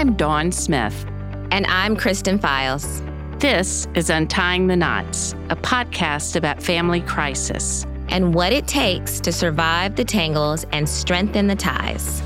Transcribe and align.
I'm 0.00 0.14
Dawn 0.14 0.50
Smith. 0.50 1.04
And 1.50 1.66
I'm 1.66 1.94
Kristen 1.94 2.38
Files. 2.38 3.02
This 3.36 3.86
is 3.92 4.08
Untying 4.08 4.66
the 4.66 4.74
Knots, 4.74 5.34
a 5.50 5.56
podcast 5.56 6.36
about 6.36 6.62
family 6.62 7.02
crisis 7.02 7.84
and 8.08 8.32
what 8.32 8.50
it 8.50 8.66
takes 8.66 9.20
to 9.20 9.30
survive 9.30 9.96
the 9.96 10.04
tangles 10.06 10.64
and 10.72 10.88
strengthen 10.88 11.48
the 11.48 11.54
ties. 11.54 12.22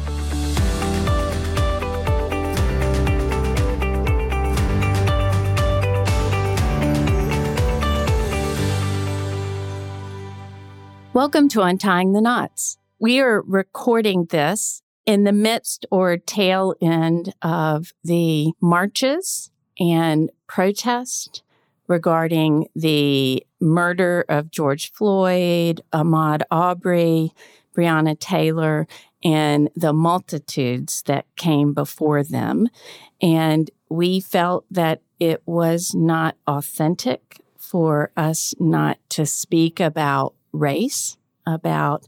Welcome 11.13 11.49
to 11.49 11.63
Untying 11.63 12.13
the 12.13 12.21
Knots. 12.21 12.79
We 13.01 13.19
are 13.19 13.43
recording 13.43 14.27
this 14.27 14.84
in 15.07 15.25
the 15.25 15.33
midst 15.33 15.87
or 15.91 16.17
tail 16.17 16.75
end 16.81 17.35
of 17.43 17.93
the 18.03 18.53
marches 18.61 19.51
and 19.79 20.31
protest 20.47 21.43
regarding 21.87 22.67
the 22.75 23.45
murder 23.61 24.25
of 24.29 24.51
George 24.51 24.93
Floyd, 24.93 25.83
Ahmaud 25.93 26.43
Arbery, 26.51 27.33
Breonna 27.77 28.19
Taylor, 28.19 28.87
and 29.23 29.71
the 29.75 29.93
multitudes 29.93 31.03
that 31.03 31.27
came 31.37 31.75
before 31.75 32.23
them. 32.23 32.69
And 33.21 33.71
we 33.89 34.21
felt 34.21 34.65
that 34.71 35.03
it 35.19 35.43
was 35.47 35.95
not 35.95 36.37
authentic 36.47 37.41
for 37.57 38.11
us 38.17 38.55
not 38.59 38.99
to 39.11 39.27
speak 39.27 39.81
about 39.81 40.35
race, 40.53 41.17
about 41.47 42.07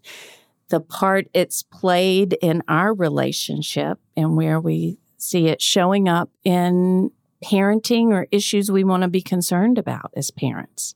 the 0.68 0.80
part 0.80 1.26
it's 1.32 1.62
played 1.62 2.36
in 2.42 2.62
our 2.68 2.92
relationship 2.92 3.98
and 4.16 4.36
where 4.36 4.60
we 4.60 4.98
see 5.16 5.46
it 5.48 5.62
showing 5.62 6.08
up 6.08 6.30
in 6.44 7.10
parenting 7.44 8.08
or 8.08 8.26
issues 8.32 8.70
we 8.70 8.84
want 8.84 9.02
to 9.02 9.08
be 9.08 9.22
concerned 9.22 9.78
about 9.78 10.10
as 10.16 10.30
parents. 10.30 10.94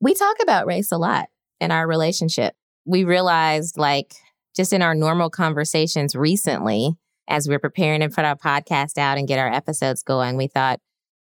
We 0.00 0.14
talk 0.14 0.36
about 0.42 0.66
race 0.66 0.90
a 0.90 0.98
lot 0.98 1.28
in 1.60 1.70
our 1.70 1.86
relationship. 1.86 2.54
We 2.84 3.04
realized, 3.04 3.78
like, 3.78 4.14
just 4.56 4.72
in 4.72 4.82
our 4.82 4.94
normal 4.94 5.30
conversations 5.30 6.16
recently, 6.16 6.96
as 7.28 7.48
we're 7.48 7.58
preparing 7.60 8.00
to 8.00 8.08
put 8.08 8.24
our 8.24 8.36
podcast 8.36 8.98
out 8.98 9.18
and 9.18 9.28
get 9.28 9.38
our 9.38 9.52
episodes 9.52 10.02
going, 10.02 10.36
we 10.36 10.48
thought, 10.48 10.80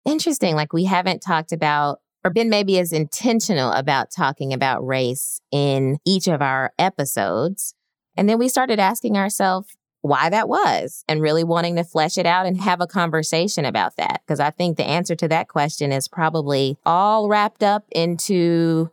interesting, 0.04 0.54
like, 0.54 0.72
we 0.72 0.84
haven't 0.84 1.20
talked 1.20 1.52
about 1.52 2.00
or 2.24 2.30
been 2.30 2.48
maybe 2.48 2.78
as 2.78 2.92
intentional 2.92 3.70
about 3.72 4.10
talking 4.10 4.52
about 4.52 4.84
race 4.84 5.40
in 5.52 5.98
each 6.06 6.26
of 6.26 6.40
our 6.40 6.72
episodes. 6.78 7.74
And 8.16 8.28
then 8.28 8.38
we 8.38 8.48
started 8.48 8.80
asking 8.80 9.16
ourselves 9.16 9.68
why 10.00 10.28
that 10.30 10.48
was 10.48 11.04
and 11.08 11.20
really 11.20 11.44
wanting 11.44 11.76
to 11.76 11.84
flesh 11.84 12.18
it 12.18 12.26
out 12.26 12.46
and 12.46 12.60
have 12.60 12.80
a 12.80 12.86
conversation 12.86 13.64
about 13.64 13.96
that. 13.96 14.20
Because 14.26 14.40
I 14.40 14.50
think 14.50 14.76
the 14.76 14.84
answer 14.84 15.14
to 15.16 15.28
that 15.28 15.48
question 15.48 15.92
is 15.92 16.08
probably 16.08 16.78
all 16.84 17.28
wrapped 17.28 17.62
up 17.62 17.84
into 17.90 18.90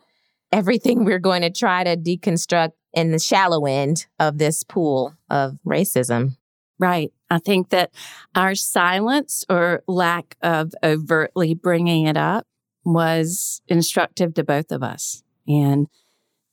everything 0.51 1.05
we're 1.05 1.19
going 1.19 1.41
to 1.41 1.49
try 1.49 1.83
to 1.83 1.95
deconstruct 1.95 2.71
in 2.93 3.11
the 3.11 3.19
shallow 3.19 3.65
end 3.65 4.07
of 4.19 4.37
this 4.37 4.63
pool 4.63 5.13
of 5.29 5.57
racism. 5.65 6.37
Right. 6.79 7.13
I 7.29 7.39
think 7.39 7.69
that 7.69 7.91
our 8.35 8.55
silence 8.55 9.45
or 9.49 9.83
lack 9.87 10.35
of 10.41 10.73
overtly 10.83 11.53
bringing 11.53 12.07
it 12.07 12.17
up 12.17 12.47
was 12.83 13.61
instructive 13.67 14.33
to 14.35 14.43
both 14.43 14.71
of 14.71 14.83
us 14.83 15.23
and 15.47 15.87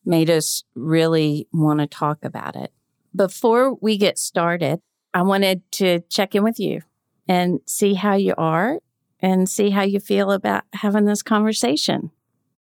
made 0.05 0.31
us 0.31 0.65
really 0.75 1.47
want 1.53 1.81
to 1.81 1.87
talk 1.87 2.25
about 2.25 2.57
it. 2.57 2.73
Before 3.15 3.75
we 3.75 3.97
get 3.97 4.19
started, 4.19 4.81
I 5.15 5.23
wanted 5.23 5.63
to 5.73 6.01
check 6.09 6.35
in 6.35 6.45
with 6.45 6.61
you 6.61 6.83
and 7.27 7.61
see 7.67 7.95
how 7.95 8.15
you 8.15 8.35
are 8.39 8.79
and 9.21 9.49
see 9.49 9.71
how 9.71 9.83
you 9.83 10.01
feel 10.01 10.31
about 10.31 10.65
having 10.73 11.05
this 11.05 11.23
conversation. 11.23 12.11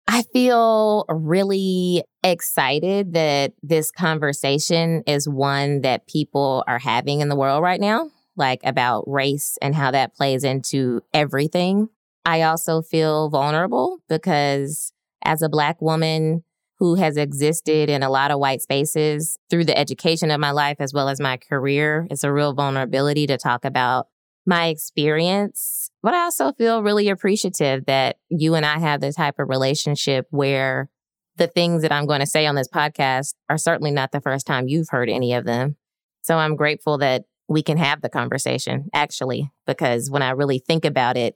I 0.07 0.23
feel 0.23 1.05
really 1.07 2.03
excited 2.23 3.13
that 3.13 3.53
this 3.63 3.89
conversation 3.89 5.03
is 5.07 5.29
one 5.29 5.81
that 5.81 6.07
people 6.07 6.63
are 6.67 6.79
having 6.79 7.21
in 7.21 7.29
the 7.29 7.35
world 7.35 7.63
right 7.63 7.79
now, 7.79 8.11
like 8.35 8.59
about 8.65 9.09
race 9.09 9.57
and 9.61 9.73
how 9.73 9.91
that 9.91 10.15
plays 10.15 10.43
into 10.43 11.01
everything. 11.13 11.89
I 12.25 12.41
also 12.43 12.81
feel 12.81 13.29
vulnerable 13.29 13.99
because 14.07 14.93
as 15.23 15.41
a 15.41 15.49
Black 15.49 15.81
woman 15.81 16.43
who 16.79 16.95
has 16.95 17.17
existed 17.17 17.89
in 17.89 18.03
a 18.03 18.09
lot 18.09 18.31
of 18.31 18.39
white 18.39 18.61
spaces 18.61 19.37
through 19.49 19.65
the 19.65 19.77
education 19.77 20.31
of 20.31 20.39
my 20.39 20.51
life 20.51 20.77
as 20.79 20.93
well 20.93 21.09
as 21.09 21.19
my 21.19 21.37
career, 21.37 22.07
it's 22.09 22.23
a 22.23 22.31
real 22.31 22.53
vulnerability 22.53 23.27
to 23.27 23.37
talk 23.37 23.63
about 23.65 24.07
my 24.45 24.67
experience. 24.67 25.89
But 26.01 26.13
I 26.13 26.23
also 26.23 26.51
feel 26.53 26.83
really 26.83 27.09
appreciative 27.09 27.85
that 27.85 28.17
you 28.29 28.55
and 28.55 28.65
I 28.65 28.79
have 28.79 28.99
this 28.99 29.15
type 29.15 29.35
of 29.39 29.49
relationship 29.49 30.27
where 30.29 30.89
the 31.37 31.47
things 31.47 31.81
that 31.81 31.91
I'm 31.91 32.05
going 32.05 32.19
to 32.19 32.25
say 32.25 32.45
on 32.45 32.55
this 32.55 32.67
podcast 32.67 33.33
are 33.49 33.57
certainly 33.57 33.91
not 33.91 34.11
the 34.11 34.21
first 34.21 34.45
time 34.45 34.67
you've 34.67 34.89
heard 34.89 35.09
any 35.09 35.33
of 35.33 35.45
them. 35.45 35.77
So 36.21 36.37
I'm 36.37 36.55
grateful 36.55 36.97
that 36.99 37.23
we 37.47 37.63
can 37.63 37.77
have 37.77 38.01
the 38.01 38.09
conversation, 38.09 38.89
actually, 38.93 39.51
because 39.67 40.09
when 40.09 40.21
I 40.21 40.31
really 40.31 40.59
think 40.59 40.85
about 40.85 41.17
it, 41.17 41.35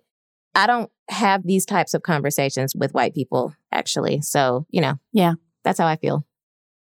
I 0.57 0.65
don't 0.65 0.89
have 1.09 1.45
these 1.45 1.67
types 1.67 1.93
of 1.93 2.01
conversations 2.01 2.75
with 2.75 2.95
white 2.95 3.13
people, 3.13 3.53
actually. 3.71 4.21
So, 4.21 4.65
you 4.71 4.81
know, 4.81 4.95
yeah, 5.13 5.33
that's 5.63 5.79
how 5.79 5.85
I 5.85 5.97
feel. 5.97 6.25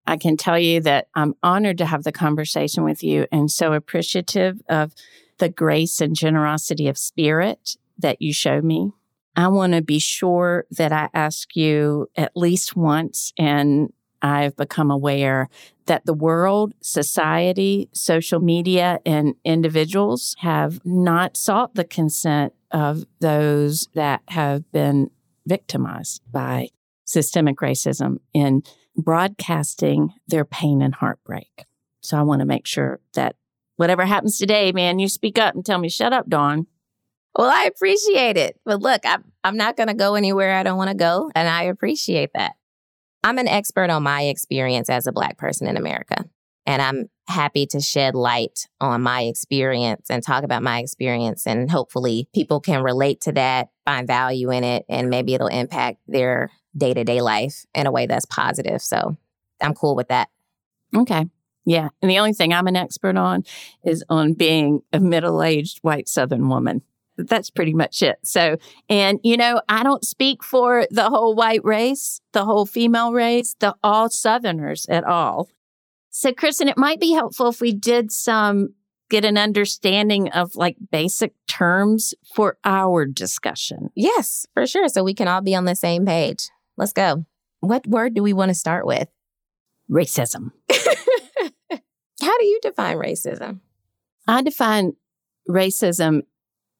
I 0.07 0.17
can 0.17 0.35
tell 0.35 0.57
you 0.57 0.81
that 0.81 1.09
I'm 1.13 1.35
honored 1.43 1.77
to 1.77 1.85
have 1.85 2.03
the 2.03 2.11
conversation 2.11 2.83
with 2.83 3.03
you 3.03 3.27
and 3.31 3.51
so 3.51 3.73
appreciative 3.73 4.59
of 4.67 4.95
the 5.37 5.47
grace 5.47 6.01
and 6.01 6.15
generosity 6.15 6.87
of 6.87 6.97
spirit 6.97 7.77
that 7.99 8.19
you 8.19 8.33
show 8.33 8.61
me. 8.61 8.93
I 9.35 9.47
want 9.49 9.73
to 9.73 9.83
be 9.83 9.99
sure 9.99 10.65
that 10.71 10.91
I 10.91 11.09
ask 11.13 11.55
you 11.55 12.09
at 12.15 12.35
least 12.35 12.75
once, 12.75 13.31
and 13.37 13.93
I've 14.23 14.57
become 14.57 14.89
aware 14.89 15.49
that 15.85 16.07
the 16.07 16.15
world, 16.15 16.73
society, 16.81 17.89
social 17.93 18.39
media, 18.39 18.99
and 19.05 19.35
individuals 19.45 20.35
have 20.39 20.83
not 20.83 21.37
sought 21.37 21.75
the 21.75 21.83
consent 21.83 22.53
of 22.71 23.05
those 23.19 23.87
that 23.93 24.21
have 24.29 24.69
been 24.71 25.09
victimized 25.45 26.21
by 26.31 26.69
systemic 27.05 27.57
racism 27.57 28.17
in 28.33 28.63
broadcasting 28.95 30.13
their 30.27 30.45
pain 30.45 30.81
and 30.81 30.95
heartbreak. 30.95 31.65
So 32.01 32.17
I 32.17 32.23
want 32.23 32.39
to 32.39 32.45
make 32.45 32.65
sure 32.65 32.99
that 33.13 33.35
whatever 33.75 34.05
happens 34.05 34.37
today, 34.37 34.71
man, 34.71 34.99
you 34.99 35.07
speak 35.07 35.37
up 35.37 35.55
and 35.55 35.65
tell 35.65 35.77
me, 35.77 35.89
shut 35.89 36.13
up, 36.13 36.27
Dawn. 36.29 36.67
Well, 37.35 37.49
I 37.49 37.63
appreciate 37.63 38.37
it. 38.37 38.59
But 38.65 38.81
look, 38.81 39.01
I'm, 39.05 39.23
I'm 39.43 39.57
not 39.57 39.77
going 39.77 39.87
to 39.87 39.93
go 39.93 40.15
anywhere 40.15 40.53
I 40.53 40.63
don't 40.63 40.77
want 40.77 40.89
to 40.89 40.95
go. 40.95 41.31
And 41.33 41.47
I 41.47 41.63
appreciate 41.63 42.31
that. 42.33 42.55
I'm 43.23 43.37
an 43.37 43.47
expert 43.47 43.89
on 43.89 44.03
my 44.03 44.23
experience 44.23 44.89
as 44.89 45.07
a 45.07 45.11
Black 45.11 45.37
person 45.37 45.67
in 45.67 45.77
America. 45.77 46.25
And 46.65 46.81
I'm 46.81 47.09
happy 47.27 47.65
to 47.67 47.79
shed 47.79 48.13
light 48.13 48.67
on 48.79 49.01
my 49.01 49.23
experience 49.23 50.09
and 50.09 50.21
talk 50.21 50.43
about 50.43 50.63
my 50.63 50.79
experience. 50.79 51.47
And 51.47 51.71
hopefully 51.71 52.27
people 52.33 52.59
can 52.59 52.83
relate 52.83 53.21
to 53.21 53.31
that, 53.33 53.69
find 53.85 54.05
value 54.05 54.51
in 54.51 54.63
it, 54.63 54.85
and 54.89 55.09
maybe 55.09 55.33
it'll 55.33 55.47
impact 55.47 55.99
their 56.07 56.51
day 56.75 56.93
to 56.93 57.03
day 57.03 57.21
life 57.21 57.65
in 57.73 57.87
a 57.87 57.91
way 57.91 58.05
that's 58.05 58.25
positive. 58.25 58.81
So 58.81 59.17
I'm 59.61 59.73
cool 59.73 59.95
with 59.95 60.09
that. 60.09 60.29
Okay. 60.95 61.25
Yeah. 61.65 61.89
And 62.01 62.09
the 62.09 62.19
only 62.19 62.33
thing 62.33 62.53
I'm 62.53 62.67
an 62.67 62.75
expert 62.75 63.17
on 63.17 63.43
is 63.83 64.03
on 64.09 64.33
being 64.33 64.81
a 64.91 64.99
middle 64.99 65.43
aged 65.43 65.79
white 65.81 66.07
Southern 66.07 66.49
woman. 66.49 66.81
That's 67.17 67.49
pretty 67.49 67.73
much 67.73 68.01
it. 68.01 68.17
So, 68.23 68.57
and 68.89 69.19
you 69.23 69.37
know, 69.37 69.61
I 69.69 69.83
don't 69.83 70.03
speak 70.03 70.43
for 70.43 70.87
the 70.89 71.09
whole 71.09 71.35
white 71.35 71.63
race, 71.63 72.19
the 72.31 72.45
whole 72.45 72.65
female 72.65 73.13
race, 73.13 73.55
the 73.59 73.75
all 73.83 74.09
Southerners 74.09 74.87
at 74.89 75.03
all. 75.03 75.49
So, 76.11 76.33
Kristen, 76.33 76.67
it 76.67 76.77
might 76.77 76.99
be 76.99 77.13
helpful 77.13 77.47
if 77.47 77.61
we 77.61 77.73
did 77.73 78.11
some 78.11 78.75
get 79.09 79.25
an 79.25 79.37
understanding 79.37 80.29
of 80.29 80.55
like 80.55 80.77
basic 80.89 81.33
terms 81.47 82.13
for 82.33 82.57
our 82.63 83.05
discussion. 83.05 83.89
Yes, 83.93 84.45
for 84.53 84.65
sure. 84.65 84.87
So 84.87 85.03
we 85.03 85.13
can 85.13 85.27
all 85.27 85.41
be 85.41 85.53
on 85.53 85.65
the 85.65 85.75
same 85.75 86.05
page. 86.05 86.47
Let's 86.77 86.93
go. 86.93 87.25
What 87.59 87.85
word 87.85 88.13
do 88.13 88.23
we 88.23 88.33
want 88.33 88.49
to 88.49 88.55
start 88.55 88.85
with? 88.85 89.09
Racism. 89.89 90.51
How 91.69 92.37
do 92.37 92.45
you 92.45 92.59
define 92.61 92.97
racism? 92.97 93.59
I 94.27 94.41
define 94.41 94.93
racism, 95.49 96.21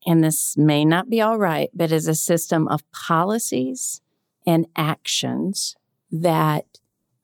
and 0.05 0.23
this 0.23 0.55
may 0.55 0.85
not 0.85 1.09
be 1.09 1.19
all 1.19 1.37
right, 1.37 1.69
but 1.73 1.91
as 1.91 2.07
a 2.07 2.15
system 2.15 2.67
of 2.69 2.89
policies 2.91 4.01
and 4.47 4.67
actions 4.75 5.75
that 6.11 6.65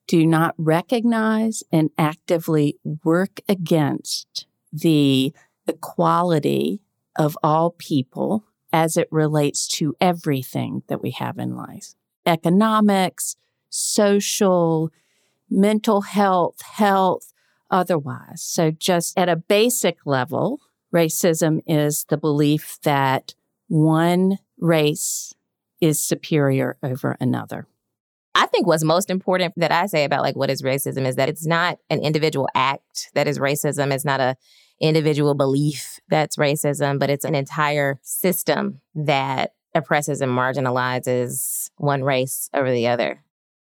do 0.08 0.26
not 0.26 0.54
recognize 0.58 1.62
and 1.70 1.90
actively 1.96 2.76
work 3.04 3.40
against 3.48 4.46
the 4.72 5.32
equality 5.68 6.80
of 7.14 7.38
all 7.42 7.70
people 7.70 8.44
as 8.72 8.96
it 8.96 9.06
relates 9.12 9.68
to 9.68 9.94
everything 10.00 10.82
that 10.88 11.02
we 11.02 11.12
have 11.12 11.38
in 11.38 11.54
life 11.54 11.94
economics, 12.26 13.36
social, 13.70 14.90
mental 15.48 16.02
health, 16.02 16.60
health, 16.62 17.32
otherwise. 17.70 18.42
So, 18.42 18.70
just 18.70 19.16
at 19.18 19.28
a 19.30 19.36
basic 19.36 19.98
level, 20.04 20.60
Racism 20.92 21.60
is 21.66 22.04
the 22.08 22.16
belief 22.16 22.78
that 22.82 23.34
one 23.68 24.38
race 24.58 25.34
is 25.80 26.02
superior 26.02 26.76
over 26.82 27.16
another. 27.20 27.66
I 28.38 28.46
think 28.46 28.68
what's 28.68 28.84
most 28.84 29.10
important 29.10 29.54
that 29.56 29.72
I 29.72 29.86
say 29.86 30.04
about 30.04 30.22
like 30.22 30.36
what 30.36 30.48
is 30.48 30.62
racism 30.62 31.04
is 31.06 31.16
that 31.16 31.28
it's 31.28 31.44
not 31.44 31.78
an 31.90 32.00
individual 32.00 32.48
act 32.54 33.10
that 33.14 33.26
is 33.26 33.40
racism. 33.40 33.92
It's 33.92 34.04
not 34.04 34.20
a 34.20 34.36
individual 34.80 35.34
belief 35.34 35.98
that's 36.08 36.36
racism, 36.36 37.00
but 37.00 37.10
it's 37.10 37.24
an 37.24 37.34
entire 37.34 37.98
system 38.02 38.80
that 38.94 39.54
oppresses 39.74 40.20
and 40.20 40.30
marginalizes 40.30 41.70
one 41.78 42.04
race 42.04 42.48
over 42.54 42.70
the 42.70 42.86
other. 42.86 43.24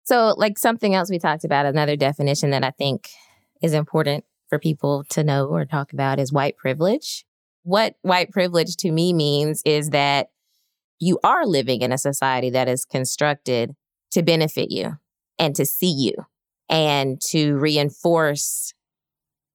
So, 0.03 0.33
like 0.35 0.59
something 0.59 0.93
else 0.93 1.09
we 1.09 1.19
talked 1.19 1.45
about, 1.45 1.65
another 1.65 1.95
definition 1.95 2.49
that 2.49 2.65
I 2.65 2.71
think 2.71 3.11
is 3.61 3.73
important 3.73 4.25
for 4.49 4.59
people 4.59 5.05
to 5.11 5.23
know 5.23 5.45
or 5.45 5.63
talk 5.63 5.93
about 5.93 6.19
is 6.19 6.33
white 6.33 6.57
privilege. 6.57 7.23
What 7.63 7.95
white 8.01 8.31
privilege 8.31 8.75
to 8.77 8.91
me 8.91 9.13
means 9.13 9.61
is 9.63 9.91
that 9.91 10.31
you 10.99 11.17
are 11.23 11.45
living 11.45 11.81
in 11.81 11.93
a 11.93 11.97
society 11.97 12.49
that 12.49 12.67
is 12.67 12.83
constructed 12.83 13.73
to 14.11 14.23
benefit 14.23 14.71
you 14.71 14.97
and 15.37 15.55
to 15.55 15.65
see 15.65 15.91
you 15.91 16.13
and 16.69 17.19
to 17.21 17.55
reinforce 17.57 18.73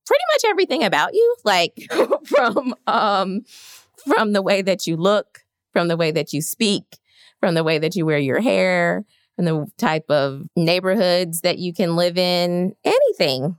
pretty 0.07 0.23
much 0.35 0.51
everything 0.51 0.85
about 0.85 1.15
you 1.15 1.37
like 1.45 1.89
from 2.25 2.75
um 2.87 3.43
from 4.07 4.33
the 4.33 4.43
way 4.43 4.63
that 4.63 4.87
you 4.87 4.97
look 4.97 5.45
from 5.73 5.89
the 5.89 5.97
way 5.97 6.11
that 6.11 6.33
you 6.33 6.43
speak 6.43 6.99
from 7.41 7.55
the 7.55 7.65
way 7.65 7.79
that 7.79 7.97
you 7.97 8.05
wear 8.05 8.19
your 8.19 8.41
hair 8.41 9.05
from 9.37 9.45
the 9.45 9.67
type 9.79 10.11
of 10.11 10.43
neighborhoods 10.57 11.41
that 11.41 11.59
you 11.59 11.73
can 11.73 11.97
live 11.97 12.19
in 12.19 12.75
anything 12.85 13.57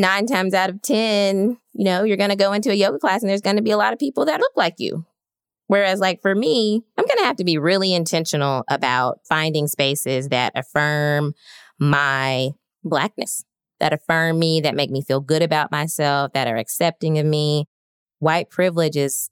nine 0.00 0.26
times 0.26 0.54
out 0.54 0.70
of 0.70 0.82
10, 0.82 1.58
you 1.72 1.84
know, 1.84 2.04
you're 2.04 2.16
going 2.16 2.30
to 2.30 2.36
go 2.36 2.52
into 2.52 2.70
a 2.70 2.74
yoga 2.74 2.98
class 2.98 3.22
and 3.22 3.30
there's 3.30 3.40
going 3.40 3.56
to 3.56 3.62
be 3.62 3.70
a 3.70 3.76
lot 3.76 3.92
of 3.92 3.98
people 3.98 4.24
that 4.26 4.40
look 4.40 4.52
like 4.56 4.74
you. 4.78 5.04
Whereas, 5.68 6.00
like 6.00 6.22
for 6.22 6.34
me, 6.34 6.82
I'm 6.96 7.04
going 7.04 7.18
to 7.18 7.24
have 7.24 7.36
to 7.36 7.44
be 7.44 7.58
really 7.58 7.92
intentional 7.92 8.64
about 8.68 9.20
finding 9.28 9.66
spaces 9.66 10.28
that 10.28 10.52
affirm 10.54 11.34
my 11.78 12.50
Blackness, 12.84 13.44
that 13.80 13.92
affirm 13.92 14.38
me, 14.38 14.60
that 14.60 14.76
make 14.76 14.90
me 14.90 15.02
feel 15.02 15.20
good 15.20 15.42
about 15.42 15.72
myself, 15.72 16.32
that 16.34 16.46
are 16.46 16.56
accepting 16.56 17.18
of 17.18 17.26
me. 17.26 17.66
White 18.20 18.48
privilege 18.48 18.96
is 18.96 19.28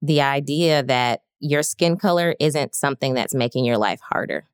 the 0.00 0.20
idea 0.20 0.82
that 0.84 1.22
your 1.40 1.64
skin 1.64 1.96
color 1.96 2.36
isn't 2.38 2.76
something 2.76 3.14
that's 3.14 3.34
making 3.34 3.64
your 3.64 3.76
life 3.76 4.00
harder. 4.00 4.44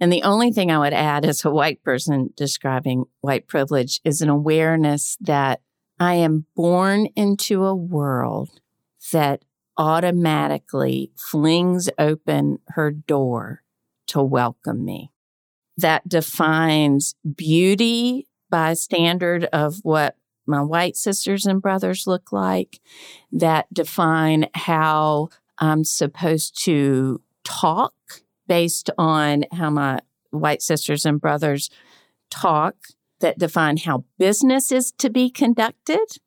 And 0.00 0.10
the 0.10 0.22
only 0.22 0.50
thing 0.50 0.70
I 0.70 0.78
would 0.78 0.94
add 0.94 1.26
as 1.26 1.44
a 1.44 1.50
white 1.50 1.82
person 1.82 2.30
describing 2.34 3.04
white 3.20 3.46
privilege 3.46 4.00
is 4.02 4.22
an 4.22 4.30
awareness 4.30 5.18
that 5.20 5.60
I 5.98 6.14
am 6.14 6.46
born 6.56 7.08
into 7.14 7.66
a 7.66 7.74
world 7.74 8.48
that 9.12 9.44
automatically 9.80 11.10
flings 11.16 11.88
open 11.98 12.58
her 12.68 12.90
door 12.90 13.62
to 14.06 14.22
welcome 14.22 14.84
me. 14.84 15.10
That 15.78 16.06
defines 16.06 17.14
beauty 17.34 18.28
by 18.50 18.74
standard 18.74 19.46
of 19.46 19.78
what 19.82 20.16
my 20.46 20.60
white 20.60 20.96
sisters 20.96 21.46
and 21.46 21.62
brothers 21.62 22.06
look 22.06 22.30
like, 22.30 22.78
that 23.32 23.72
define 23.72 24.48
how 24.54 25.30
I'm 25.58 25.84
supposed 25.84 26.62
to 26.64 27.22
talk 27.44 27.94
based 28.46 28.90
on 28.98 29.44
how 29.50 29.70
my 29.70 30.00
white 30.30 30.60
sisters 30.60 31.06
and 31.06 31.18
brothers 31.20 31.70
talk 32.30 32.74
that 33.20 33.38
define 33.38 33.78
how 33.78 34.04
business 34.18 34.70
is 34.70 34.92
to 34.98 35.08
be 35.08 35.30
conducted. 35.30 36.18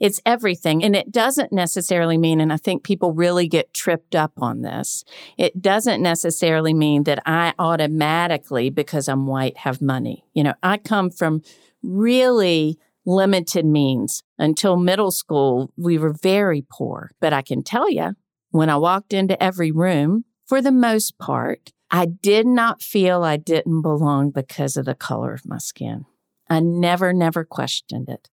It's 0.00 0.20
everything. 0.26 0.82
And 0.82 0.96
it 0.96 1.12
doesn't 1.12 1.52
necessarily 1.52 2.18
mean, 2.18 2.40
and 2.40 2.52
I 2.52 2.56
think 2.56 2.82
people 2.82 3.12
really 3.12 3.48
get 3.48 3.72
tripped 3.72 4.14
up 4.14 4.32
on 4.38 4.62
this, 4.62 5.04
it 5.38 5.62
doesn't 5.62 6.02
necessarily 6.02 6.74
mean 6.74 7.04
that 7.04 7.22
I 7.24 7.54
automatically, 7.58 8.70
because 8.70 9.08
I'm 9.08 9.26
white, 9.26 9.58
have 9.58 9.80
money. 9.80 10.24
You 10.34 10.44
know, 10.44 10.54
I 10.62 10.78
come 10.78 11.10
from 11.10 11.42
really 11.82 12.78
limited 13.06 13.64
means. 13.64 14.22
Until 14.38 14.76
middle 14.76 15.10
school, 15.10 15.72
we 15.76 15.98
were 15.98 16.12
very 16.12 16.64
poor. 16.68 17.12
But 17.20 17.32
I 17.32 17.42
can 17.42 17.62
tell 17.62 17.88
you, 17.90 18.14
when 18.50 18.70
I 18.70 18.76
walked 18.76 19.12
into 19.12 19.40
every 19.42 19.70
room, 19.70 20.24
for 20.46 20.60
the 20.60 20.72
most 20.72 21.18
part, 21.18 21.72
I 21.90 22.06
did 22.06 22.46
not 22.46 22.82
feel 22.82 23.22
I 23.22 23.36
didn't 23.36 23.82
belong 23.82 24.30
because 24.30 24.76
of 24.76 24.84
the 24.84 24.94
color 24.94 25.32
of 25.32 25.46
my 25.46 25.58
skin. 25.58 26.06
I 26.50 26.60
never, 26.60 27.12
never 27.12 27.44
questioned 27.44 28.08
it. 28.08 28.28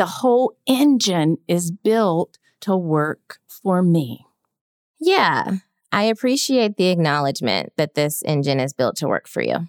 The 0.00 0.06
whole 0.06 0.56
engine 0.66 1.36
is 1.46 1.70
built 1.70 2.38
to 2.62 2.74
work 2.74 3.38
for 3.46 3.82
me. 3.82 4.24
Yeah, 4.98 5.58
I 5.92 6.04
appreciate 6.04 6.78
the 6.78 6.86
acknowledgement 6.86 7.74
that 7.76 7.96
this 7.96 8.22
engine 8.22 8.60
is 8.60 8.72
built 8.72 8.96
to 8.96 9.08
work 9.08 9.28
for 9.28 9.42
you. 9.42 9.66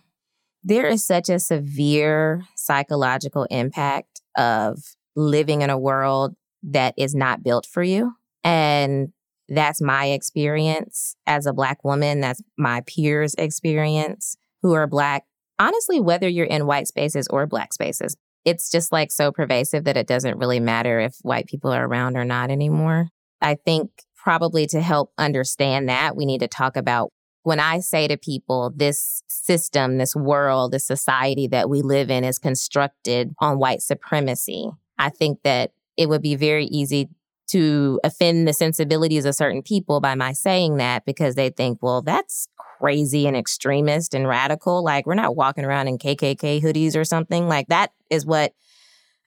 There 0.64 0.86
is 0.86 1.04
such 1.04 1.28
a 1.28 1.38
severe 1.38 2.46
psychological 2.56 3.46
impact 3.52 4.22
of 4.38 4.96
living 5.18 5.64
in 5.64 5.70
a 5.70 5.78
world 5.78 6.38
that 6.64 6.94
is 6.96 7.14
not 7.14 7.44
built 7.44 7.66
for 7.66 7.84
you. 7.84 8.14
And 8.42 9.12
that's 9.50 9.82
my 9.82 10.06
experience 10.06 11.14
as 11.28 11.46
a 11.46 11.52
Black 11.52 11.84
woman. 11.84 12.22
That's 12.22 12.42
my 12.58 12.84
peers' 12.88 13.36
experience 13.38 14.38
who 14.62 14.72
are 14.72 14.88
Black. 14.88 15.26
Honestly, 15.60 16.00
whether 16.00 16.30
you're 16.30 16.46
in 16.46 16.68
white 16.68 16.88
spaces 16.88 17.28
or 17.28 17.46
Black 17.48 17.74
spaces, 17.74 18.16
it's 18.46 18.70
just 18.72 18.92
like 18.92 19.12
so 19.12 19.32
pervasive 19.32 19.84
that 19.84 19.98
it 19.98 20.08
doesn't 20.08 20.38
really 20.38 20.60
matter 20.60 21.00
if 21.00 21.16
white 21.22 21.48
people 21.48 21.72
are 21.72 21.86
around 21.86 22.18
or 22.18 22.26
not 22.26 22.50
anymore. 22.50 23.10
I 23.42 23.56
think 23.56 23.90
probably 24.16 24.68
to 24.68 24.82
help 24.82 25.12
understand 25.18 25.90
that, 25.90 26.16
we 26.16 26.26
need 26.26 26.40
to 26.40 26.48
talk 26.48 26.78
about 26.78 27.12
when 27.44 27.60
I 27.60 27.80
say 27.80 28.08
to 28.08 28.18
people, 28.18 28.72
this 28.76 29.24
system, 29.28 29.98
this 29.98 30.16
world, 30.16 30.72
this 30.72 30.86
society 30.86 31.48
that 31.48 31.70
we 31.70 31.82
live 31.82 32.12
in 32.12 32.24
is 32.24 32.38
constructed 32.38 33.34
on 33.40 33.58
white 33.58 33.82
supremacy. 33.82 34.70
I 35.00 35.10
think 35.10 35.40
that 35.44 35.72
it 35.98 36.08
would 36.08 36.22
be 36.22 36.36
very 36.36 36.66
easy 36.66 37.10
to 37.48 38.00
offend 38.04 38.48
the 38.48 38.54
sensibilities 38.54 39.26
of 39.26 39.36
certain 39.36 39.62
people 39.62 40.00
by 40.00 40.16
my 40.16 40.32
saying 40.32 40.78
that 40.78 41.04
because 41.04 41.36
they 41.36 41.50
think, 41.50 41.80
well, 41.82 42.02
that's 42.02 42.48
crazy 42.80 43.28
and 43.28 43.36
extremist 43.36 44.14
and 44.14 44.28
radical. 44.28 44.84
Like, 44.84 45.06
we're 45.06 45.16
not 45.16 45.36
walking 45.36 45.66
around 45.66 45.88
in 45.88 45.98
KKK 45.98 46.62
hoodies 46.62 46.96
or 46.96 47.04
something. 47.04 47.48
Like, 47.48 47.68
that 47.68 47.92
is 48.12 48.26
what 48.26 48.54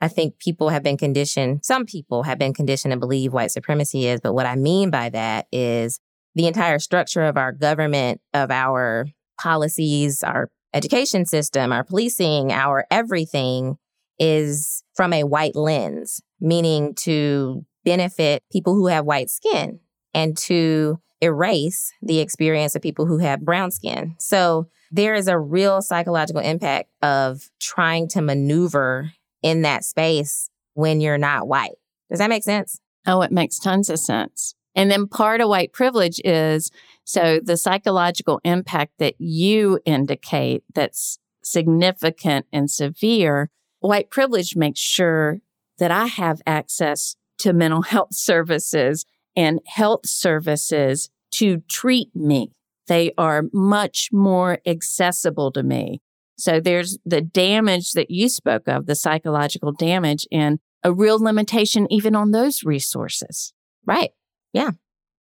I 0.00 0.08
think 0.08 0.38
people 0.38 0.68
have 0.68 0.82
been 0.82 0.96
conditioned, 0.96 1.64
some 1.64 1.86
people 1.86 2.24
have 2.24 2.38
been 2.38 2.52
conditioned 2.52 2.92
to 2.92 2.98
believe 2.98 3.32
white 3.32 3.50
supremacy 3.50 4.06
is. 4.06 4.20
But 4.20 4.34
what 4.34 4.46
I 4.46 4.54
mean 4.54 4.90
by 4.90 5.08
that 5.08 5.46
is 5.50 5.98
the 6.34 6.46
entire 6.46 6.78
structure 6.78 7.24
of 7.24 7.36
our 7.36 7.52
government, 7.52 8.20
of 8.32 8.50
our 8.50 9.06
policies, 9.40 10.22
our 10.22 10.50
education 10.74 11.24
system, 11.24 11.72
our 11.72 11.84
policing, 11.84 12.52
our 12.52 12.84
everything 12.90 13.76
is 14.18 14.84
from 14.94 15.12
a 15.12 15.24
white 15.24 15.56
lens, 15.56 16.20
meaning 16.40 16.94
to 16.94 17.64
benefit 17.84 18.42
people 18.52 18.74
who 18.74 18.88
have 18.88 19.04
white 19.04 19.30
skin 19.30 19.80
and 20.12 20.36
to 20.36 20.98
erase 21.24 21.92
the 22.02 22.20
experience 22.20 22.74
of 22.74 22.82
people 22.82 23.06
who 23.06 23.18
have 23.18 23.40
brown 23.40 23.70
skin. 23.70 24.14
So 24.18 24.68
there 24.90 25.14
is 25.14 25.26
a 25.26 25.38
real 25.38 25.82
psychological 25.82 26.40
impact 26.40 26.90
of 27.02 27.50
trying 27.60 28.08
to 28.08 28.22
maneuver 28.22 29.12
in 29.42 29.62
that 29.62 29.84
space 29.84 30.50
when 30.74 31.00
you're 31.00 31.18
not 31.18 31.48
white. 31.48 31.76
Does 32.10 32.18
that 32.18 32.30
make 32.30 32.44
sense? 32.44 32.80
Oh, 33.06 33.22
it 33.22 33.32
makes 33.32 33.58
tons 33.58 33.90
of 33.90 33.98
sense. 33.98 34.54
And 34.74 34.90
then 34.90 35.06
part 35.06 35.40
of 35.40 35.48
white 35.48 35.72
privilege 35.72 36.20
is 36.24 36.70
so 37.04 37.40
the 37.42 37.56
psychological 37.56 38.40
impact 38.44 38.92
that 38.98 39.14
you 39.18 39.78
indicate 39.84 40.64
that's 40.74 41.18
significant 41.42 42.46
and 42.52 42.70
severe. 42.70 43.50
White 43.80 44.10
privilege 44.10 44.56
makes 44.56 44.80
sure 44.80 45.40
that 45.78 45.90
I 45.90 46.06
have 46.06 46.40
access 46.46 47.16
to 47.38 47.52
mental 47.52 47.82
health 47.94 48.14
services 48.14 49.04
and 49.36 49.60
health 49.66 50.06
services 50.06 51.10
to 51.34 51.62
treat 51.68 52.14
me. 52.14 52.52
They 52.86 53.12
are 53.16 53.44
much 53.52 54.10
more 54.12 54.58
accessible 54.66 55.52
to 55.52 55.62
me. 55.62 56.00
So 56.36 56.60
there's 56.60 56.98
the 57.04 57.20
damage 57.20 57.92
that 57.92 58.10
you 58.10 58.28
spoke 58.28 58.68
of, 58.68 58.86
the 58.86 58.94
psychological 58.94 59.72
damage 59.72 60.26
and 60.32 60.58
a 60.82 60.92
real 60.92 61.22
limitation 61.22 61.86
even 61.90 62.14
on 62.14 62.32
those 62.32 62.64
resources. 62.64 63.52
Right. 63.86 64.10
Yeah. 64.52 64.72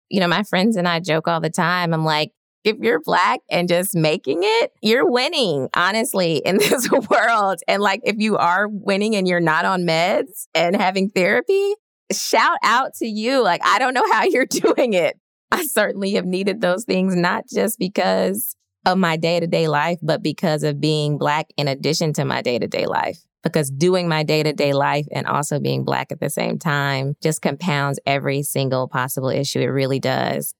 You 0.10 0.20
know, 0.20 0.28
my 0.28 0.44
friends 0.44 0.76
and 0.76 0.88
I 0.88 1.00
joke 1.00 1.28
all 1.28 1.40
the 1.40 1.50
time. 1.50 1.94
I'm 1.94 2.04
like, 2.04 2.32
if 2.64 2.78
you're 2.80 3.02
black 3.02 3.42
and 3.50 3.68
just 3.68 3.96
making 3.96 4.40
it, 4.42 4.72
you're 4.82 5.10
winning, 5.10 5.70
honestly, 5.76 6.38
in 6.38 6.58
this 6.60 6.90
world. 6.92 7.60
And 7.68 7.82
like, 7.82 8.02
if 8.04 8.18
you 8.18 8.38
are 8.38 8.68
winning 8.68 9.16
and 9.16 9.28
you're 9.28 9.40
not 9.40 9.66
on 9.66 9.84
meds 9.84 10.48
and 10.54 10.76
having 10.76 11.10
therapy, 11.10 11.74
shout 12.12 12.58
out 12.64 12.96
to 12.96 13.06
you. 13.06 13.42
Like, 13.42 13.62
I 13.66 13.80
don't 13.80 13.94
know 13.94 14.10
how 14.12 14.24
you're 14.24 14.46
doing 14.50 14.94
it. 14.94 15.18
I 15.54 15.66
certainly 15.66 16.14
have 16.14 16.26
needed 16.26 16.62
those 16.62 16.84
things, 16.86 17.16
not 17.16 17.46
just 17.48 17.80
because 17.80 18.56
of 18.86 18.98
my 18.98 19.16
day 19.18 19.40
to 19.40 19.48
day 19.48 19.68
life, 19.68 20.00
but 20.02 20.22
because 20.22 20.64
of 20.64 20.82
being 20.82 21.18
Black 21.18 21.48
in 21.58 21.68
addition 21.68 22.14
to 22.14 22.26
my 22.26 22.42
day 22.42 22.60
to 22.60 22.68
day 22.68 22.86
life. 22.86 23.20
because 23.44 23.70
doing 23.70 24.08
my 24.08 24.24
day 24.24 24.42
to 24.42 24.54
day 24.54 24.72
life 24.74 25.06
and 25.12 25.28
also 25.28 25.60
being 25.60 25.84
Black 25.84 26.12
at 26.12 26.20
the 26.20 26.30
same 26.30 26.58
time 26.58 27.16
just 27.22 27.42
compounds 27.42 28.00
every 28.06 28.42
single 28.42 28.88
possible 28.88 29.30
issue. 29.30 29.60
It 29.60 29.66
really 29.68 30.00
does. 30.00 30.54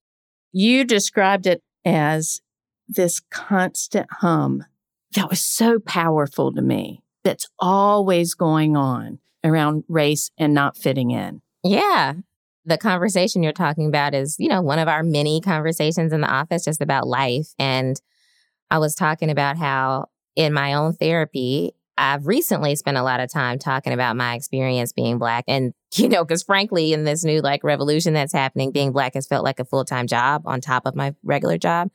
You 0.52 0.84
described 0.84 1.48
it 1.48 1.64
as 1.86 2.42
this 2.88 3.22
constant 3.32 4.08
hum 4.20 4.66
that 5.14 5.30
was 5.30 5.40
so 5.40 5.80
powerful 5.80 6.52
to 6.54 6.62
me. 6.62 7.02
That's 7.24 7.48
always 7.58 8.34
going 8.34 8.76
on 8.76 9.20
around 9.46 9.86
race 9.88 10.30
and 10.38 10.54
not 10.54 10.76
fitting 10.78 11.12
in. 11.12 11.42
Yeah. 11.64 12.16
The 12.66 12.78
conversation 12.78 13.44
you're 13.44 13.52
talking 13.52 13.88
about 13.88 14.14
is, 14.14 14.36
you 14.40 14.48
know, 14.48 14.62
one 14.62 14.80
of 14.80 14.88
our 14.88 15.04
many 15.04 15.42
conversations 15.42 16.14
in 16.14 16.22
the 16.22 16.32
office 16.32 16.64
just 16.64 16.82
about 16.82 17.08
life. 17.08 17.48
And 17.60 18.00
I 18.72 18.80
was 18.80 18.96
talking 18.96 19.30
about 19.30 19.58
how 19.58 20.08
in 20.36 20.54
my 20.54 20.74
own 20.74 20.94
therapy, 20.94 21.74
I've 21.98 22.26
recently 22.26 22.76
spent 22.76 22.98
a 22.98 23.04
lot 23.04 23.20
of 23.20 23.32
time 23.32 23.60
talking 23.60 23.94
about 23.94 24.16
my 24.16 24.34
experience 24.34 24.94
being 24.94 25.20
Black. 25.20 25.44
And, 25.48 25.74
you 25.96 26.10
know, 26.10 26.24
because 26.24 26.44
frankly, 26.44 26.94
in 26.94 27.04
this 27.04 27.24
new 27.24 27.42
like 27.42 27.64
revolution 27.64 28.14
that's 28.14 28.34
happening, 28.34 28.72
being 28.72 28.92
Black 28.92 29.14
has 29.14 29.28
felt 29.28 29.44
like 29.44 29.60
a 29.60 29.66
full 29.66 29.86
time 29.86 30.08
job 30.08 30.44
on 30.46 30.62
top 30.62 30.86
of 30.86 30.96
my 30.96 31.14
regular 31.24 31.58
job. 31.58 31.90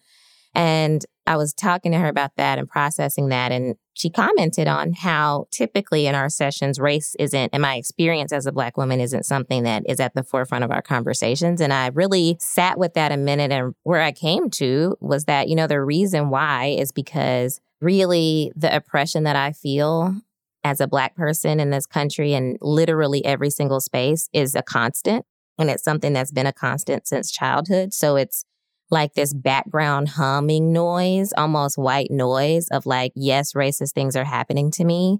And 0.54 1.04
I 1.28 1.37
was 1.37 1.52
talking 1.52 1.92
to 1.92 1.99
her 1.99 2.08
about 2.08 2.37
that 2.37 2.58
and 2.58 2.66
processing 2.66 3.28
that. 3.28 3.52
And 3.52 3.76
she 3.92 4.08
commented 4.08 4.66
on 4.66 4.94
how 4.94 5.47
typically 5.50 6.06
in 6.06 6.14
our 6.14 6.30
sessions, 6.30 6.80
race 6.80 7.14
isn't, 7.18 7.52
in 7.52 7.61
my 7.61 7.75
experience 7.75 8.32
as 8.32 8.47
a 8.47 8.52
Black 8.52 8.78
woman, 8.78 8.99
isn't 8.99 9.26
something 9.26 9.64
that 9.64 9.82
is 9.87 10.00
at 10.00 10.14
the 10.14 10.23
forefront 10.23 10.64
of 10.64 10.70
our 10.70 10.80
conversations. 10.80 11.61
And 11.61 11.70
I 11.70 11.88
really 11.88 12.38
sat 12.40 12.78
with 12.78 12.94
that 12.94 13.12
a 13.12 13.18
minute. 13.18 13.52
And 13.52 13.75
where 13.82 14.00
I 14.00 14.11
came 14.11 14.49
to 14.52 14.97
was 15.00 15.26
that, 15.26 15.49
you 15.49 15.54
know, 15.54 15.66
the 15.66 15.82
reason 15.82 16.30
why 16.30 16.75
is 16.78 16.92
because 16.92 17.61
really 17.82 18.50
the 18.56 18.75
oppression 18.75 19.25
that 19.25 19.37
I 19.37 19.52
feel 19.52 20.16
as 20.64 20.80
a 20.80 20.88
Black 20.88 21.14
person 21.14 21.61
in 21.61 21.68
this 21.68 21.85
country 21.85 22.32
and 22.32 22.56
literally 22.62 23.23
every 23.26 23.50
single 23.50 23.80
space 23.80 24.30
is 24.32 24.54
a 24.54 24.62
constant. 24.62 25.26
And 25.58 25.68
it's 25.68 25.85
something 25.85 26.14
that's 26.14 26.32
been 26.32 26.47
a 26.47 26.54
constant 26.54 27.06
since 27.06 27.30
childhood. 27.30 27.92
So 27.92 28.16
it's 28.16 28.47
like 28.90 29.14
this 29.14 29.35
background 29.35 30.11
humming 30.11 30.73
noise, 30.73 31.33
almost 31.37 31.76
white 31.76 32.11
noise 32.11 32.68
of 32.68 32.87
like, 32.87 33.12
yes, 33.14 33.52
racist 33.52 33.92
things 33.92 34.16
are 34.16 34.25
happening 34.25 34.71
to 34.73 34.85
me. 34.85 35.18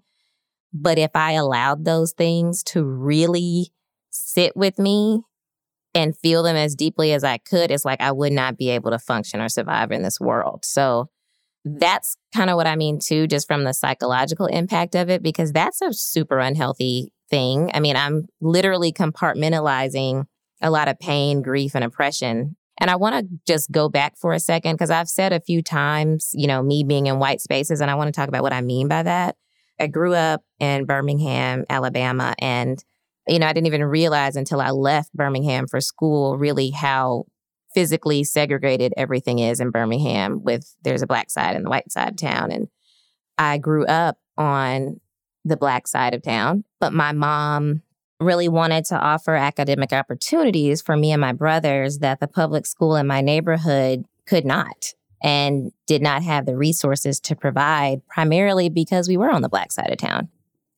But 0.72 0.98
if 0.98 1.10
I 1.14 1.32
allowed 1.32 1.84
those 1.84 2.12
things 2.12 2.62
to 2.64 2.84
really 2.84 3.70
sit 4.10 4.56
with 4.56 4.78
me 4.78 5.22
and 5.94 6.16
feel 6.16 6.42
them 6.42 6.56
as 6.56 6.75
deeply 6.75 7.12
as 7.12 7.25
I 7.25 7.38
could, 7.38 7.70
it's 7.70 7.84
like 7.84 8.00
I 8.00 8.12
would 8.12 8.32
not 8.32 8.58
be 8.58 8.70
able 8.70 8.90
to 8.90 8.98
function 8.98 9.40
or 9.40 9.48
survive 9.48 9.90
in 9.90 10.02
this 10.02 10.20
world. 10.20 10.64
So 10.64 11.08
that's 11.64 12.16
kind 12.34 12.50
of 12.50 12.56
what 12.56 12.66
I 12.66 12.76
mean 12.76 12.98
too, 13.02 13.26
just 13.26 13.46
from 13.46 13.64
the 13.64 13.72
psychological 13.72 14.46
impact 14.46 14.94
of 14.94 15.10
it, 15.10 15.22
because 15.22 15.52
that's 15.52 15.80
a 15.82 15.92
super 15.92 16.38
unhealthy 16.38 17.12
thing. 17.30 17.70
I 17.75 17.80
mean, 17.80 17.96
I'm 17.96 18.26
literally 18.40 18.92
compartmentalizing 18.92 20.26
a 20.60 20.70
lot 20.70 20.88
of 20.88 20.98
pain, 20.98 21.42
grief, 21.42 21.75
and 21.75 21.84
oppression 21.84 22.56
and 22.80 22.90
I 22.90 22.97
want 22.97 23.14
to 23.16 23.38
just 23.47 23.70
go 23.70 23.88
back 23.88 24.16
for 24.16 24.32
a 24.32 24.40
second 24.40 24.75
because 24.75 24.90
I've 24.90 25.08
said 25.08 25.32
a 25.32 25.40
few 25.40 25.62
times, 25.62 26.30
you 26.32 26.47
know, 26.47 26.62
me 26.62 26.85
being 26.85 27.06
in 27.06 27.18
white 27.18 27.40
spaces, 27.40 27.80
and 27.80 27.90
I 27.90 27.94
want 27.94 28.08
to 28.08 28.18
talk 28.18 28.28
about 28.28 28.42
what 28.42 28.52
I 28.52 28.61
mean 28.61 28.88
by 28.88 29.02
that. 29.02 29.37
I 29.80 29.87
grew 29.87 30.14
up 30.14 30.42
in 30.58 30.87
Birmingham, 30.87 31.64
Alabama, 31.68 32.35
and, 32.40 32.82
you 33.26 33.38
know, 33.38 33.47
I 33.47 33.52
didn't 33.52 33.66
even 33.66 33.85
realize 33.85 34.37
until 34.37 34.61
I 34.61 34.70
left 34.70 35.12
Birmingham 35.12 35.66
for 35.66 35.80
school 35.80 36.37
really 36.37 36.70
how 36.70 37.26
physically 37.75 38.25
segregated 38.25 38.92
everything 38.97 39.38
is 39.38 39.61
in 39.61 39.70
Birmingham 39.70 40.42
with 40.42 40.75
there's 40.82 41.02
a 41.02 41.06
black 41.06 41.30
side 41.30 41.54
and 41.54 41.66
the 41.66 41.70
white 41.70 41.92
side 41.92 42.08
of 42.08 42.16
town. 42.16 42.50
And 42.50 42.68
I 43.37 43.58
grew 43.58 43.87
up 43.87 44.18
on 44.37 45.00
the 45.44 45.56
black 45.56 45.87
side 45.87 46.14
of 46.14 46.23
town, 46.23 46.64
but 46.80 46.92
my 46.92 47.12
mom 47.12 47.82
really 48.20 48.48
wanted 48.48 48.84
to 48.87 48.98
offer 48.98 49.34
academic 49.34 49.92
opportunities 49.92 50.82
for 50.82 50.96
me 50.96 51.12
and 51.12 51.20
my 51.20 51.32
brothers 51.32 51.98
that 51.98 52.20
the 52.20 52.28
public 52.28 52.66
school 52.66 52.96
in 52.96 53.06
my 53.06 53.20
neighborhood 53.20 54.04
could 54.26 54.44
not 54.44 54.94
and 55.22 55.72
did 55.87 56.02
not 56.02 56.22
have 56.22 56.46
the 56.46 56.56
resources 56.56 57.20
to 57.20 57.34
provide, 57.34 58.06
primarily 58.08 58.68
because 58.68 59.08
we 59.08 59.16
were 59.16 59.30
on 59.30 59.42
the 59.42 59.48
black 59.48 59.72
side 59.72 59.90
of 59.90 59.98
town. 59.98 60.28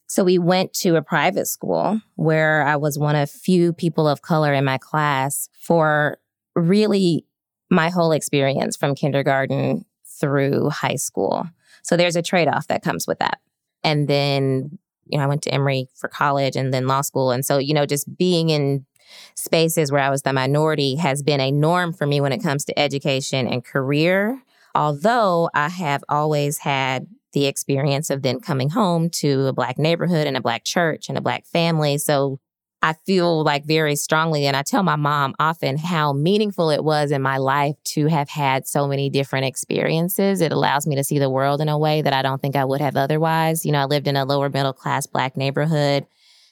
So 0.06 0.24
we 0.24 0.38
went 0.38 0.72
to 0.74 0.96
a 0.96 1.02
private 1.02 1.46
school 1.46 2.00
where 2.16 2.66
I 2.66 2.76
was 2.76 2.98
one 2.98 3.16
of 3.16 3.30
few 3.30 3.72
people 3.72 4.08
of 4.08 4.22
color 4.22 4.52
in 4.52 4.64
my 4.64 4.78
class 4.78 5.48
for 5.60 6.18
really 6.56 7.26
my 7.70 7.90
whole 7.90 8.12
experience 8.12 8.76
from 8.76 8.94
kindergarten 8.94 9.84
through 10.04 10.70
high 10.70 10.96
school. 10.96 11.46
So 11.82 11.96
there's 11.96 12.16
a 12.16 12.22
trade 12.22 12.48
off 12.48 12.66
that 12.66 12.82
comes 12.82 13.06
with 13.06 13.20
that. 13.20 13.38
And 13.84 14.08
then 14.08 14.78
you 15.10 15.18
know, 15.18 15.24
I 15.24 15.26
went 15.26 15.42
to 15.42 15.54
Emory 15.54 15.88
for 15.94 16.08
college 16.08 16.56
and 16.56 16.72
then 16.72 16.86
law 16.86 17.00
school. 17.00 17.30
And 17.30 17.44
so, 17.44 17.58
you 17.58 17.74
know, 17.74 17.86
just 17.86 18.16
being 18.16 18.50
in 18.50 18.86
spaces 19.34 19.90
where 19.90 20.00
I 20.00 20.10
was 20.10 20.22
the 20.22 20.32
minority 20.32 20.96
has 20.96 21.22
been 21.22 21.40
a 21.40 21.50
norm 21.50 21.92
for 21.92 22.06
me 22.06 22.20
when 22.20 22.32
it 22.32 22.42
comes 22.42 22.64
to 22.66 22.78
education 22.78 23.46
and 23.46 23.64
career. 23.64 24.42
Although 24.74 25.50
I 25.52 25.68
have 25.68 26.04
always 26.08 26.58
had 26.58 27.06
the 27.32 27.46
experience 27.46 28.10
of 28.10 28.22
then 28.22 28.40
coming 28.40 28.70
home 28.70 29.08
to 29.10 29.46
a 29.46 29.52
Black 29.52 29.78
neighborhood 29.78 30.26
and 30.26 30.36
a 30.36 30.40
Black 30.40 30.64
church 30.64 31.08
and 31.08 31.16
a 31.18 31.20
Black 31.20 31.44
family. 31.46 31.98
So 31.98 32.38
I 32.82 32.94
feel 33.04 33.42
like 33.44 33.66
very 33.66 33.94
strongly, 33.94 34.46
and 34.46 34.56
I 34.56 34.62
tell 34.62 34.82
my 34.82 34.96
mom 34.96 35.34
often 35.38 35.76
how 35.76 36.14
meaningful 36.14 36.70
it 36.70 36.82
was 36.82 37.10
in 37.10 37.20
my 37.20 37.36
life 37.36 37.76
to 37.84 38.06
have 38.06 38.30
had 38.30 38.66
so 38.66 38.88
many 38.88 39.10
different 39.10 39.44
experiences. 39.44 40.40
It 40.40 40.50
allows 40.50 40.86
me 40.86 40.96
to 40.96 41.04
see 41.04 41.18
the 41.18 41.28
world 41.28 41.60
in 41.60 41.68
a 41.68 41.78
way 41.78 42.00
that 42.00 42.14
I 42.14 42.22
don't 42.22 42.40
think 42.40 42.56
I 42.56 42.64
would 42.64 42.80
have 42.80 42.96
otherwise. 42.96 43.66
You 43.66 43.72
know, 43.72 43.80
I 43.80 43.84
lived 43.84 44.08
in 44.08 44.16
a 44.16 44.24
lower 44.24 44.48
middle 44.48 44.72
class 44.72 45.06
Black 45.06 45.36
neighborhood. 45.36 46.06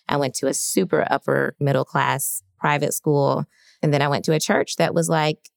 I 0.07 0.17
went 0.17 0.35
to 0.37 0.49
a 0.49 0.55
super 0.55 1.07
upper 1.11 1.55
middle 1.61 1.85
class 1.85 2.43
private 2.59 2.93
school. 2.93 3.47
And 3.83 3.95
then 3.95 4.03
I 4.03 4.09
went 4.09 4.25
to 4.27 4.33
a 4.33 4.41
church 4.41 4.77
that 4.77 4.95
was 4.95 5.09
like 5.09 5.51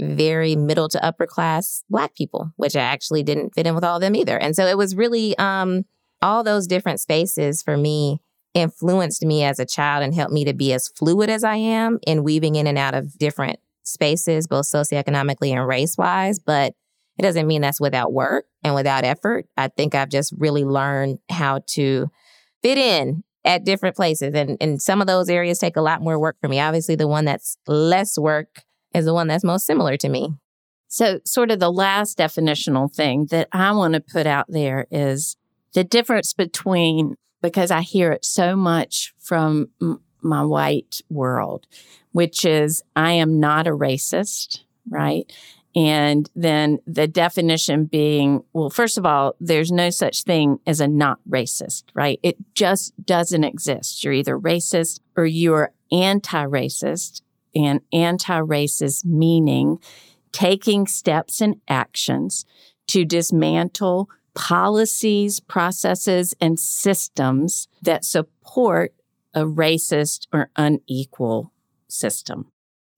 very 0.00 0.56
middle 0.56 0.88
to 0.88 1.04
upper 1.04 1.26
class 1.26 1.82
Black 1.90 2.14
people, 2.14 2.52
which 2.56 2.76
I 2.76 2.82
actually 2.82 3.22
didn't 3.22 3.54
fit 3.54 3.66
in 3.66 3.74
with 3.74 3.84
all 3.84 3.96
of 3.96 4.00
them 4.00 4.14
either. 4.14 4.38
And 4.38 4.56
so 4.56 4.66
it 4.66 4.78
was 4.78 4.96
really 4.96 5.36
um, 5.38 5.84
all 6.22 6.42
those 6.42 6.66
different 6.66 7.00
spaces 7.00 7.62
for 7.62 7.76
me 7.76 8.20
influenced 8.56 9.22
me 9.22 9.44
as 9.44 9.60
a 9.60 9.66
child 9.66 10.02
and 10.02 10.14
helped 10.14 10.32
me 10.32 10.44
to 10.46 10.54
be 10.54 10.72
as 10.72 10.88
fluid 10.88 11.28
as 11.28 11.44
I 11.44 11.56
am 11.56 11.98
in 12.06 12.24
weaving 12.24 12.56
in 12.56 12.66
and 12.66 12.78
out 12.78 12.94
of 12.94 13.18
different 13.18 13.60
spaces, 13.82 14.46
both 14.46 14.64
socioeconomically 14.64 15.50
and 15.50 15.66
race 15.66 15.96
wise. 15.98 16.38
But 16.38 16.72
it 17.18 17.22
doesn't 17.22 17.46
mean 17.46 17.60
that's 17.60 17.80
without 17.80 18.12
work 18.14 18.46
and 18.64 18.74
without 18.74 19.04
effort. 19.04 19.46
I 19.56 19.68
think 19.68 19.94
I've 19.94 20.08
just 20.08 20.32
really 20.38 20.64
learned 20.64 21.18
how 21.30 21.60
to 21.68 22.10
fit 22.62 22.78
in 22.78 23.24
at 23.44 23.64
different 23.64 23.94
places. 23.94 24.34
And, 24.34 24.56
and 24.58 24.80
some 24.80 25.02
of 25.02 25.06
those 25.06 25.28
areas 25.28 25.58
take 25.58 25.76
a 25.76 25.82
lot 25.82 26.00
more 26.00 26.18
work 26.18 26.36
for 26.40 26.48
me. 26.48 26.58
Obviously, 26.58 26.96
the 26.96 27.06
one 27.06 27.26
that's 27.26 27.58
less 27.66 28.18
work 28.18 28.62
is 28.94 29.04
the 29.04 29.14
one 29.14 29.28
that's 29.28 29.44
most 29.44 29.66
similar 29.66 29.98
to 29.98 30.08
me. 30.08 30.34
So, 30.88 31.20
sort 31.26 31.50
of 31.50 31.58
the 31.58 31.70
last 31.70 32.16
definitional 32.16 32.92
thing 32.92 33.26
that 33.30 33.48
I 33.52 33.72
want 33.72 33.94
to 33.94 34.00
put 34.00 34.26
out 34.26 34.46
there 34.48 34.86
is 34.90 35.36
the 35.74 35.84
difference 35.84 36.32
between 36.32 37.16
because 37.42 37.70
I 37.70 37.82
hear 37.82 38.12
it 38.12 38.24
so 38.24 38.56
much 38.56 39.14
from 39.18 39.68
m- 39.80 40.00
my 40.22 40.42
white 40.42 41.02
world, 41.08 41.66
which 42.12 42.44
is 42.44 42.82
I 42.94 43.12
am 43.12 43.38
not 43.40 43.66
a 43.66 43.70
racist, 43.70 44.60
right? 44.88 45.30
And 45.74 46.30
then 46.34 46.78
the 46.86 47.06
definition 47.06 47.84
being, 47.84 48.42
well, 48.54 48.70
first 48.70 48.96
of 48.96 49.04
all, 49.04 49.36
there's 49.40 49.70
no 49.70 49.90
such 49.90 50.22
thing 50.22 50.58
as 50.66 50.80
a 50.80 50.88
not 50.88 51.18
racist, 51.28 51.84
right? 51.92 52.18
It 52.22 52.36
just 52.54 52.94
doesn't 53.04 53.44
exist. 53.44 54.02
You're 54.02 54.14
either 54.14 54.38
racist 54.38 55.00
or 55.16 55.26
you're 55.26 55.72
anti-racist 55.92 57.20
and 57.54 57.80
anti-racist 57.92 59.04
meaning 59.04 59.78
taking 60.32 60.86
steps 60.86 61.40
and 61.42 61.56
actions 61.68 62.46
to 62.88 63.04
dismantle 63.04 64.08
policies, 64.36 65.40
processes, 65.40 66.34
and 66.40 66.60
systems 66.60 67.66
that 67.82 68.04
support 68.04 68.94
a 69.34 69.44
racist 69.44 70.26
or 70.32 70.50
unequal 70.56 71.52
system. 71.88 72.46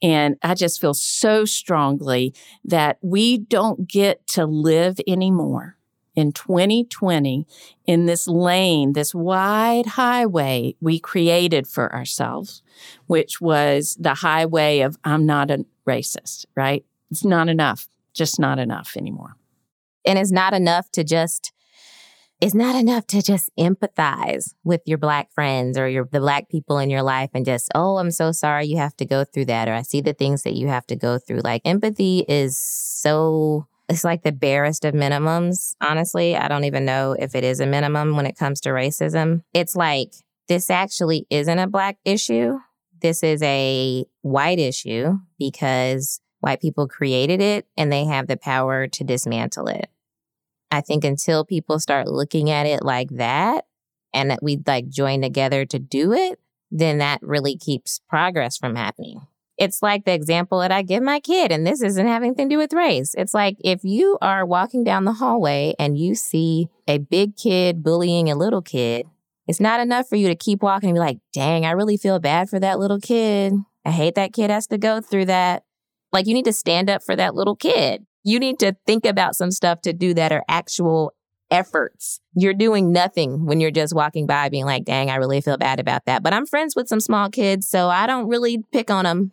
And 0.03 0.37
I 0.43 0.55
just 0.55 0.81
feel 0.81 0.95
so 0.95 1.45
strongly 1.45 2.35
that 2.65 2.99
we 3.03 3.39
don't 3.39 3.89
get 3.89 4.27
to 4.29 4.47
live 4.47 5.01
anymore 5.07 5.77
in 6.15 6.33
2020 6.33 7.47
in 7.87 8.07
this 8.07 8.27
lane, 8.27 8.93
this 8.93 9.15
wide 9.15 9.87
highway 9.87 10.75
we 10.81 10.99
created 10.99 11.67
for 11.69 11.95
ourselves, 11.95 12.63
which 13.07 13.41
was 13.41 13.97
the 14.01 14.15
highway 14.15 14.81
of 14.81 14.99
I'm 15.05 15.27
not 15.27 15.51
a 15.51 15.65
racist, 15.87 16.47
right? 16.57 16.85
It's 17.11 17.25
not 17.25 17.49
enough, 17.49 17.89
just 18.13 18.41
not 18.41 18.59
enough 18.59 18.97
anymore. 18.97 19.38
And 20.09 20.19
it's 20.19 20.33
not 20.33 20.55
enough 20.55 20.91
to 20.93 21.05
just 21.05 21.53
it's 22.41 22.55
not 22.55 22.77
enough 22.77 23.07
to 23.09 23.21
just 23.21 23.51
empathize 23.59 24.55
with 24.63 24.83
your 24.87 24.99
black 24.99 25.33
friends 25.33 25.77
or 25.77 25.89
your 25.89 26.09
the 26.11 26.21
black 26.21 26.49
people 26.49 26.79
in 26.79 26.89
your 26.89 27.03
life 27.03 27.31
and 27.35 27.45
just, 27.45 27.69
oh, 27.75 27.99
I'm 27.99 28.13
so 28.13 28.31
sorry 28.33 28.67
you 28.67 28.77
have 28.77 28.97
to 28.99 29.05
go 29.05 29.25
through 29.25 29.47
that 29.47 29.69
or 29.69 29.75
I 29.75 29.83
see 29.83 30.01
the 30.01 30.13
things 30.13 30.45
that 30.45 30.55
you 30.55 30.69
have 30.69 30.87
to 30.87 30.97
go 30.97 31.19
through. 31.19 31.41
Like 31.41 31.63
empathy 31.65 32.25
is 32.29 32.57
so 32.57 33.67
it's 33.89 34.05
like 34.05 34.23
the 34.23 34.33
barest 34.33 34.85
of 34.85 34.95
minimums. 34.95 35.75
Honestly, 35.81 36.37
I 36.37 36.47
don't 36.47 36.65
even 36.65 36.85
know 36.85 37.17
if 37.19 37.35
it 37.35 37.43
is 37.43 37.59
a 37.59 37.67
minimum 37.67 38.17
when 38.17 38.27
it 38.27 38.37
comes 38.37 38.61
to 38.61 38.69
racism. 38.71 39.43
It's 39.55 39.75
like 39.75 40.13
this 40.47 40.71
actually 40.71 41.27
isn't 41.31 41.59
a 41.59 41.67
black 41.67 41.99
issue. 42.05 42.59
This 43.01 43.23
is 43.23 43.43
a 43.43 44.05
white 44.23 44.59
issue 44.59 45.19
because 45.39 46.21
white 46.41 46.61
people 46.61 46.87
created 46.87 47.41
it 47.41 47.67
and 47.77 47.91
they 47.91 48.05
have 48.05 48.27
the 48.27 48.37
power 48.37 48.87
to 48.87 49.05
dismantle 49.05 49.69
it. 49.69 49.89
I 50.71 50.81
think 50.81 51.05
until 51.05 51.45
people 51.45 51.79
start 51.79 52.09
looking 52.09 52.51
at 52.51 52.67
it 52.67 52.83
like 52.83 53.09
that 53.11 53.65
and 54.13 54.31
that 54.31 54.43
we 54.43 54.61
like 54.67 54.89
join 54.89 55.23
together 55.23 55.65
to 55.67 55.79
do 55.79 56.13
it, 56.13 56.39
then 56.71 56.99
that 56.99 57.21
really 57.23 57.57
keeps 57.57 58.01
progress 58.09 58.57
from 58.57 58.77
happening. 58.77 59.21
It's 59.57 59.83
like 59.83 60.05
the 60.05 60.13
example 60.13 60.61
that 60.61 60.71
I 60.71 60.83
give 60.83 61.03
my 61.03 61.19
kid, 61.19 61.51
and 61.51 61.67
this 61.67 61.83
isn't 61.83 62.07
having 62.07 62.29
anything 62.29 62.49
to 62.49 62.55
do 62.55 62.59
with 62.59 62.73
race. 62.73 63.15
It's 63.19 63.35
like 63.35 63.57
if 63.61 63.83
you 63.83 64.17
are 64.23 64.47
walking 64.47 64.85
down 64.85 65.05
the 65.05 65.15
hallway 65.15 65.75
and 65.81 65.99
you 65.99 66.15
see 66.15 66.69
a 66.87 66.99
big 66.99 67.37
kid 67.37 67.83
bullying 67.83 68.31
a 68.31 68.37
little 68.37 68.63
kid, 68.63 69.07
it's 69.49 69.59
not 69.59 69.81
enough 69.81 70.09
for 70.09 70.15
you 70.15 70.29
to 70.29 70.37
keep 70.37 70.63
walking 70.63 70.91
and 70.91 70.95
be 70.97 71.01
like, 71.01 71.19
dang, 71.33 71.65
I 71.65 71.73
really 71.73 71.97
feel 71.97 72.21
bad 72.21 72.49
for 72.49 72.61
that 72.61 72.79
little 72.79 73.01
kid. 73.01 73.55
I 73.85 73.91
hate 73.91 74.15
that 74.15 74.33
kid 74.33 74.51
has 74.51 74.67
to 74.69 74.79
go 74.79 75.01
through 75.01 75.25
that. 75.25 75.65
Like, 76.13 76.27
you 76.27 76.35
need 76.35 76.45
to 76.45 76.53
stand 76.53 76.89
up 76.89 77.03
for 77.03 77.17
that 77.17 77.35
little 77.35 77.57
kid. 77.57 78.07
You 78.29 78.39
need 78.39 78.59
to 78.61 78.77
think 78.87 79.07
about 79.07 79.35
some 79.35 79.51
stuff 79.51 79.81
to 79.83 79.93
do 79.93 80.15
that 80.15 80.33
are 80.33 80.45
actual 80.49 81.15
efforts. 81.51 82.21
You're 82.35 82.55
doing 82.55 82.93
nothing 82.93 83.47
when 83.47 83.61
you're 83.61 83.71
just 83.71 83.95
walking 83.95 84.27
by 84.27 84.49
being 84.51 84.67
like, 84.67 84.85
dang, 84.85 85.11
I 85.11 85.17
really 85.17 85.41
feel 85.41 85.57
bad 85.57 85.81
about 85.81 86.05
that. 86.05 86.23
But 86.23 86.35
I'm 86.35 86.47
friends 86.47 86.77
with 86.77 86.89
some 86.89 87.01
small 87.01 87.31
kids, 87.31 87.69
so 87.69 87.89
I 87.89 88.07
don't 88.07 88.29
really 88.29 88.63
pick 88.71 88.91
on 88.91 89.05
them 89.05 89.33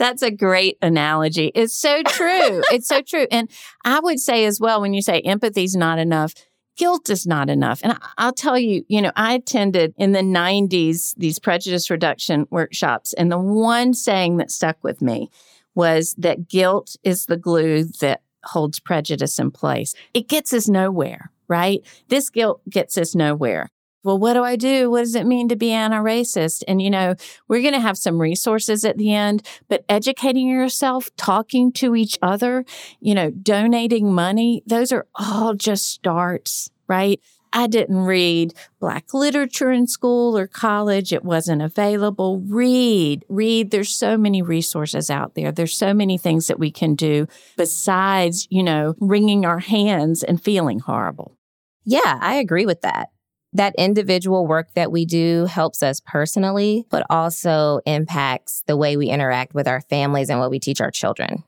that's 0.00 0.22
a 0.22 0.30
great 0.30 0.78
analogy. 0.80 1.52
It's 1.54 1.74
so 1.74 2.02
true. 2.02 2.62
it's 2.72 2.88
so 2.88 3.02
true. 3.02 3.26
And 3.30 3.50
I 3.84 4.00
would 4.00 4.18
say 4.18 4.46
as 4.46 4.58
well, 4.58 4.80
when 4.80 4.94
you 4.94 5.02
say 5.02 5.20
empathy 5.20 5.64
is 5.64 5.76
not 5.76 5.98
enough, 5.98 6.32
guilt 6.78 7.10
is 7.10 7.26
not 7.26 7.50
enough. 7.50 7.80
And 7.84 7.98
I'll 8.16 8.32
tell 8.32 8.58
you, 8.58 8.82
you 8.88 9.02
know, 9.02 9.12
I 9.14 9.34
attended 9.34 9.92
in 9.98 10.12
the 10.12 10.22
90s 10.22 11.14
these 11.18 11.38
prejudice 11.38 11.90
reduction 11.90 12.46
workshops. 12.48 13.12
And 13.12 13.30
the 13.30 13.38
one 13.38 13.92
saying 13.92 14.38
that 14.38 14.50
stuck 14.50 14.82
with 14.82 15.02
me 15.02 15.28
was 15.74 16.14
that 16.16 16.48
guilt 16.48 16.96
is 17.04 17.26
the 17.26 17.36
glue 17.36 17.84
that 18.00 18.22
holds 18.44 18.80
prejudice 18.80 19.38
in 19.38 19.50
place. 19.50 19.94
It 20.14 20.28
gets 20.28 20.52
us 20.52 20.68
nowhere, 20.68 21.30
right? 21.48 21.80
This 22.08 22.30
guilt 22.30 22.60
gets 22.68 22.96
us 22.98 23.14
nowhere 23.14 23.68
well, 24.02 24.18
what 24.18 24.32
do 24.32 24.42
I 24.42 24.56
do? 24.56 24.90
What 24.90 25.00
does 25.00 25.14
it 25.14 25.26
mean 25.26 25.48
to 25.48 25.56
be 25.56 25.72
anti 25.72 25.98
racist? 25.98 26.62
And, 26.66 26.80
you 26.80 26.90
know, 26.90 27.14
we're 27.48 27.60
going 27.60 27.74
to 27.74 27.80
have 27.80 27.98
some 27.98 28.20
resources 28.20 28.84
at 28.84 28.96
the 28.96 29.12
end, 29.12 29.46
but 29.68 29.84
educating 29.88 30.48
yourself, 30.48 31.10
talking 31.16 31.70
to 31.72 31.94
each 31.94 32.18
other, 32.22 32.64
you 33.00 33.14
know, 33.14 33.30
donating 33.30 34.12
money, 34.12 34.62
those 34.66 34.90
are 34.92 35.06
all 35.14 35.54
just 35.54 35.90
starts, 35.90 36.70
right? 36.88 37.20
I 37.52 37.66
didn't 37.66 38.04
read 38.04 38.54
Black 38.78 39.12
literature 39.12 39.72
in 39.72 39.86
school 39.86 40.38
or 40.38 40.46
college. 40.46 41.12
It 41.12 41.24
wasn't 41.24 41.62
available. 41.62 42.40
Read, 42.40 43.24
read. 43.28 43.70
There's 43.70 43.90
so 43.90 44.16
many 44.16 44.40
resources 44.42 45.10
out 45.10 45.34
there. 45.34 45.50
There's 45.50 45.76
so 45.76 45.92
many 45.92 46.16
things 46.16 46.46
that 46.46 46.58
we 46.58 46.70
can 46.70 46.94
do 46.94 47.26
besides, 47.56 48.46
you 48.50 48.62
know, 48.62 48.94
wringing 49.00 49.44
our 49.44 49.58
hands 49.58 50.22
and 50.22 50.42
feeling 50.42 50.78
horrible. 50.80 51.36
Yeah, 51.84 52.18
I 52.20 52.36
agree 52.36 52.66
with 52.66 52.82
that 52.82 53.08
that 53.52 53.74
individual 53.76 54.46
work 54.46 54.72
that 54.74 54.92
we 54.92 55.04
do 55.04 55.46
helps 55.46 55.82
us 55.82 56.00
personally, 56.00 56.86
but 56.90 57.04
also 57.10 57.80
impacts 57.84 58.62
the 58.66 58.76
way 58.76 58.96
we 58.96 59.08
interact 59.08 59.54
with 59.54 59.66
our 59.66 59.80
families 59.80 60.30
and 60.30 60.38
what 60.38 60.50
we 60.50 60.60
teach 60.60 60.80
our 60.80 60.90
children. 60.90 61.42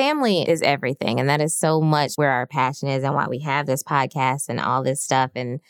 Family 0.00 0.48
is 0.48 0.62
everything. 0.62 1.20
And 1.20 1.28
that 1.28 1.42
is 1.42 1.54
so 1.54 1.78
much 1.78 2.12
where 2.14 2.30
our 2.30 2.46
passion 2.46 2.88
is 2.88 3.04
and 3.04 3.14
why 3.14 3.28
we 3.28 3.40
have 3.40 3.66
this 3.66 3.82
podcast 3.82 4.48
and 4.48 4.58
all 4.58 4.82
this 4.82 5.04
stuff. 5.04 5.30
And 5.34 5.60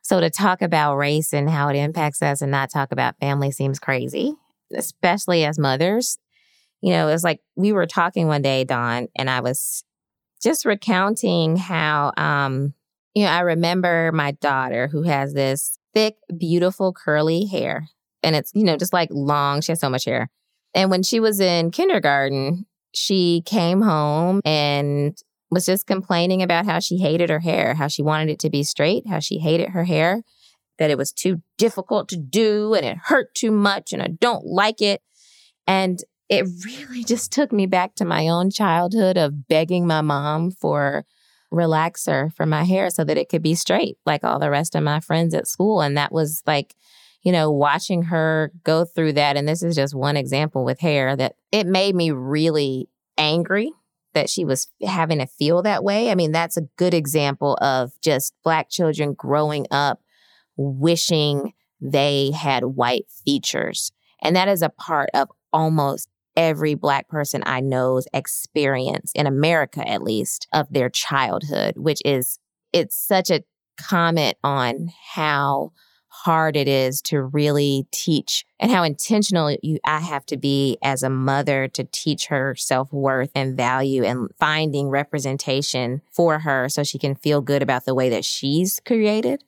so 0.00 0.18
to 0.18 0.30
talk 0.30 0.62
about 0.62 0.96
race 0.96 1.34
and 1.34 1.50
how 1.50 1.68
it 1.68 1.76
impacts 1.76 2.22
us 2.22 2.40
and 2.40 2.50
not 2.50 2.70
talk 2.70 2.90
about 2.90 3.18
family 3.20 3.50
seems 3.50 3.78
crazy, 3.78 4.32
especially 4.74 5.44
as 5.44 5.58
mothers. 5.58 6.16
You 6.80 6.92
know, 6.92 7.08
it's 7.08 7.22
like 7.22 7.40
we 7.54 7.70
were 7.72 7.84
talking 7.84 8.28
one 8.28 8.40
day, 8.40 8.64
Dawn, 8.64 9.08
and 9.14 9.28
I 9.28 9.40
was 9.40 9.84
just 10.42 10.64
recounting 10.64 11.56
how 11.58 12.12
um 12.16 12.72
you 13.14 13.24
know, 13.24 13.30
I 13.30 13.40
remember 13.40 14.10
my 14.10 14.30
daughter 14.30 14.88
who 14.88 15.02
has 15.02 15.34
this 15.34 15.78
thick, 15.92 16.16
beautiful, 16.34 16.94
curly 16.94 17.44
hair. 17.44 17.88
And 18.22 18.34
it's, 18.34 18.52
you 18.54 18.64
know, 18.64 18.78
just 18.78 18.94
like 18.94 19.10
long. 19.12 19.60
She 19.60 19.72
has 19.72 19.80
so 19.80 19.90
much 19.90 20.06
hair. 20.06 20.30
And 20.74 20.90
when 20.90 21.02
she 21.02 21.20
was 21.20 21.40
in 21.40 21.72
kindergarten, 21.72 22.64
she 22.96 23.42
came 23.44 23.82
home 23.82 24.40
and 24.44 25.16
was 25.50 25.66
just 25.66 25.86
complaining 25.86 26.42
about 26.42 26.64
how 26.64 26.78
she 26.78 26.98
hated 26.98 27.30
her 27.30 27.40
hair, 27.40 27.74
how 27.74 27.88
she 27.88 28.02
wanted 28.02 28.30
it 28.30 28.38
to 28.40 28.50
be 28.50 28.62
straight, 28.62 29.06
how 29.06 29.18
she 29.18 29.38
hated 29.38 29.70
her 29.70 29.84
hair, 29.84 30.22
that 30.78 30.90
it 30.90 30.98
was 30.98 31.12
too 31.12 31.42
difficult 31.58 32.08
to 32.08 32.16
do 32.16 32.74
and 32.74 32.84
it 32.84 32.96
hurt 32.96 33.34
too 33.34 33.50
much 33.50 33.92
and 33.92 34.02
I 34.02 34.08
don't 34.08 34.46
like 34.46 34.80
it. 34.80 35.02
And 35.66 35.98
it 36.28 36.46
really 36.64 37.04
just 37.06 37.32
took 37.32 37.52
me 37.52 37.66
back 37.66 37.94
to 37.96 38.04
my 38.04 38.28
own 38.28 38.50
childhood 38.50 39.16
of 39.16 39.46
begging 39.46 39.86
my 39.86 40.00
mom 40.00 40.50
for 40.50 41.04
relaxer 41.52 42.32
for 42.34 42.44
my 42.44 42.64
hair 42.64 42.90
so 42.90 43.04
that 43.04 43.16
it 43.16 43.28
could 43.28 43.42
be 43.42 43.54
straight 43.54 43.96
like 44.04 44.24
all 44.24 44.38
the 44.38 44.50
rest 44.50 44.74
of 44.74 44.82
my 44.82 45.00
friends 45.00 45.32
at 45.34 45.46
school. 45.46 45.80
And 45.80 45.96
that 45.96 46.12
was 46.12 46.42
like, 46.46 46.74
you 47.26 47.32
know, 47.32 47.50
watching 47.50 48.04
her 48.04 48.52
go 48.62 48.84
through 48.84 49.14
that. 49.14 49.36
And 49.36 49.48
this 49.48 49.60
is 49.60 49.74
just 49.74 49.96
one 49.96 50.16
example 50.16 50.64
with 50.64 50.78
hair 50.78 51.16
that 51.16 51.34
it 51.50 51.66
made 51.66 51.96
me 51.96 52.12
really 52.12 52.88
angry 53.18 53.72
that 54.14 54.30
she 54.30 54.44
was 54.44 54.68
having 54.86 55.18
to 55.18 55.26
feel 55.26 55.60
that 55.62 55.82
way. 55.82 56.12
I 56.12 56.14
mean, 56.14 56.30
that's 56.30 56.56
a 56.56 56.68
good 56.76 56.94
example 56.94 57.58
of 57.60 58.00
just 58.00 58.32
Black 58.44 58.70
children 58.70 59.12
growing 59.12 59.66
up 59.72 60.00
wishing 60.56 61.52
they 61.80 62.30
had 62.30 62.62
white 62.62 63.06
features. 63.24 63.90
And 64.22 64.36
that 64.36 64.46
is 64.46 64.62
a 64.62 64.68
part 64.68 65.10
of 65.12 65.28
almost 65.52 66.08
every 66.36 66.74
Black 66.74 67.08
person 67.08 67.42
I 67.44 67.58
know's 67.58 68.06
experience, 68.14 69.10
in 69.16 69.26
America 69.26 69.84
at 69.84 70.00
least, 70.00 70.46
of 70.52 70.68
their 70.70 70.90
childhood, 70.90 71.74
which 71.76 72.00
is, 72.04 72.38
it's 72.72 72.94
such 72.96 73.32
a 73.32 73.42
comment 73.76 74.36
on 74.44 74.92
how 75.14 75.72
hard 76.24 76.56
it 76.56 76.66
is 76.66 77.02
to 77.02 77.22
really 77.22 77.86
teach 77.92 78.44
and 78.58 78.70
how 78.70 78.82
intentional 78.82 79.54
you 79.62 79.78
I 79.84 80.00
have 80.00 80.24
to 80.26 80.36
be 80.36 80.78
as 80.82 81.02
a 81.02 81.10
mother 81.10 81.68
to 81.68 81.84
teach 81.84 82.26
her 82.26 82.54
self-worth 82.56 83.30
and 83.34 83.56
value 83.56 84.02
and 84.02 84.30
finding 84.38 84.88
representation 84.88 86.02
for 86.10 86.38
her 86.40 86.68
so 86.68 86.82
she 86.82 86.98
can 86.98 87.14
feel 87.14 87.40
good 87.42 87.62
about 87.62 87.84
the 87.84 87.94
way 87.94 88.08
that 88.08 88.24
she's 88.24 88.80
created. 88.80 89.44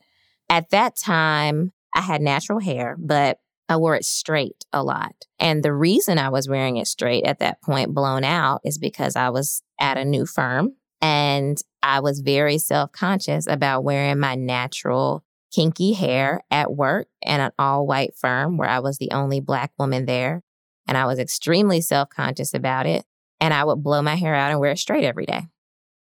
At 0.51 0.71
that 0.71 0.97
time, 0.97 1.73
I 1.95 2.03
had 2.03 2.21
natural 2.21 2.61
hair, 2.61 2.97
but 2.99 3.41
I 3.69 3.77
wore 3.77 3.97
it 3.97 4.05
straight 4.05 4.65
a 4.73 4.83
lot. 4.83 5.15
And 5.39 5.63
the 5.63 5.73
reason 5.73 6.19
I 6.19 6.29
was 6.29 6.49
wearing 6.49 6.77
it 6.77 6.87
straight 6.87 7.25
at 7.25 7.39
that 7.39 7.63
point, 7.63 7.95
blown 7.95 8.25
out, 8.25 8.61
is 8.65 8.79
because 8.79 9.17
I 9.17 9.31
was 9.31 9.63
at 9.81 9.99
a 9.99 10.05
new 10.05 10.27
firm 10.27 10.75
and 11.01 11.61
I 11.83 12.01
was 12.01 12.21
very 12.21 12.59
self 12.59 12.93
conscious 12.93 13.47
about 13.47 13.85
wearing 13.85 14.19
my 14.19 14.35
natural 14.35 15.25
kinky 15.53 15.93
hair 15.93 16.43
at 16.51 16.73
work 16.73 17.09
in 17.23 17.41
an 17.41 17.53
all 17.59 17.87
white 17.87 18.15
firm 18.17 18.57
where 18.57 18.69
I 18.69 18.81
was 18.81 18.99
the 18.99 19.11
only 19.13 19.41
black 19.41 19.73
woman 19.79 20.07
there. 20.07 20.43
And 20.87 20.97
I 20.97 21.07
was 21.07 21.19
extremely 21.19 21.81
self 21.81 22.09
conscious 22.09 22.55
about 22.55 22.87
it. 22.87 23.05
And 23.41 23.55
I 23.55 23.65
would 23.65 23.83
blow 23.83 24.03
my 24.03 24.17
hair 24.17 24.35
out 24.35 24.51
and 24.51 24.61
wear 24.61 24.73
it 24.73 24.79
straight 24.79 25.05
every 25.05 25.27
day. 25.27 25.43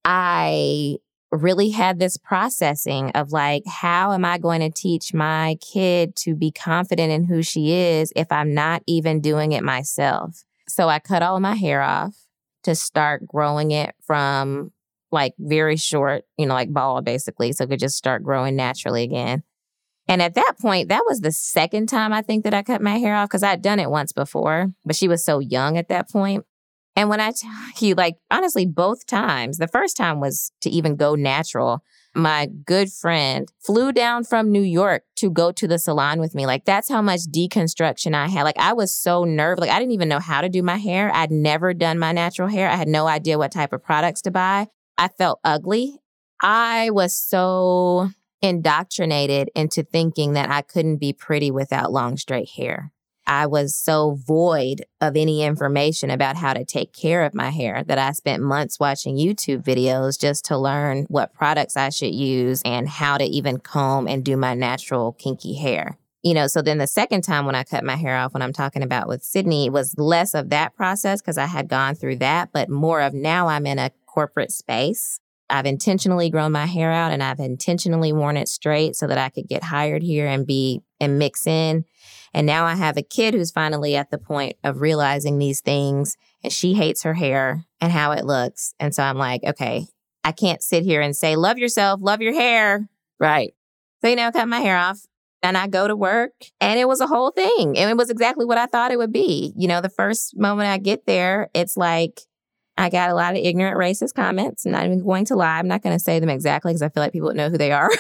I 0.04 0.98
really 1.32 1.70
had 1.70 1.98
this 1.98 2.16
processing 2.16 3.10
of 3.10 3.32
like, 3.32 3.64
how 3.66 4.12
am 4.12 4.24
I 4.24 4.38
going 4.38 4.60
to 4.60 4.70
teach 4.70 5.12
my 5.12 5.56
kid 5.60 6.14
to 6.16 6.34
be 6.34 6.52
confident 6.52 7.10
in 7.12 7.24
who 7.24 7.42
she 7.42 7.72
is 7.72 8.12
if 8.14 8.30
I'm 8.30 8.54
not 8.54 8.82
even 8.86 9.20
doing 9.20 9.52
it 9.52 9.64
myself? 9.64 10.44
So 10.68 10.88
I 10.88 10.98
cut 10.98 11.22
all 11.22 11.40
my 11.40 11.54
hair 11.54 11.82
off 11.82 12.14
to 12.62 12.74
start 12.74 13.26
growing 13.26 13.70
it 13.70 13.94
from 14.04 14.72
like 15.16 15.34
very 15.38 15.76
short, 15.76 16.24
you 16.38 16.46
know, 16.46 16.54
like 16.54 16.72
bald 16.72 17.04
basically. 17.04 17.52
So 17.52 17.64
it 17.64 17.70
could 17.70 17.80
just 17.80 17.96
start 17.96 18.22
growing 18.22 18.54
naturally 18.54 19.02
again. 19.02 19.42
And 20.08 20.22
at 20.22 20.34
that 20.34 20.54
point, 20.60 20.88
that 20.88 21.02
was 21.06 21.20
the 21.20 21.32
second 21.32 21.88
time 21.88 22.12
I 22.12 22.22
think 22.22 22.44
that 22.44 22.54
I 22.54 22.62
cut 22.62 22.80
my 22.80 22.98
hair 22.98 23.16
off 23.16 23.28
because 23.28 23.42
I'd 23.42 23.62
done 23.62 23.80
it 23.80 23.90
once 23.90 24.12
before, 24.12 24.72
but 24.84 24.94
she 24.94 25.08
was 25.08 25.24
so 25.24 25.40
young 25.40 25.76
at 25.76 25.88
that 25.88 26.08
point. 26.08 26.44
And 26.96 27.10
when 27.10 27.20
I 27.20 27.32
tell 27.32 27.50
you, 27.80 27.94
like, 27.94 28.16
honestly, 28.30 28.66
both 28.66 29.06
times, 29.06 29.58
the 29.58 29.68
first 29.68 29.96
time 29.96 30.20
was 30.20 30.52
to 30.62 30.70
even 30.70 30.96
go 30.96 31.14
natural. 31.14 31.82
My 32.14 32.48
good 32.64 32.90
friend 32.90 33.46
flew 33.62 33.92
down 33.92 34.24
from 34.24 34.50
New 34.50 34.62
York 34.62 35.02
to 35.16 35.28
go 35.28 35.52
to 35.52 35.68
the 35.68 35.78
salon 35.78 36.18
with 36.18 36.34
me. 36.34 36.46
Like, 36.46 36.64
that's 36.64 36.88
how 36.88 37.02
much 37.02 37.20
deconstruction 37.30 38.14
I 38.14 38.28
had. 38.28 38.44
Like, 38.44 38.58
I 38.58 38.72
was 38.72 38.94
so 38.94 39.24
nervous. 39.24 39.60
Like, 39.60 39.70
I 39.70 39.78
didn't 39.78 39.92
even 39.92 40.08
know 40.08 40.18
how 40.18 40.40
to 40.40 40.48
do 40.48 40.62
my 40.62 40.78
hair. 40.78 41.10
I'd 41.12 41.30
never 41.30 41.74
done 41.74 41.98
my 41.98 42.12
natural 42.12 42.48
hair. 42.48 42.70
I 42.70 42.76
had 42.76 42.88
no 42.88 43.06
idea 43.06 43.36
what 43.36 43.52
type 43.52 43.74
of 43.74 43.84
products 43.84 44.22
to 44.22 44.30
buy. 44.30 44.68
I 44.98 45.08
felt 45.08 45.40
ugly. 45.44 45.98
I 46.42 46.90
was 46.90 47.16
so 47.16 48.10
indoctrinated 48.42 49.50
into 49.54 49.82
thinking 49.82 50.34
that 50.34 50.50
I 50.50 50.62
couldn't 50.62 50.98
be 50.98 51.12
pretty 51.12 51.50
without 51.50 51.92
long, 51.92 52.16
straight 52.16 52.50
hair. 52.50 52.92
I 53.26 53.46
was 53.46 53.74
so 53.74 54.16
void 54.24 54.84
of 55.00 55.16
any 55.16 55.42
information 55.42 56.10
about 56.10 56.36
how 56.36 56.54
to 56.54 56.64
take 56.64 56.92
care 56.92 57.24
of 57.24 57.34
my 57.34 57.50
hair 57.50 57.82
that 57.84 57.98
I 57.98 58.12
spent 58.12 58.42
months 58.42 58.78
watching 58.78 59.16
YouTube 59.16 59.64
videos 59.64 60.18
just 60.18 60.44
to 60.46 60.56
learn 60.56 61.06
what 61.08 61.34
products 61.34 61.76
I 61.76 61.88
should 61.88 62.14
use 62.14 62.62
and 62.64 62.88
how 62.88 63.18
to 63.18 63.24
even 63.24 63.58
comb 63.58 64.06
and 64.06 64.24
do 64.24 64.36
my 64.36 64.54
natural 64.54 65.12
kinky 65.12 65.54
hair. 65.54 65.98
You 66.22 66.34
know, 66.34 66.46
so 66.46 66.62
then 66.62 66.78
the 66.78 66.86
second 66.86 67.22
time 67.22 67.46
when 67.46 67.54
I 67.54 67.64
cut 67.64 67.84
my 67.84 67.96
hair 67.96 68.16
off, 68.16 68.32
when 68.32 68.42
I'm 68.42 68.52
talking 68.52 68.82
about 68.82 69.08
with 69.08 69.22
Sydney, 69.22 69.66
it 69.66 69.72
was 69.72 69.96
less 69.98 70.34
of 70.34 70.50
that 70.50 70.74
process 70.74 71.20
because 71.20 71.38
I 71.38 71.46
had 71.46 71.68
gone 71.68 71.94
through 71.94 72.16
that, 72.16 72.50
but 72.52 72.68
more 72.68 73.00
of 73.00 73.12
now 73.12 73.48
I'm 73.48 73.66
in 73.66 73.78
a 73.78 73.90
corporate 74.16 74.50
space. 74.50 75.20
I've 75.50 75.66
intentionally 75.66 76.30
grown 76.30 76.50
my 76.52 76.64
hair 76.64 76.90
out 76.90 77.12
and 77.12 77.22
I've 77.22 77.38
intentionally 77.38 78.14
worn 78.14 78.38
it 78.38 78.48
straight 78.48 78.96
so 78.96 79.06
that 79.06 79.18
I 79.18 79.28
could 79.28 79.46
get 79.46 79.62
hired 79.62 80.02
here 80.02 80.26
and 80.26 80.46
be 80.46 80.80
and 80.98 81.18
mix 81.18 81.46
in. 81.46 81.84
And 82.32 82.46
now 82.46 82.64
I 82.64 82.76
have 82.76 82.96
a 82.96 83.02
kid 83.02 83.34
who's 83.34 83.50
finally 83.50 83.94
at 83.94 84.10
the 84.10 84.16
point 84.16 84.56
of 84.64 84.80
realizing 84.80 85.36
these 85.36 85.60
things 85.60 86.16
and 86.42 86.50
she 86.50 86.72
hates 86.72 87.02
her 87.02 87.12
hair 87.12 87.66
and 87.78 87.92
how 87.92 88.12
it 88.12 88.24
looks. 88.24 88.74
And 88.80 88.94
so 88.94 89.02
I'm 89.02 89.18
like, 89.18 89.44
okay, 89.44 89.86
I 90.24 90.32
can't 90.32 90.62
sit 90.62 90.82
here 90.82 91.02
and 91.02 91.14
say, 91.14 91.36
love 91.36 91.58
yourself, 91.58 92.00
love 92.02 92.22
your 92.22 92.34
hair. 92.34 92.88
Right. 93.20 93.52
So, 94.00 94.08
you 94.08 94.16
know, 94.16 94.32
cut 94.32 94.48
my 94.48 94.60
hair 94.60 94.78
off 94.78 95.00
and 95.42 95.58
I 95.58 95.66
go 95.66 95.86
to 95.86 95.94
work 95.94 96.32
and 96.58 96.80
it 96.80 96.88
was 96.88 97.02
a 97.02 97.06
whole 97.06 97.32
thing. 97.32 97.76
And 97.76 97.90
it 97.90 97.98
was 97.98 98.08
exactly 98.08 98.46
what 98.46 98.56
I 98.56 98.64
thought 98.64 98.92
it 98.92 98.98
would 98.98 99.12
be. 99.12 99.52
You 99.56 99.68
know, 99.68 99.82
the 99.82 99.90
first 99.90 100.38
moment 100.38 100.70
I 100.70 100.78
get 100.78 101.04
there, 101.04 101.50
it's 101.52 101.76
like, 101.76 102.22
I 102.78 102.90
got 102.90 103.10
a 103.10 103.14
lot 103.14 103.34
of 103.34 103.42
ignorant 103.42 103.78
racist 103.78 104.14
comments. 104.14 104.66
Not 104.66 104.84
even 104.84 105.02
going 105.02 105.24
to 105.26 105.36
lie. 105.36 105.58
I'm 105.58 105.68
not 105.68 105.82
going 105.82 105.96
to 105.96 106.02
say 106.02 106.18
them 106.20 106.28
exactly 106.28 106.72
because 106.72 106.82
I 106.82 106.88
feel 106.88 107.02
like 107.02 107.12
people 107.12 107.32
know 107.32 107.48
who 107.48 107.58
they 107.58 107.72
are. 107.72 107.90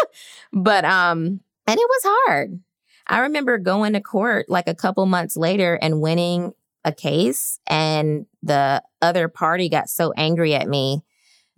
but 0.52 0.84
um, 0.84 1.40
and 1.66 1.78
it 1.78 1.88
was 1.88 2.02
hard. 2.04 2.60
I 3.06 3.20
remember 3.20 3.58
going 3.58 3.94
to 3.94 4.00
court 4.00 4.46
like 4.48 4.68
a 4.68 4.74
couple 4.74 5.04
months 5.06 5.36
later 5.36 5.78
and 5.82 6.00
winning 6.00 6.52
a 6.84 6.92
case, 6.92 7.58
and 7.66 8.26
the 8.42 8.82
other 9.02 9.28
party 9.28 9.68
got 9.68 9.90
so 9.90 10.12
angry 10.16 10.54
at 10.54 10.68
me 10.68 11.02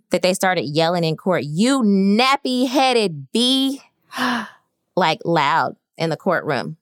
that 0.09 0.21
they 0.21 0.33
started 0.33 0.63
yelling 0.63 1.03
in 1.03 1.15
court, 1.15 1.43
"You 1.43 1.81
nappy 1.83 2.67
headed 2.67 3.31
B!" 3.31 3.81
like 4.95 5.19
loud 5.23 5.75
in 5.97 6.09
the 6.09 6.17
courtroom. 6.17 6.77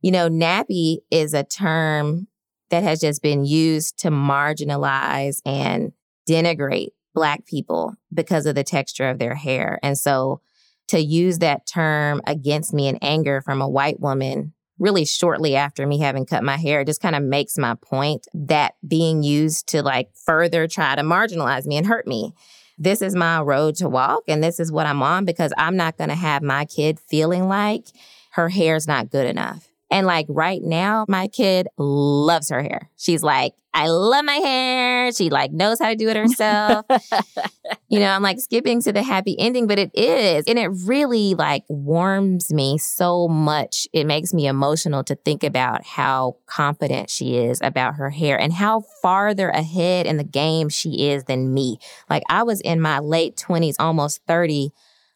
You 0.00 0.10
know, 0.10 0.28
nappy 0.28 0.98
is 1.10 1.34
a 1.34 1.44
term 1.44 2.28
that 2.74 2.82
has 2.82 2.98
just 2.98 3.22
been 3.22 3.44
used 3.44 3.98
to 3.98 4.10
marginalize 4.10 5.40
and 5.46 5.92
denigrate 6.28 6.88
Black 7.14 7.46
people 7.46 7.94
because 8.12 8.46
of 8.46 8.56
the 8.56 8.64
texture 8.64 9.08
of 9.08 9.20
their 9.20 9.36
hair. 9.36 9.78
And 9.84 9.96
so 9.96 10.40
to 10.88 10.98
use 10.98 11.38
that 11.38 11.68
term 11.68 12.20
against 12.26 12.74
me 12.74 12.88
in 12.88 12.96
anger 12.96 13.40
from 13.40 13.62
a 13.62 13.68
white 13.68 14.00
woman 14.00 14.54
really 14.80 15.04
shortly 15.04 15.54
after 15.54 15.86
me 15.86 16.00
having 16.00 16.26
cut 16.26 16.42
my 16.42 16.56
hair 16.56 16.84
just 16.84 17.00
kind 17.00 17.14
of 17.14 17.22
makes 17.22 17.56
my 17.56 17.76
point 17.76 18.26
that 18.34 18.74
being 18.86 19.22
used 19.22 19.68
to 19.68 19.80
like 19.80 20.08
further 20.16 20.66
try 20.66 20.96
to 20.96 21.02
marginalize 21.02 21.66
me 21.66 21.76
and 21.76 21.86
hurt 21.86 22.08
me. 22.08 22.34
This 22.76 23.00
is 23.00 23.14
my 23.14 23.40
road 23.40 23.76
to 23.76 23.88
walk 23.88 24.24
and 24.26 24.42
this 24.42 24.58
is 24.58 24.72
what 24.72 24.86
I'm 24.86 25.00
on 25.00 25.24
because 25.24 25.52
I'm 25.56 25.76
not 25.76 25.96
going 25.96 26.10
to 26.10 26.16
have 26.16 26.42
my 26.42 26.64
kid 26.64 26.98
feeling 26.98 27.46
like 27.46 27.86
her 28.32 28.48
hair's 28.48 28.88
not 28.88 29.10
good 29.10 29.28
enough. 29.28 29.68
And 29.94 30.08
like 30.08 30.26
right 30.28 30.60
now, 30.60 31.04
my 31.08 31.28
kid 31.28 31.68
loves 31.78 32.50
her 32.50 32.60
hair. 32.60 32.90
She's 32.96 33.22
like, 33.22 33.54
I 33.72 33.86
love 33.86 34.24
my 34.24 34.34
hair. 34.34 35.12
She 35.12 35.30
like 35.30 35.52
knows 35.52 35.78
how 35.80 35.88
to 35.88 35.94
do 35.94 36.08
it 36.08 36.16
herself. 36.16 36.84
you 37.88 38.00
know, 38.00 38.08
I'm 38.08 38.22
like 38.22 38.40
skipping 38.40 38.82
to 38.82 38.92
the 38.92 39.04
happy 39.04 39.36
ending, 39.38 39.68
but 39.68 39.78
it 39.78 39.92
is. 39.94 40.46
And 40.48 40.58
it 40.58 40.66
really 40.84 41.34
like 41.34 41.62
warms 41.68 42.52
me 42.52 42.76
so 42.76 43.28
much. 43.28 43.86
It 43.92 44.04
makes 44.04 44.34
me 44.34 44.48
emotional 44.48 45.04
to 45.04 45.14
think 45.14 45.44
about 45.44 45.86
how 45.86 46.38
confident 46.46 47.08
she 47.08 47.36
is 47.36 47.60
about 47.62 47.94
her 47.94 48.10
hair 48.10 48.36
and 48.36 48.52
how 48.52 48.82
farther 49.00 49.48
ahead 49.50 50.06
in 50.06 50.16
the 50.16 50.24
game 50.24 50.70
she 50.70 51.10
is 51.10 51.24
than 51.24 51.54
me. 51.54 51.78
Like 52.10 52.24
I 52.28 52.42
was 52.42 52.60
in 52.60 52.80
my 52.80 52.98
late 52.98 53.36
20s, 53.36 53.76
almost 53.78 54.22
30 54.26 54.72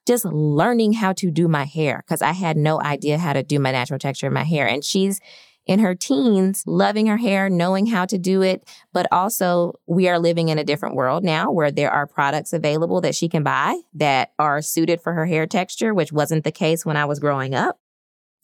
just 0.08 0.24
learning 0.24 0.94
how 0.94 1.12
to 1.12 1.30
do 1.30 1.46
my 1.48 1.64
hair 1.64 2.02
because 2.04 2.22
I 2.22 2.32
had 2.32 2.56
no 2.56 2.80
idea 2.80 3.18
how 3.18 3.34
to 3.34 3.42
do 3.42 3.60
my 3.60 3.70
natural 3.70 3.98
texture 3.98 4.26
in 4.26 4.32
my 4.32 4.42
hair. 4.42 4.66
And 4.66 4.82
she's 4.82 5.20
in 5.66 5.80
her 5.80 5.94
teens, 5.94 6.62
loving 6.66 7.06
her 7.08 7.18
hair, 7.18 7.50
knowing 7.50 7.84
how 7.84 8.06
to 8.06 8.16
do 8.16 8.40
it. 8.40 8.66
But 8.94 9.06
also, 9.12 9.74
we 9.86 10.08
are 10.08 10.18
living 10.18 10.48
in 10.48 10.58
a 10.58 10.64
different 10.64 10.94
world 10.94 11.24
now 11.24 11.52
where 11.52 11.70
there 11.70 11.90
are 11.90 12.06
products 12.06 12.54
available 12.54 13.02
that 13.02 13.14
she 13.14 13.28
can 13.28 13.42
buy 13.42 13.78
that 13.92 14.32
are 14.38 14.62
suited 14.62 15.02
for 15.02 15.12
her 15.12 15.26
hair 15.26 15.46
texture, 15.46 15.92
which 15.92 16.10
wasn't 16.10 16.42
the 16.42 16.52
case 16.52 16.86
when 16.86 16.96
I 16.96 17.04
was 17.04 17.18
growing 17.18 17.54
up. 17.54 17.78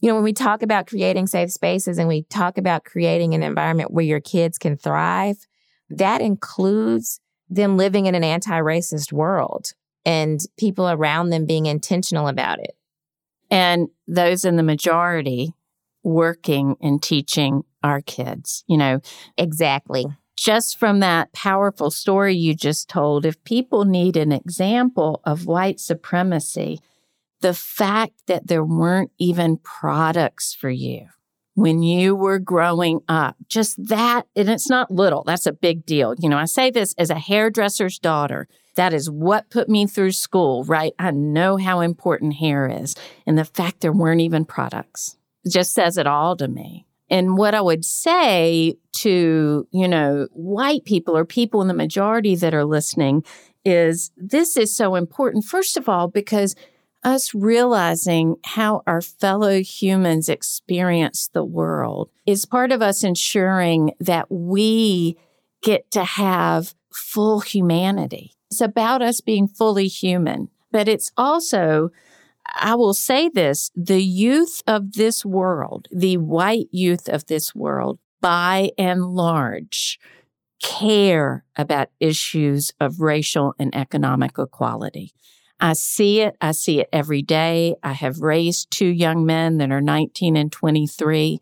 You 0.01 0.11
know, 0.11 0.17
when 0.17 0.25
we 0.25 0.35
talk 0.35 0.63
about 0.63 0.87
creating 0.87 1.29
safe 1.29 1.51
spaces 1.51 1.97
and 1.97 2.09
we 2.09 2.25
talk 2.25 2.59
about 2.59 2.85
creating 2.85 3.33
an 3.33 3.43
environment 3.43 3.91
where 3.91 4.05
your 4.05 4.21
kids 4.21 4.59
can 4.59 4.77
thrive, 4.77 5.47
that 5.89 6.21
includes 6.21 7.21
them 7.49 7.79
living 7.79 8.05
in 8.05 8.15
an 8.15 8.25
anti 8.25 8.61
racist 8.61 9.13
world 9.13 9.73
and 10.05 10.41
people 10.59 10.89
around 10.89 11.31
them 11.31 11.47
being 11.47 11.67
intentional 11.67 12.29
about 12.29 12.61
it. 12.61 12.77
And 13.51 13.89
those 14.07 14.45
in 14.45 14.57
the 14.57 14.63
majority 14.63 15.55
working 16.03 16.77
and 16.81 17.03
teaching 17.03 17.65
our 17.83 18.01
kids, 18.01 18.65
you 18.67 18.77
know. 18.77 19.01
Exactly. 19.39 20.07
Just 20.37 20.79
from 20.79 21.01
that 21.01 21.33
powerful 21.33 21.91
story 21.91 22.35
you 22.35 22.55
just 22.55 22.89
told, 22.89 23.25
if 23.25 23.43
people 23.45 23.85
need 23.85 24.17
an 24.17 24.33
example 24.33 25.21
of 25.25 25.47
white 25.47 25.81
supremacy, 25.81 26.81
the 27.41 27.55
fact 27.55 28.27
that 28.27 28.49
there 28.49 28.65
weren't 28.65 29.13
even 29.19 29.59
products 29.59 30.53
for 30.53 30.71
you 30.71 31.07
when 31.55 31.83
you 31.83 32.15
were 32.15 32.39
growing 32.39 33.01
up, 33.09 33.37
just 33.49 33.77
that, 33.89 34.27
and 34.37 34.49
it's 34.49 34.69
not 34.69 34.91
little, 34.91 35.23
that's 35.25 35.47
a 35.47 35.53
big 35.53 35.87
deal. 35.87 36.15
You 36.19 36.29
know, 36.29 36.39
I 36.39 36.45
say 36.47 36.71
this 36.71 36.95
as 36.99 37.11
a 37.11 37.19
hairdresser's 37.19 37.99
daughter. 37.99 38.49
That 38.75 38.93
is 38.93 39.09
what 39.09 39.51
put 39.51 39.69
me 39.69 39.87
through 39.87 40.13
school, 40.13 40.65
right? 40.65 40.95
I 40.99 41.13
know 41.13 41.57
how 41.57 41.81
important 41.81 42.35
hair 42.35 42.69
is. 42.69 42.97
And 43.25 43.39
the 43.39 43.45
fact 43.45 43.81
there 43.81 43.93
weren't 43.93 44.21
even 44.21 44.45
products 44.45 45.17
just 45.49 45.75
says 45.75 45.97
it 45.97 46.07
all 46.07 46.37
to 46.37 46.49
me. 46.49 46.87
And 47.09 47.37
what 47.37 47.55
I 47.55 47.61
would 47.61 47.85
say 47.85 48.77
to, 48.93 49.69
you 49.71 49.89
know, 49.89 50.27
white 50.33 50.85
people 50.85 51.17
or 51.17 51.25
people 51.25 51.63
in 51.63 51.69
the 51.69 51.75
majority 51.75 52.35
that 52.37 52.55
are 52.55 52.65
listening 52.65 53.25
is 53.65 54.11
this 54.17 54.57
is 54.57 54.75
so 54.75 54.95
important. 54.95 55.45
First 55.45 55.77
of 55.77 55.89
all, 55.89 56.09
because 56.09 56.57
us 57.05 57.35
realizing 57.35 58.37
how 58.45 58.83
our 58.87 59.01
fellow 59.01 59.61
humans 59.61 60.29
experience 60.29 61.29
the 61.29 61.45
world 61.45 62.11
is 62.27 62.47
part 62.47 62.73
of 62.73 62.83
us 62.83 63.05
ensuring 63.05 63.93
that 64.01 64.31
we 64.31 65.17
get 65.63 65.91
to 65.91 66.05
have 66.05 66.75
full 66.93 67.41
humanity. 67.41 68.33
It's 68.51 68.61
about 68.61 69.03
us 69.03 69.21
being 69.21 69.49
fully 69.49 69.89
human, 69.89 70.49
but 70.71 70.89
it's 70.89 71.11
also, 71.17 71.91
I 72.55 72.75
will 72.75 72.95
say 72.95 73.29
this, 73.29 73.71
the 73.75 74.03
youth 74.03 74.63
of 74.67 74.93
this 74.93 75.25
world, 75.25 75.89
the 75.91 76.17
white 76.17 76.69
youth 76.71 77.09
of 77.09 77.27
this 77.27 77.55
world, 77.55 77.99
by 78.21 78.71
and 78.79 79.05
large, 79.15 79.99
care 80.63 81.45
about 81.57 81.89
issues 82.01 82.73
of 82.81 83.01
racial 83.01 83.55
and 83.59 83.75
economic 83.75 84.39
equality. 84.39 85.13
I 85.61 85.73
see 85.75 86.21
it. 86.21 86.37
I 86.41 86.53
see 86.53 86.81
it 86.81 86.89
every 86.93 87.23
day. 87.23 87.75
I 87.83 87.93
have 87.93 88.21
raised 88.21 88.71
two 88.71 88.89
young 88.89 89.25
men 89.25 89.59
that 89.59 89.71
are 89.71 89.81
19 89.81 90.37
and 90.37 90.51
23, 90.51 91.41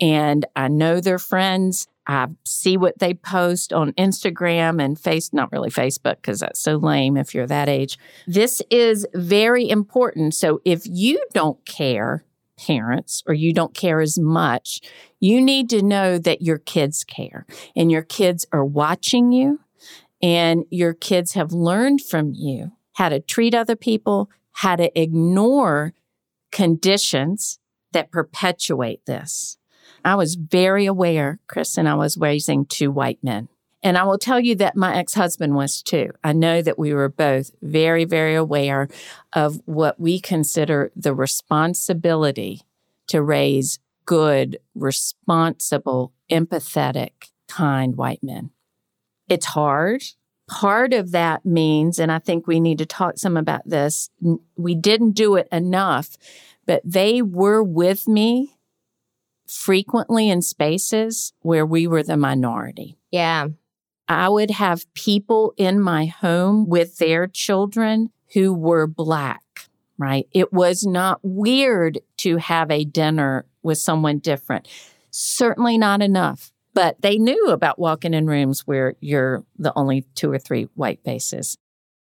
and 0.00 0.46
I 0.56 0.68
know 0.68 1.00
their 1.00 1.18
friends. 1.18 1.86
I 2.06 2.28
see 2.44 2.76
what 2.76 2.98
they 2.98 3.14
post 3.14 3.72
on 3.72 3.92
Instagram 3.92 4.82
and 4.82 4.98
face, 4.98 5.32
not 5.32 5.52
really 5.52 5.70
Facebook, 5.70 6.16
because 6.16 6.40
that's 6.40 6.58
so 6.58 6.76
lame 6.76 7.16
if 7.16 7.34
you're 7.34 7.46
that 7.46 7.68
age. 7.68 7.98
This 8.26 8.62
is 8.70 9.06
very 9.14 9.68
important. 9.68 10.34
So 10.34 10.60
if 10.64 10.82
you 10.86 11.24
don't 11.32 11.64
care, 11.66 12.24
parents, 12.58 13.22
or 13.26 13.34
you 13.34 13.52
don't 13.52 13.74
care 13.74 14.00
as 14.00 14.18
much, 14.18 14.80
you 15.20 15.40
need 15.40 15.70
to 15.70 15.82
know 15.82 16.18
that 16.18 16.42
your 16.42 16.58
kids 16.58 17.04
care 17.04 17.46
and 17.76 17.92
your 17.92 18.02
kids 18.02 18.46
are 18.52 18.64
watching 18.64 19.32
you 19.32 19.60
and 20.22 20.64
your 20.70 20.92
kids 20.94 21.34
have 21.34 21.52
learned 21.52 22.00
from 22.02 22.32
you 22.34 22.72
how 23.00 23.08
to 23.08 23.18
treat 23.18 23.54
other 23.54 23.76
people, 23.76 24.28
how 24.52 24.76
to 24.76 25.00
ignore 25.00 25.94
conditions 26.52 27.58
that 27.92 28.12
perpetuate 28.12 29.06
this. 29.06 29.56
I 30.04 30.16
was 30.16 30.34
very 30.34 30.84
aware, 30.84 31.40
Chris, 31.46 31.78
and 31.78 31.88
I 31.88 31.94
was 31.94 32.18
raising 32.18 32.66
two 32.66 32.90
white 32.90 33.18
men. 33.22 33.48
And 33.82 33.96
I 33.96 34.04
will 34.04 34.18
tell 34.18 34.38
you 34.38 34.54
that 34.56 34.76
my 34.76 34.94
ex 34.98 35.14
husband 35.14 35.54
was 35.54 35.82
too. 35.82 36.10
I 36.22 36.34
know 36.34 36.60
that 36.60 36.78
we 36.78 36.92
were 36.92 37.08
both 37.08 37.52
very, 37.62 38.04
very 38.04 38.34
aware 38.34 38.86
of 39.32 39.62
what 39.64 39.98
we 39.98 40.20
consider 40.20 40.92
the 40.94 41.14
responsibility 41.14 42.60
to 43.06 43.22
raise 43.22 43.78
good, 44.04 44.58
responsible, 44.74 46.12
empathetic, 46.30 47.30
kind 47.48 47.96
white 47.96 48.22
men. 48.22 48.50
It's 49.26 49.46
hard 49.46 50.02
part 50.50 50.92
of 50.92 51.12
that 51.12 51.46
means, 51.46 51.98
and 52.00 52.10
I 52.10 52.18
think 52.18 52.46
we 52.46 52.58
need 52.58 52.78
to 52.78 52.86
talk 52.86 53.18
some 53.18 53.36
about 53.36 53.68
this, 53.68 54.10
we 54.56 54.74
didn't 54.74 55.12
do 55.12 55.36
it 55.36 55.46
enough, 55.52 56.16
but 56.66 56.82
they 56.84 57.22
were 57.22 57.62
with 57.62 58.08
me 58.08 58.56
frequently 59.46 60.28
in 60.28 60.42
spaces 60.42 61.32
where 61.40 61.64
we 61.64 61.86
were 61.86 62.02
the 62.02 62.16
minority. 62.16 62.96
Yeah. 63.10 63.48
I 64.08 64.28
would 64.28 64.50
have 64.50 64.92
people 64.94 65.54
in 65.56 65.80
my 65.80 66.06
home 66.06 66.68
with 66.68 66.98
their 66.98 67.28
children 67.28 68.10
who 68.34 68.52
were 68.52 68.88
black, 68.88 69.42
right? 69.98 70.26
It 70.32 70.52
was 70.52 70.84
not 70.84 71.20
weird 71.22 72.00
to 72.18 72.38
have 72.38 72.72
a 72.72 72.84
dinner 72.84 73.46
with 73.62 73.78
someone 73.78 74.18
different. 74.18 74.66
Certainly 75.12 75.78
not 75.78 76.02
enough, 76.02 76.52
but 76.74 77.00
they 77.00 77.18
knew 77.18 77.48
about 77.48 77.78
walking 77.78 78.14
in 78.14 78.26
rooms 78.26 78.66
where 78.66 78.94
you're 79.00 79.44
the 79.58 79.72
only 79.76 80.02
two 80.14 80.30
or 80.30 80.38
three 80.38 80.68
white 80.74 81.02
faces. 81.04 81.56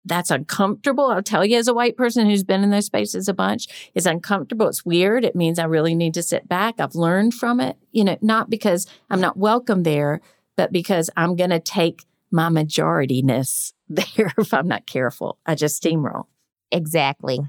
That's 0.04 0.32
uncomfortable. 0.32 1.06
I'll 1.06 1.22
tell 1.22 1.46
you, 1.46 1.58
as 1.58 1.68
a 1.68 1.74
white 1.74 1.96
person 1.96 2.28
who's 2.28 2.44
been 2.44 2.64
in 2.64 2.72
those 2.72 2.88
spaces 2.88 3.28
a 3.28 3.34
bunch, 3.34 3.68
it's 3.94 4.08
uncomfortable. 4.08 4.68
It's 4.68 4.86
weird. 4.86 5.24
It 5.24 5.36
means 5.36 5.60
I 5.60 5.66
really 5.66 5.94
need 5.94 6.16
to 6.16 6.24
sit 6.24 6.48
back. 6.48 6.80
I've 6.80 6.96
learned 6.96 7.36
from 7.36 7.60
it, 7.60 7.78
you 7.92 8.04
know, 8.04 8.18
not 8.22 8.50
because 8.50 8.88
I'm 9.10 9.22
not 9.22 9.38
welcome 9.38 9.84
there, 9.84 10.22
but 10.58 10.72
because 10.72 11.10
I'm 11.16 11.36
going 11.36 11.52
to 11.52 11.60
take 11.60 12.06
my 12.32 12.50
majorityness 12.50 13.74
there 13.90 14.34
if 14.38 14.54
I'm 14.54 14.68
not 14.68 14.88
careful. 14.88 15.38
I 15.46 15.56
just 15.56 15.82
steamroll. 15.82 16.26
Exactly. 16.72 17.40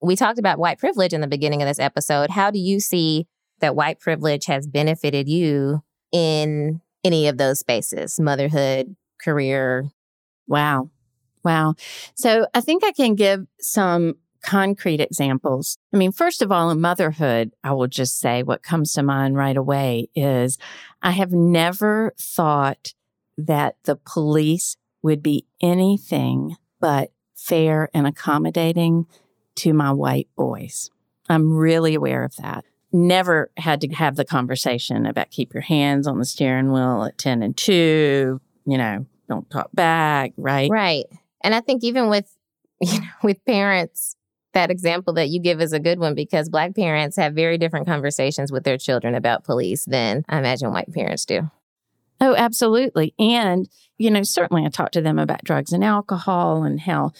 We 0.00 0.16
talked 0.16 0.38
about 0.38 0.58
white 0.58 0.78
privilege 0.78 1.12
in 1.12 1.20
the 1.20 1.26
beginning 1.26 1.62
of 1.62 1.68
this 1.68 1.78
episode. 1.78 2.30
How 2.30 2.50
do 2.50 2.58
you 2.58 2.80
see 2.80 3.26
that 3.60 3.76
white 3.76 4.00
privilege 4.00 4.46
has 4.46 4.66
benefited 4.66 5.28
you 5.28 5.82
in 6.14 6.80
any 7.02 7.26
of 7.28 7.36
those 7.36 7.58
spaces, 7.58 8.18
motherhood, 8.20 8.94
career? 9.20 9.90
Wow. 10.46 10.90
Wow. 11.44 11.74
So 12.14 12.46
I 12.54 12.60
think 12.60 12.84
I 12.84 12.92
can 12.92 13.16
give 13.16 13.46
some 13.60 14.14
concrete 14.42 15.00
examples. 15.00 15.76
I 15.92 15.96
mean, 15.96 16.12
first 16.12 16.40
of 16.40 16.52
all, 16.52 16.70
in 16.70 16.80
motherhood, 16.80 17.52
I 17.64 17.72
will 17.72 17.88
just 17.88 18.20
say 18.20 18.42
what 18.42 18.62
comes 18.62 18.92
to 18.92 19.02
mind 19.02 19.36
right 19.36 19.56
away 19.56 20.08
is 20.14 20.58
I 21.02 21.10
have 21.10 21.32
never 21.32 22.14
thought 22.18 22.94
that 23.36 23.76
the 23.84 23.96
police 23.96 24.76
would 25.02 25.22
be 25.22 25.46
anything 25.60 26.56
but 26.80 27.10
fair 27.34 27.88
and 27.92 28.06
accommodating 28.06 29.06
to 29.56 29.72
my 29.72 29.92
white 29.92 30.28
boys. 30.36 30.90
I'm 31.28 31.52
really 31.52 31.94
aware 31.94 32.24
of 32.24 32.36
that. 32.36 32.64
Never 32.96 33.50
had 33.56 33.80
to 33.80 33.88
have 33.88 34.14
the 34.14 34.24
conversation 34.24 35.04
about 35.04 35.32
keep 35.32 35.52
your 35.52 35.62
hands 35.62 36.06
on 36.06 36.20
the 36.20 36.24
steering 36.24 36.70
wheel 36.70 37.02
at 37.02 37.18
10 37.18 37.42
and 37.42 37.56
2, 37.56 38.40
you 38.66 38.78
know, 38.78 39.04
don't 39.28 39.50
talk 39.50 39.68
back, 39.74 40.32
right? 40.36 40.70
Right. 40.70 41.06
And 41.42 41.56
I 41.56 41.60
think 41.60 41.82
even 41.82 42.08
with 42.08 42.32
you 42.80 43.00
know, 43.00 43.06
with 43.22 43.44
parents 43.44 44.14
that 44.52 44.70
example 44.70 45.12
that 45.14 45.28
you 45.28 45.40
give 45.40 45.60
is 45.60 45.72
a 45.72 45.80
good 45.80 45.98
one 45.98 46.14
because 46.14 46.48
black 46.48 46.76
parents 46.76 47.16
have 47.16 47.34
very 47.34 47.58
different 47.58 47.86
conversations 47.86 48.52
with 48.52 48.62
their 48.62 48.78
children 48.78 49.16
about 49.16 49.42
police 49.42 49.84
than 49.84 50.24
I 50.28 50.38
imagine 50.38 50.72
white 50.72 50.92
parents 50.92 51.24
do. 51.24 51.50
Oh, 52.20 52.34
absolutely. 52.36 53.12
And, 53.18 53.68
you 53.98 54.10
know, 54.10 54.22
certainly 54.22 54.64
I 54.64 54.68
talk 54.68 54.92
to 54.92 55.00
them 55.00 55.18
about 55.18 55.44
drugs 55.44 55.72
and 55.72 55.84
alcohol 55.84 56.62
and 56.62 56.80
how 56.80 57.12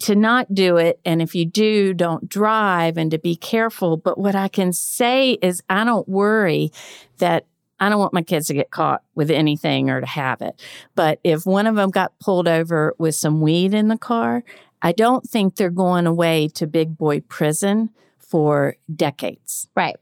to 0.00 0.14
not 0.14 0.54
do 0.54 0.76
it. 0.76 1.00
And 1.04 1.20
if 1.20 1.34
you 1.34 1.44
do, 1.44 1.94
don't 1.94 2.28
drive 2.28 2.96
and 2.96 3.10
to 3.10 3.18
be 3.18 3.36
careful. 3.36 3.96
But 3.96 4.18
what 4.18 4.34
I 4.34 4.48
can 4.48 4.72
say 4.72 5.32
is 5.32 5.62
I 5.68 5.84
don't 5.84 6.08
worry 6.08 6.72
that 7.18 7.46
I 7.78 7.88
don't 7.88 7.98
want 7.98 8.14
my 8.14 8.22
kids 8.22 8.46
to 8.46 8.54
get 8.54 8.70
caught 8.70 9.02
with 9.14 9.30
anything 9.30 9.90
or 9.90 10.00
to 10.00 10.06
have 10.06 10.40
it. 10.40 10.60
But 10.94 11.18
if 11.24 11.44
one 11.44 11.66
of 11.66 11.74
them 11.74 11.90
got 11.90 12.18
pulled 12.20 12.46
over 12.46 12.94
with 12.98 13.14
some 13.14 13.40
weed 13.40 13.74
in 13.74 13.88
the 13.88 13.98
car, 13.98 14.44
I 14.80 14.92
don't 14.92 15.28
think 15.28 15.56
they're 15.56 15.70
going 15.70 16.06
away 16.06 16.48
to 16.54 16.66
big 16.66 16.96
boy 16.96 17.20
prison 17.20 17.90
for 18.18 18.76
decades. 18.94 19.68
Right 19.74 19.96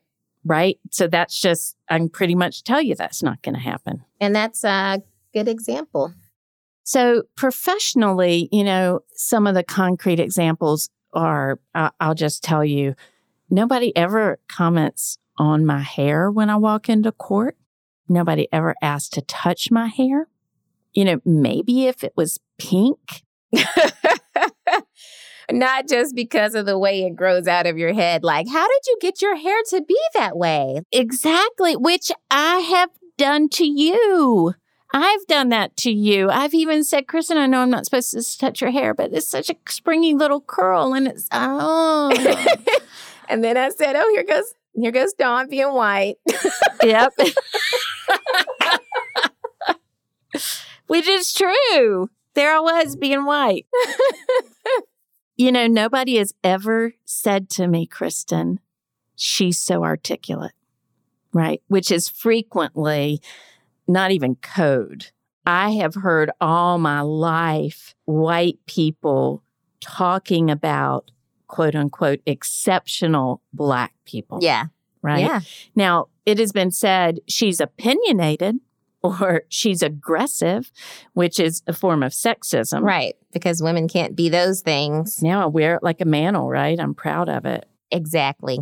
right? 0.45 0.79
So 0.91 1.07
that's 1.07 1.41
just, 1.41 1.77
I 1.89 1.99
can 1.99 2.09
pretty 2.09 2.35
much 2.35 2.65
tell 2.65 2.81
you 2.81 2.95
that's 2.95 3.23
not 3.23 3.43
going 3.43 3.55
to 3.55 3.61
happen. 3.61 4.05
And 4.21 4.35
that's 4.35 4.65
a 4.65 5.03
good 5.33 5.49
example. 5.49 6.15
So, 6.83 7.23
professionally, 7.37 8.49
you 8.51 8.65
know, 8.65 9.01
some 9.15 9.47
of 9.47 9.55
the 9.55 9.63
concrete 9.63 10.21
examples 10.21 10.91
are 11.13 11.59
I'll 11.75 12.15
just 12.15 12.43
tell 12.43 12.65
you 12.65 12.95
nobody 13.49 13.97
ever 13.97 14.39
comments 14.49 15.19
on 15.37 15.67
my 15.67 15.81
hair 15.81 16.31
when 16.31 16.51
I 16.51 16.57
walk 16.57 16.89
into 16.89 17.13
court. 17.13 17.57
Nobody 18.09 18.49
ever 18.53 18.75
asked 18.83 19.13
to 19.15 19.23
touch 19.23 19.71
my 19.71 19.87
hair. 19.87 20.29
You 20.93 21.05
know, 21.05 21.21
maybe 21.25 21.87
if 21.87 22.03
it 22.03 22.13
was 22.17 22.41
pink. 22.59 23.23
not 25.53 25.89
just 25.89 26.15
because 26.15 26.55
of 26.55 26.67
the 26.67 26.79
way 26.79 27.03
it 27.03 27.17
grows 27.17 27.47
out 27.47 27.67
of 27.67 27.79
your 27.79 27.93
head. 27.93 28.23
Like, 28.25 28.49
how 28.49 28.67
did 28.67 28.87
you 28.87 28.99
get 29.01 29.23
your 29.23 29.37
hair 29.37 29.57
to 29.71 29.83
be 29.83 29.99
that 30.15 30.37
way? 30.37 30.83
Exactly, 30.93 31.77
which 31.77 32.11
I 32.31 32.59
have 32.59 32.91
done 33.17 33.49
to 33.51 33.65
you. 33.65 34.55
I've 34.93 35.27
done 35.27 35.51
that 35.51 35.77
to 35.79 35.91
you. 35.91 36.31
I've 36.31 36.55
even 36.55 36.83
said, 36.85 37.07
Kristen, 37.07 37.39
I 37.39 37.47
know 37.47 37.61
I'm 37.61 37.71
not 37.71 37.85
supposed 37.85 38.13
to 38.13 38.39
touch 38.39 38.61
your 38.61 38.71
hair, 38.71 38.93
but 38.95 39.13
it's 39.13 39.27
such 39.27 39.49
a 39.51 39.57
springy 39.69 40.15
little 40.15 40.41
curl 40.41 40.95
and 40.95 41.07
it's, 41.07 41.29
oh. 41.31 42.11
and 43.29 43.45
then 43.45 43.57
I 43.57 43.69
said, 43.71 43.95
oh, 43.97 44.09
here 44.11 44.25
goes, 44.25 44.55
here 44.75 44.91
goes 44.91 45.13
Dawn 45.13 45.49
being 45.49 45.73
white. 45.73 46.17
yep. 46.83 47.13
Which 50.87 51.07
is 51.07 51.33
true. 51.33 52.11
There 52.35 52.55
I 52.57 52.61
was 52.61 52.97
being 52.97 53.25
white. 53.25 53.67
You 55.41 55.51
know, 55.53 55.67
nobody 55.67 56.19
has 56.19 56.35
ever 56.45 56.93
said 57.07 57.49
to 57.53 57.67
me, 57.67 57.87
Kristen, 57.87 58.61
she's 59.17 59.57
so 59.59 59.83
articulate, 59.83 60.53
right? 61.33 61.63
Which 61.67 61.91
is 61.91 62.11
frequently 62.11 63.23
not 63.91 64.13
even 64.13 64.37
code. 64.37 65.07
I 65.47 65.71
have 65.71 65.95
heard 65.95 66.31
all 66.41 66.79
my 66.79 67.01
life 67.01 67.95
white 68.05 68.59
people 68.67 69.43
talking 69.81 70.51
about 70.51 71.11
quote 71.49 71.75
unquote 71.75 72.21
exceptional 72.27 73.43
black 73.53 73.93
people. 74.05 74.39
Yeah. 74.43 74.67
Right. 75.03 75.21
Yeah. 75.21 75.41
Now, 75.75 76.09
it 76.27 76.39
has 76.39 76.53
been 76.53 76.71
said 76.71 77.21
she's 77.27 77.61
opinionated 77.61 78.61
or 79.03 79.43
she's 79.49 79.83
aggressive, 79.83 80.71
which 81.15 81.41
is 81.41 81.63
a 81.67 81.73
form 81.73 82.03
of 82.03 82.13
sexism. 82.13 82.83
Right. 82.83 83.17
Because 83.33 83.63
women 83.63 83.89
can't 83.89 84.15
be 84.15 84.29
those 84.29 84.61
things. 84.61 85.23
Now 85.23 85.43
I 85.43 85.47
wear 85.47 85.77
it 85.77 85.83
like 85.83 86.01
a 86.01 86.05
mantle, 86.05 86.49
right? 86.49 86.79
I'm 86.79 86.95
proud 86.95 87.29
of 87.29 87.47
it. 87.47 87.67
Exactly. 87.91 88.59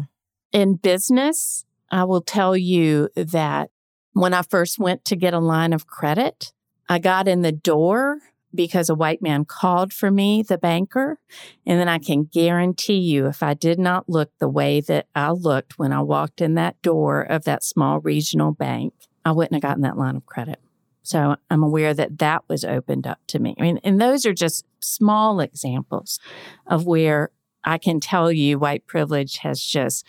In 0.52 0.76
business, 0.76 1.64
I 1.90 2.04
will 2.04 2.22
tell 2.22 2.56
you 2.56 3.08
that 3.16 3.70
when 4.18 4.35
I 4.35 4.42
first 4.42 4.78
went 4.78 5.04
to 5.07 5.16
get 5.16 5.35
a 5.35 5.38
line 5.38 5.72
of 5.72 5.87
credit, 5.87 6.52
I 6.88 6.98
got 6.98 7.28
in 7.28 7.42
the 7.42 7.52
door 7.52 8.18
because 8.54 8.88
a 8.88 8.94
white 8.94 9.22
man 9.22 9.44
called 9.44 9.92
for 9.92 10.11
me, 10.11 10.42
the 10.42 10.59
banker. 10.59 11.18
And 11.66 11.78
then 11.78 11.88
I 11.88 11.98
can 11.98 12.24
guarantee 12.24 12.98
you, 12.98 13.26
if 13.26 13.42
I 13.42 13.54
did 13.54 13.78
not 13.78 14.09
look 14.09 14.31
the 14.38 14.48
way 14.48 14.81
that 14.81 15.07
I 15.14 15.31
looked 15.31 15.78
when 15.78 15.92
I 15.92 16.00
walked 16.00 16.40
in 16.40 16.54
that 16.54 16.81
door 16.83 17.20
of 17.20 17.44
that 17.44 17.62
small 17.62 18.00
regional 18.00 18.52
bank, 18.52 18.94
I 19.24 19.33
wouldn't 19.33 19.54
have 19.54 19.62
gotten 19.62 19.83
that 19.83 19.98
line 19.98 20.16
of 20.16 20.26
credit. 20.26 20.59
So 21.02 21.37
I'm 21.50 21.62
aware 21.62 21.94
that 21.94 22.18
that 22.18 22.42
was 22.48 22.64
opened 22.64 23.07
up 23.07 23.20
to 23.28 23.38
me. 23.38 23.54
I 23.59 23.62
mean, 23.62 23.81
and 23.85 24.00
those 24.00 24.26
are 24.26 24.35
just 24.35 24.64
small 24.81 25.40
examples 25.40 26.18
of 26.66 26.87
where 26.87 27.31
I 27.64 27.78
can 27.78 28.00
tell 28.00 28.33
you 28.33 28.59
white 28.59 28.87
privilege 28.87 29.38
has 29.38 29.62
just 29.62 30.04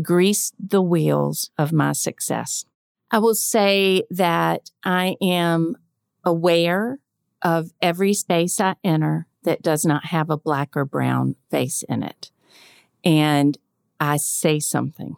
greased 0.00 0.54
the 0.58 0.82
wheels 0.82 1.50
of 1.58 1.72
my 1.72 1.92
success. 1.92 2.64
I 3.10 3.18
will 3.18 3.34
say 3.34 4.04
that 4.10 4.70
I 4.84 5.16
am 5.20 5.76
aware 6.24 6.98
of 7.42 7.72
every 7.80 8.14
space 8.14 8.60
I 8.60 8.76
enter 8.84 9.26
that 9.42 9.62
does 9.62 9.84
not 9.84 10.06
have 10.06 10.30
a 10.30 10.36
black 10.36 10.76
or 10.76 10.84
brown 10.84 11.36
face 11.50 11.82
in 11.88 12.02
it. 12.02 12.30
And 13.04 13.56
I 13.98 14.18
say 14.18 14.60
something. 14.60 15.16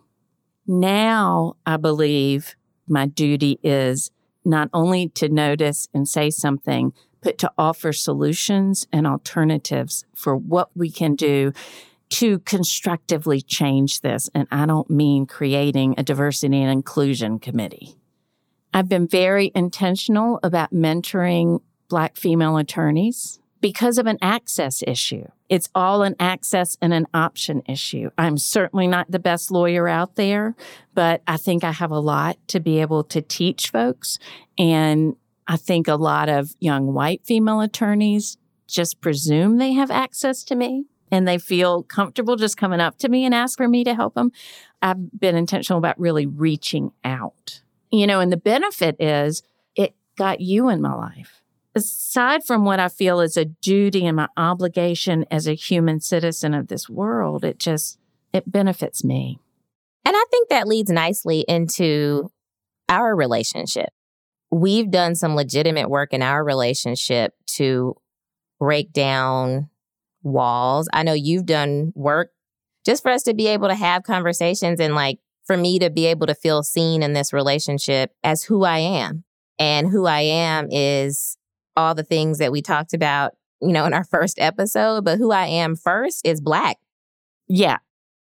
Now 0.67 1.57
I 1.67 1.77
believe 1.77 2.55
my 2.87 3.07
duty 3.07 3.59
is 3.63 4.11
not 4.45 4.69
only 4.73 5.09
to 5.09 5.29
notice 5.29 5.89
and 5.93 6.09
say 6.09 6.31
something, 6.31 6.93
but 7.21 7.39
to 7.39 7.53
offer 7.57 7.93
solutions 7.93 8.87
and 8.93 9.07
alternatives 9.07 10.05
for 10.15 10.37
what 10.37 10.71
we 10.77 10.91
can 10.91 11.15
do 11.15 11.53
to 12.13 12.41
constructively 12.41 13.41
change 13.41 14.03
this. 14.03 14.29
And 14.35 14.47
I 14.51 14.67
don't 14.67 14.91
mean 14.91 15.27
creating 15.27 15.95
a 15.97 16.03
diversity 16.03 16.61
and 16.61 16.71
inclusion 16.71 17.39
committee. 17.39 17.97
I've 18.75 18.89
been 18.89 19.07
very 19.07 19.51
intentional 19.55 20.39
about 20.43 20.73
mentoring 20.73 21.61
Black 21.89 22.17
female 22.17 22.59
attorneys 22.59 23.39
because 23.61 23.97
of 23.97 24.07
an 24.07 24.19
access 24.21 24.83
issue. 24.87 25.25
It's 25.49 25.71
all 25.75 26.03
an 26.03 26.17
access 26.19 26.77
and 26.83 26.93
an 26.93 27.07
option 27.15 27.63
issue. 27.67 28.11
I'm 28.19 28.37
certainly 28.37 28.87
not 28.87 29.11
the 29.11 29.19
best 29.19 29.51
lawyer 29.51 29.89
out 29.89 30.17
there, 30.17 30.55
but 30.95 31.23
I 31.27 31.39
think 31.39 31.65
I 31.65 31.73
have 31.73 31.91
a 31.91 32.01
lot 32.01 32.37
to 32.49 32.61
be 32.61 32.81
able 32.81 33.05
to 33.05 33.23
teach 33.23 33.71
folks. 33.71 34.19
And 34.59 35.17
I 35.47 35.57
think 35.57 35.89
a 35.89 35.97
lot 35.97 36.29
of 36.29 36.55
young 36.61 36.93
white 36.93 37.23
female 37.25 37.61
attorneys 37.61 38.37
just 38.67 39.01
presume 39.01 39.59
they 39.59 39.73
have 39.73 39.91
access 39.91 40.43
to 40.45 40.55
me. 40.55 40.87
And 41.13 41.29
they 41.29 41.39
feel 41.39 41.83
comfortable 41.83 42.37
just 42.37 42.57
coming 42.57 42.81
up 42.81 42.99
to 42.99 43.09
me 43.09 43.25
and 43.27 43.35
ask 43.35 43.59
for 43.59 43.69
me 43.69 43.85
to 43.85 43.95
help 43.95 44.15
them, 44.15 44.33
I've 44.81 45.21
been 45.21 45.37
intentional 45.37 45.79
about 45.79 46.01
really 46.01 46.27
reaching 46.27 46.91
out. 47.05 47.61
You 47.93 48.07
know, 48.07 48.21
and 48.21 48.33
the 48.33 48.39
benefit 48.39 48.97
is 48.99 49.43
it 49.77 49.95
got 50.17 50.41
you 50.41 50.71
in 50.71 50.81
my 50.81 50.95
life. 50.95 51.43
Aside 51.75 52.45
from 52.45 52.65
what 52.65 52.81
I 52.81 52.89
feel 52.89 53.21
is 53.21 53.37
a 53.37 53.45
duty 53.45 54.07
and 54.07 54.17
my 54.17 54.29
obligation 54.37 55.27
as 55.31 55.47
a 55.47 55.55
human 55.55 56.01
citizen 56.01 56.55
of 56.55 56.69
this 56.69 56.89
world, 56.89 57.45
it 57.45 57.59
just 57.59 57.99
it 58.33 58.51
benefits 58.51 59.05
me. 59.05 59.39
And 60.05 60.17
I 60.17 60.25
think 60.31 60.49
that 60.49 60.67
leads 60.67 60.91
nicely 60.91 61.45
into 61.47 62.31
our 62.89 63.15
relationship. 63.15 63.91
We've 64.51 64.91
done 64.91 65.15
some 65.15 65.35
legitimate 65.35 65.89
work 65.89 66.13
in 66.13 66.23
our 66.23 66.43
relationship 66.43 67.35
to 67.57 67.97
break 68.59 68.93
down 68.93 69.69
walls. 70.23 70.89
I 70.93 71.03
know 71.03 71.13
you've 71.13 71.47
done 71.47 71.93
work 71.95 72.31
just 72.85 73.03
for 73.03 73.11
us 73.11 73.23
to 73.25 73.35
be 73.35 73.47
able 73.49 73.69
to 73.69 73.75
have 73.75 74.03
conversations 74.03 74.81
and 74.81 74.95
like 74.95 75.19
for 75.45 75.57
me 75.57 75.79
to 75.79 75.91
be 75.91 76.07
able 76.07 76.27
to 76.27 76.35
feel 76.35 76.63
seen 76.63 77.03
in 77.03 77.13
this 77.13 77.33
relationship 77.33 78.13
as 78.23 78.45
who 78.45 78.65
I 78.65 78.79
am. 78.79 79.25
And 79.59 79.89
who 79.89 80.07
I 80.07 80.21
am 80.21 80.69
is 80.71 81.37
all 81.77 81.95
the 81.95 82.03
things 82.03 82.39
that 82.39 82.53
we 82.53 82.63
talked 82.63 82.95
about, 82.95 83.33
you 83.61 83.73
know, 83.73 83.85
in 83.85 83.95
our 83.95 84.05
first 84.11 84.41
episode, 84.41 85.05
but 85.05 85.19
who 85.19 85.31
I 85.31 85.47
am 85.47 85.77
first 85.77 86.27
is 86.27 86.41
black. 86.41 86.79
Yeah. 87.49 87.79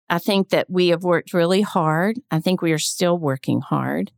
I 0.10 0.20
think 0.20 0.50
that 0.50 0.70
we 0.70 0.88
have 0.88 1.04
worked 1.04 1.34
really 1.34 1.62
hard. 1.62 2.20
I 2.32 2.40
think 2.40 2.62
we 2.62 2.72
are 2.72 2.80
still 2.80 3.18
working 3.18 3.62
hard. 3.62 4.12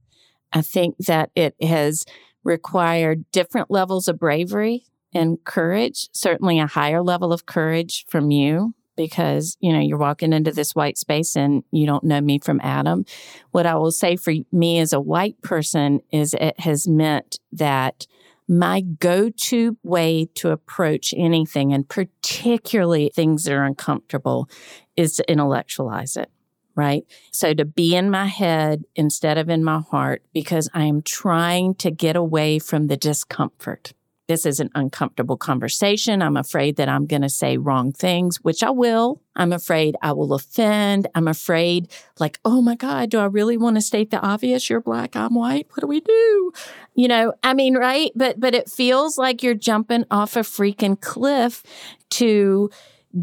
I 0.53 0.61
think 0.61 0.97
that 0.99 1.31
it 1.35 1.55
has 1.61 2.05
required 2.43 3.25
different 3.31 3.71
levels 3.71 4.07
of 4.07 4.19
bravery 4.19 4.85
and 5.13 5.43
courage, 5.43 6.09
certainly 6.13 6.59
a 6.59 6.67
higher 6.67 7.01
level 7.01 7.33
of 7.33 7.45
courage 7.45 8.05
from 8.07 8.31
you 8.31 8.73
because, 8.95 9.55
you 9.61 9.71
know, 9.71 9.79
you're 9.79 9.97
walking 9.97 10.33
into 10.33 10.51
this 10.51 10.75
white 10.75 10.97
space 10.97 11.35
and 11.35 11.63
you 11.71 11.85
don't 11.85 12.03
know 12.03 12.19
me 12.19 12.37
from 12.39 12.59
Adam. 12.61 13.05
What 13.51 13.65
I 13.65 13.75
will 13.75 13.91
say 13.91 14.17
for 14.17 14.33
me 14.51 14.79
as 14.79 14.91
a 14.91 14.99
white 14.99 15.41
person 15.41 16.01
is 16.11 16.33
it 16.33 16.59
has 16.59 16.87
meant 16.87 17.39
that 17.53 18.07
my 18.47 18.81
go 18.81 19.29
to 19.29 19.77
way 19.83 20.27
to 20.35 20.49
approach 20.49 21.13
anything, 21.15 21.71
and 21.71 21.87
particularly 21.87 23.11
things 23.13 23.43
that 23.43 23.53
are 23.53 23.63
uncomfortable, 23.63 24.49
is 24.97 25.15
to 25.17 25.31
intellectualize 25.31 26.17
it 26.17 26.29
right? 26.75 27.03
So 27.33 27.53
to 27.53 27.65
be 27.65 27.93
in 27.93 28.09
my 28.09 28.27
head 28.27 28.85
instead 28.95 29.37
of 29.37 29.49
in 29.49 29.65
my 29.65 29.81
heart 29.81 30.23
because 30.33 30.69
I 30.73 30.85
am 30.85 31.01
trying 31.01 31.75
to 31.75 31.91
get 31.91 32.15
away 32.15 32.57
from 32.57 32.87
the 32.87 32.95
discomfort. 32.95 33.91
This 34.29 34.45
is 34.45 34.59
an 34.59 34.69
uncomfortable 34.75 35.37
conversation. 35.37 36.21
I'm 36.21 36.37
afraid 36.37 36.75
that 36.75 36.87
I'm 36.87 37.07
going 37.07 37.23
to 37.23 37.29
say 37.29 37.57
wrong 37.57 37.91
things, 37.91 38.37
which 38.43 38.61
I 38.61 38.69
will. 38.69 39.23
I'm 39.35 39.51
afraid 39.51 39.95
I 40.03 40.11
will 40.11 40.35
offend. 40.35 41.07
I'm 41.15 41.27
afraid, 41.27 41.91
like, 42.19 42.39
oh 42.45 42.61
my 42.61 42.75
God, 42.75 43.09
do 43.09 43.17
I 43.17 43.25
really 43.25 43.57
want 43.57 43.77
to 43.77 43.81
state 43.81 44.11
the 44.11 44.19
obvious? 44.19 44.69
You're 44.69 44.81
black, 44.81 45.15
I'm 45.15 45.33
white. 45.33 45.65
What 45.71 45.81
do 45.81 45.87
we 45.87 45.99
do? 46.01 46.51
You 46.93 47.07
know, 47.07 47.33
I 47.41 47.55
mean, 47.55 47.75
right? 47.75 48.11
But, 48.15 48.39
but 48.39 48.53
it 48.53 48.69
feels 48.69 49.17
like 49.17 49.41
you're 49.41 49.55
jumping 49.55 50.05
off 50.11 50.35
a 50.35 50.41
freaking 50.41 51.01
cliff 51.01 51.63
to 52.11 52.69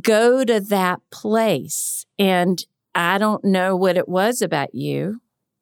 go 0.03 0.45
to 0.45 0.59
that 0.59 1.03
place. 1.13 2.05
And 2.19 2.67
I 2.97 3.19
don't 3.19 3.45
know 3.45 3.77
what 3.77 3.97
it 3.97 4.09
was 4.09 4.43
about 4.43 4.75
you. 4.75 5.21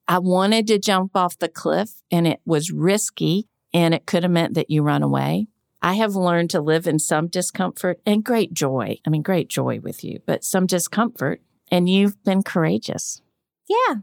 I 0.09 0.21
wanted 0.21 0.67
to 0.69 0.79
jump 0.79 1.15
off 1.15 1.39
the 1.39 1.51
cliff 1.51 1.91
and 2.11 2.27
it 2.27 2.41
was 2.47 2.71
risky 2.71 3.47
and 3.75 3.93
it 3.93 4.07
could 4.07 4.23
have 4.23 4.33
meant 4.33 4.55
that 4.55 4.71
you 4.71 4.83
run 4.83 5.03
away. 5.03 5.49
I 5.83 5.95
have 5.95 6.15
learned 6.15 6.49
to 6.51 6.63
live 6.63 6.87
in 6.87 6.99
some 6.99 7.27
discomfort 7.27 8.01
and 8.07 8.25
great 8.25 8.55
joy. 8.55 8.99
I 9.07 9.11
mean, 9.11 9.21
great 9.21 9.49
joy 9.49 9.81
with 9.81 10.03
you, 10.03 10.21
but 10.25 10.45
some 10.45 10.67
discomfort. 10.67 11.43
And 11.71 11.89
you've 11.89 12.23
been 12.25 12.43
courageous. 12.43 13.21
Yeah. 13.69 13.97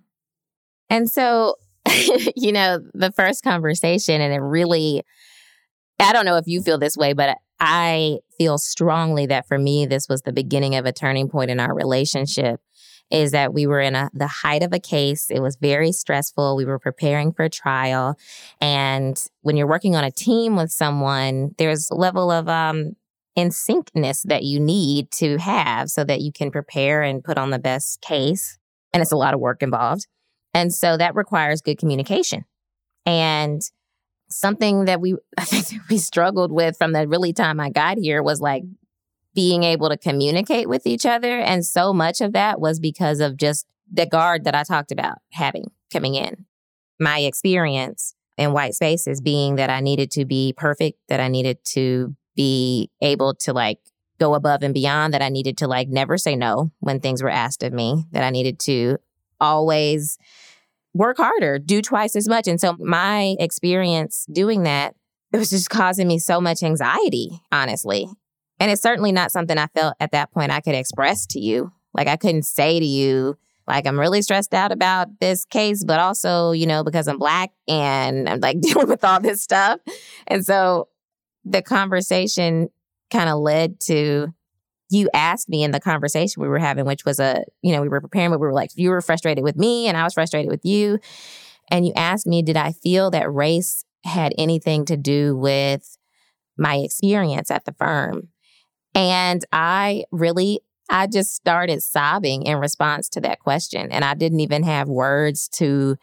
And 0.90 1.10
so, 1.10 1.56
you 2.36 2.52
know, 2.52 2.80
the 2.94 3.12
first 3.14 3.44
conversation, 3.44 4.22
and 4.22 4.34
it 4.34 4.42
really, 4.42 5.04
I 6.00 6.12
don't 6.14 6.26
know 6.26 6.38
if 6.38 6.48
you 6.48 6.62
feel 6.62 6.78
this 6.78 6.98
way, 6.98 7.14
but 7.14 7.38
I 7.60 8.20
feel 8.38 8.58
strongly 8.58 9.28
that 9.28 9.48
for 9.48 9.58
me, 9.58 9.86
this 9.86 10.08
was 10.10 10.24
the 10.24 10.34
beginning 10.34 10.76
of 10.76 10.86
a 10.86 10.92
turning 10.92 11.30
point 11.30 11.50
in 11.50 11.60
our 11.60 11.74
relationship 11.74 12.60
is 13.12 13.32
that 13.32 13.54
we 13.54 13.68
were 13.68 13.80
in 13.80 13.96
a, 13.96 14.10
the 14.14 14.28
height 14.28 14.64
of 14.64 14.74
a 14.74 14.80
case. 14.80 15.30
It 15.30 15.42
was 15.42 15.56
very 15.56 15.92
stressful. 15.92 16.56
We 16.56 16.66
were 16.66 16.80
preparing 16.80 17.34
for 17.34 17.50
trial. 17.50 18.18
And 18.60 19.22
when 19.42 19.58
you're 19.58 19.68
working 19.68 19.96
on 19.96 20.04
a 20.04 20.12
team 20.12 20.56
with 20.56 20.72
someone, 20.72 21.52
there's 21.58 21.90
a 21.92 21.96
level 21.96 22.32
of 22.32 22.48
um, 22.48 22.94
in 23.36 23.50
syncness 23.50 24.24
that 24.24 24.44
you 24.44 24.60
need 24.60 25.12
to 25.12 25.38
have 25.38 25.90
so 25.90 26.04
that 26.04 26.22
you 26.22 26.32
can 26.32 26.52
prepare 26.52 27.02
and 27.02 27.24
put 27.24 27.38
on 27.38 27.50
the 27.50 27.60
best 27.60 28.02
case. 28.02 28.58
And 28.94 29.02
it's 29.02 29.12
a 29.12 29.18
lot 29.18 29.34
of 29.34 29.40
work 29.40 29.64
involved. 29.64 30.08
And 30.54 30.74
so 30.74 30.98
that 30.98 31.16
requires 31.16 31.62
good 31.62 31.78
communication. 31.78 32.46
And 33.06 33.62
something 34.30 34.86
that 34.86 35.02
we 35.02 35.16
I 35.38 35.46
think 35.46 35.82
we 35.90 35.98
struggled 35.98 36.52
with 36.52 36.78
from 36.78 36.94
the 36.94 37.08
really 37.08 37.34
time 37.34 37.60
I 37.60 37.70
got 37.70 37.98
here 37.98 38.24
was 38.24 38.42
like 38.42 38.64
being 39.34 39.64
able 39.64 39.90
to 39.90 39.98
communicate 39.98 40.68
with 40.68 40.86
each 40.86 41.06
other. 41.06 41.40
And 41.40 41.66
so 41.66 41.94
much 41.94 42.22
of 42.22 42.34
that 42.34 42.60
was 42.60 42.80
because 42.80 43.20
of 43.20 43.38
just 43.38 43.66
the 43.92 44.06
guard 44.06 44.44
that 44.44 44.56
I 44.56 44.64
talked 44.64 44.92
about 44.92 45.18
having 45.32 45.72
coming 45.92 46.16
in. 46.16 46.46
My 47.00 47.20
experience 47.20 48.16
in 48.38 48.54
white 48.54 48.74
spaces 48.74 49.22
being 49.22 49.56
that 49.56 49.70
I 49.70 49.82
needed 49.82 50.12
to 50.12 50.26
be 50.26 50.54
perfect, 50.56 51.00
that 51.10 51.20
I 51.20 51.28
needed 51.28 51.60
to 51.74 52.16
be 52.36 52.90
able 53.02 53.34
to 53.36 53.54
like 53.54 53.80
go 54.20 54.36
above 54.36 54.64
and 54.64 54.74
beyond, 54.74 55.14
that 55.14 55.22
I 55.22 55.30
needed 55.30 55.58
to 55.60 55.68
like 55.68 55.90
never 55.90 56.18
say 56.18 56.36
no 56.36 56.72
when 56.80 57.00
things 57.00 57.24
were 57.24 57.30
asked 57.30 57.64
of 57.64 57.74
me, 57.74 58.06
that 58.12 58.24
I 58.24 58.30
needed 58.30 58.60
to 58.62 58.98
always 59.40 60.18
work 60.94 61.18
harder, 61.18 61.58
do 61.58 61.82
twice 61.82 62.16
as 62.16 62.28
much. 62.28 62.48
And 62.48 62.60
so 62.60 62.76
my 62.80 63.36
experience 63.40 64.26
doing 64.32 64.64
that, 64.64 64.96
it 65.34 65.38
was 65.38 65.50
just 65.50 65.70
causing 65.70 66.08
me 66.08 66.20
so 66.20 66.42
much 66.42 66.62
anxiety, 66.62 67.42
honestly. 67.52 68.08
And 68.62 68.70
it's 68.70 68.84
certainly 68.84 69.12
not 69.12 69.32
something 69.32 69.58
I 69.58 69.66
felt 69.66 69.96
at 70.00 70.12
that 70.12 70.32
point 70.32 70.52
I 70.52 70.62
could 70.62 70.76
express 70.76 71.26
to 71.28 71.40
you. 71.40 71.72
Like 71.96 72.08
I 72.08 72.16
couldn't 72.16 72.44
say 72.44 72.80
to 72.80 72.86
you, 72.86 73.36
like 73.68 73.88
I'm 73.88 74.00
really 74.00 74.22
stressed 74.22 74.54
out 74.54 74.72
about 74.72 75.20
this 75.20 75.46
case, 75.46 75.84
but 75.84 76.00
also, 76.00 76.52
you 76.52 76.68
know, 76.68 76.84
because 76.84 77.08
I'm 77.08 77.18
black 77.18 77.50
and 77.68 78.30
I'm 78.30 78.40
like 78.40 78.62
dealing 78.62 78.88
with 78.88 79.04
all 79.04 79.20
this 79.20 79.42
stuff. 79.42 79.80
And 80.28 80.46
so 80.46 80.90
the 81.44 81.64
conversation 81.64 82.70
kind 83.10 83.32
of 83.32 83.40
led 83.40 83.80
to 83.88 84.32
you 84.92 85.10
asked 85.12 85.50
me 85.50 85.64
in 85.64 85.72
the 85.72 85.80
conversation 85.80 86.44
we 86.44 86.48
were 86.48 86.60
having, 86.60 86.86
which 86.86 87.04
was 87.04 87.20
a, 87.20 87.44
you 87.64 87.72
know, 87.72 87.82
we 87.82 87.90
were 87.90 88.00
preparing, 88.00 88.30
but 88.30 88.40
we 88.40 88.46
were 88.46 88.54
like, 88.54 88.70
you 88.76 88.92
were 88.92 89.02
frustrated 89.02 89.44
with 89.44 89.56
me 89.56 89.88
and 89.88 89.98
I 89.98 90.04
was 90.04 90.14
frustrated 90.14 90.52
with 90.52 90.64
you. 90.66 91.00
And 91.70 91.84
you 91.84 91.94
asked 91.96 92.28
me, 92.28 92.44
did 92.44 92.58
I 92.58 92.74
feel 92.74 93.10
that 93.10 93.34
race 93.34 93.86
had 94.04 94.36
anything 94.38 94.86
to 94.86 94.98
do 94.98 95.36
with 95.36 95.98
my 96.58 96.76
experience 96.76 97.50
at 97.50 97.66
the 97.66 97.74
firm? 97.74 98.28
And 98.94 99.44
I 99.52 100.06
really, 100.12 100.62
I 100.90 101.08
just 101.08 101.34
started 101.34 101.82
sobbing 101.82 102.44
in 102.44 102.58
response 102.58 103.10
to 103.10 103.22
that 103.22 103.40
question. 103.40 103.92
And 103.92 104.04
I 104.04 104.14
didn't 104.14 104.42
even 104.42 104.64
have 104.64 104.90
words 104.90 105.48
to 105.54 105.98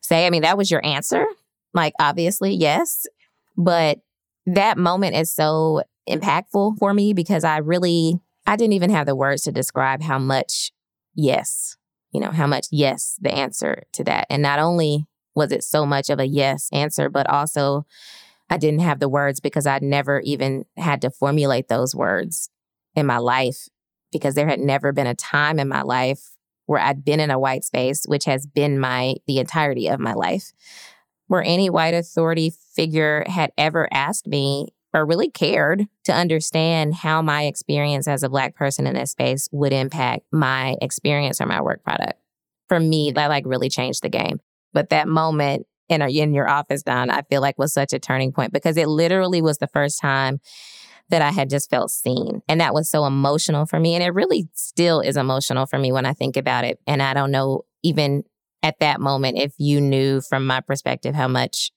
say. 0.00 0.26
I 0.26 0.30
mean, 0.30 0.42
that 0.42 0.58
was 0.58 0.70
your 0.70 0.84
answer. 0.84 1.26
Like, 1.74 1.94
obviously, 2.00 2.54
yes. 2.54 3.06
But 3.56 3.98
that 4.46 4.78
moment 4.78 5.16
is 5.16 5.34
so 5.34 5.82
impactful 6.08 6.78
for 6.78 6.94
me 6.94 7.12
because 7.12 7.44
I 7.44 7.58
really, 7.58 8.20
I 8.46 8.56
didn't 8.56 8.72
even 8.72 8.90
have 8.90 9.06
the 9.06 9.16
words 9.16 9.42
to 9.42 9.52
describe 9.52 10.02
how 10.02 10.18
much 10.18 10.72
yes, 11.14 11.76
you 12.12 12.20
know, 12.20 12.30
how 12.30 12.46
much 12.46 12.66
yes, 12.70 13.16
the 13.20 13.32
answer 13.32 13.84
to 13.92 14.04
that. 14.04 14.26
And 14.30 14.42
not 14.42 14.58
only 14.58 15.06
was 15.34 15.52
it 15.52 15.62
so 15.62 15.86
much 15.86 16.10
of 16.10 16.18
a 16.18 16.26
yes 16.26 16.68
answer, 16.72 17.08
but 17.08 17.28
also 17.28 17.86
I 18.50 18.56
didn't 18.56 18.80
have 18.80 18.98
the 18.98 19.08
words 19.08 19.40
because 19.40 19.66
I'd 19.66 19.82
never 19.82 20.20
even 20.20 20.64
had 20.76 21.02
to 21.02 21.10
formulate 21.10 21.68
those 21.68 21.94
words 21.94 22.50
in 22.96 23.06
my 23.06 23.18
life 23.18 23.68
because 24.12 24.34
there 24.34 24.48
had 24.48 24.58
never 24.58 24.92
been 24.92 25.06
a 25.06 25.14
time 25.14 25.60
in 25.60 25.68
my 25.68 25.82
life 25.82 26.32
where 26.66 26.80
I'd 26.80 27.04
been 27.04 27.20
in 27.20 27.30
a 27.30 27.38
white 27.38 27.64
space, 27.64 28.04
which 28.06 28.24
has 28.24 28.46
been 28.46 28.78
my 28.78 29.14
the 29.26 29.38
entirety 29.38 29.88
of 29.88 30.00
my 30.00 30.14
life, 30.14 30.52
where 31.28 31.42
any 31.42 31.70
white 31.70 31.94
authority 31.94 32.52
figure 32.74 33.24
had 33.26 33.52
ever 33.56 33.88
asked 33.92 34.26
me 34.26 34.68
or 34.92 35.06
really 35.06 35.30
cared 35.30 35.86
to 36.04 36.12
understand 36.12 36.94
how 36.94 37.22
my 37.22 37.44
experience 37.44 38.08
as 38.08 38.24
a 38.24 38.28
black 38.28 38.56
person 38.56 38.86
in 38.86 38.94
this 38.94 39.12
space 39.12 39.48
would 39.52 39.72
impact 39.72 40.24
my 40.32 40.76
experience 40.82 41.40
or 41.40 41.46
my 41.46 41.60
work 41.60 41.82
product. 41.84 42.20
For 42.68 42.80
me, 42.80 43.12
that 43.12 43.28
like 43.28 43.46
really 43.46 43.68
changed 43.68 44.02
the 44.02 44.08
game. 44.08 44.40
But 44.72 44.90
that 44.90 45.08
moment 45.08 45.66
in, 45.90 46.02
in 46.02 46.34
your 46.34 46.48
office, 46.48 46.82
Dawn, 46.82 47.10
I 47.10 47.22
feel 47.22 47.40
like 47.40 47.58
was 47.58 47.72
such 47.72 47.92
a 47.92 47.98
turning 47.98 48.32
point 48.32 48.52
because 48.52 48.76
it 48.76 48.88
literally 48.88 49.42
was 49.42 49.58
the 49.58 49.66
first 49.66 50.00
time 50.00 50.40
that 51.10 51.22
I 51.22 51.30
had 51.30 51.50
just 51.50 51.68
felt 51.70 51.90
seen. 51.90 52.40
And 52.48 52.60
that 52.60 52.72
was 52.72 52.88
so 52.88 53.04
emotional 53.04 53.66
for 53.66 53.80
me. 53.80 53.94
And 53.94 54.04
it 54.04 54.14
really 54.14 54.48
still 54.54 55.00
is 55.00 55.16
emotional 55.16 55.66
for 55.66 55.78
me 55.78 55.90
when 55.92 56.06
I 56.06 56.12
think 56.12 56.36
about 56.36 56.64
it. 56.64 56.78
And 56.86 57.02
I 57.02 57.14
don't 57.14 57.32
know, 57.32 57.64
even 57.82 58.22
at 58.62 58.78
that 58.80 59.00
moment, 59.00 59.38
if 59.38 59.52
you 59.58 59.80
knew 59.80 60.20
from 60.20 60.46
my 60.46 60.60
perspective 60.60 61.14
how 61.14 61.26
much, 61.28 61.72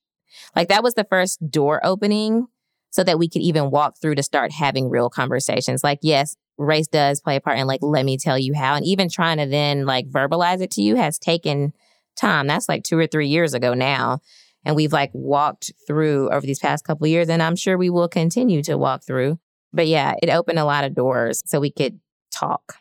like, 0.56 0.70
that 0.70 0.84
was 0.84 0.94
the 0.94 1.06
first 1.06 1.50
door 1.50 1.84
opening 1.84 2.48
so 2.92 3.04
that 3.04 3.18
we 3.18 3.28
could 3.28 3.42
even 3.42 3.72
walk 3.72 3.98
through 4.00 4.16
to 4.16 4.24
start 4.24 4.52
having 4.52 4.90
real 4.90 5.10
conversations. 5.10 5.84
Like, 5.84 6.00
yes, 6.04 6.36
race 6.58 6.88
does 6.88 7.22
play 7.22 7.38
a 7.38 7.42
part 7.42 7.58
And 7.58 7.68
like, 7.68 7.82
let 7.82 8.06
me 8.06 8.18
tell 8.18 8.38
you 8.38 8.54
how. 8.54 8.76
And 8.76 8.86
even 8.86 9.10
trying 9.10 9.38
to 9.38 9.48
then 9.48 9.86
like 9.88 10.08
verbalize 10.10 10.62
it 10.62 10.72
to 10.72 10.82
you 10.84 10.96
has 10.96 11.18
taken 11.18 11.74
time. 12.16 12.48
That's 12.48 12.70
like 12.70 12.84
two 12.84 12.98
or 12.98 13.08
three 13.08 13.28
years 13.28 13.54
ago 13.54 13.74
now. 13.74 14.20
And 14.66 14.76
we've 14.76 14.94
like 14.94 15.12
walked 15.14 15.74
through 15.86 16.30
over 16.30 16.46
these 16.46 16.60
past 16.60 16.86
couple 16.86 17.08
years. 17.08 17.30
And 17.30 17.44
I'm 17.44 17.56
sure 17.56 17.78
we 17.78 17.90
will 17.90 18.08
continue 18.08 18.64
to 18.64 18.78
walk 18.78 19.04
through. 19.06 19.40
But 19.74 19.88
yeah, 19.88 20.14
it 20.22 20.30
opened 20.30 20.60
a 20.60 20.66
lot 20.66 20.84
of 20.84 20.96
doors 20.96 21.42
so 21.46 21.60
we 21.60 21.72
could 21.72 22.00
talk. 22.34 22.78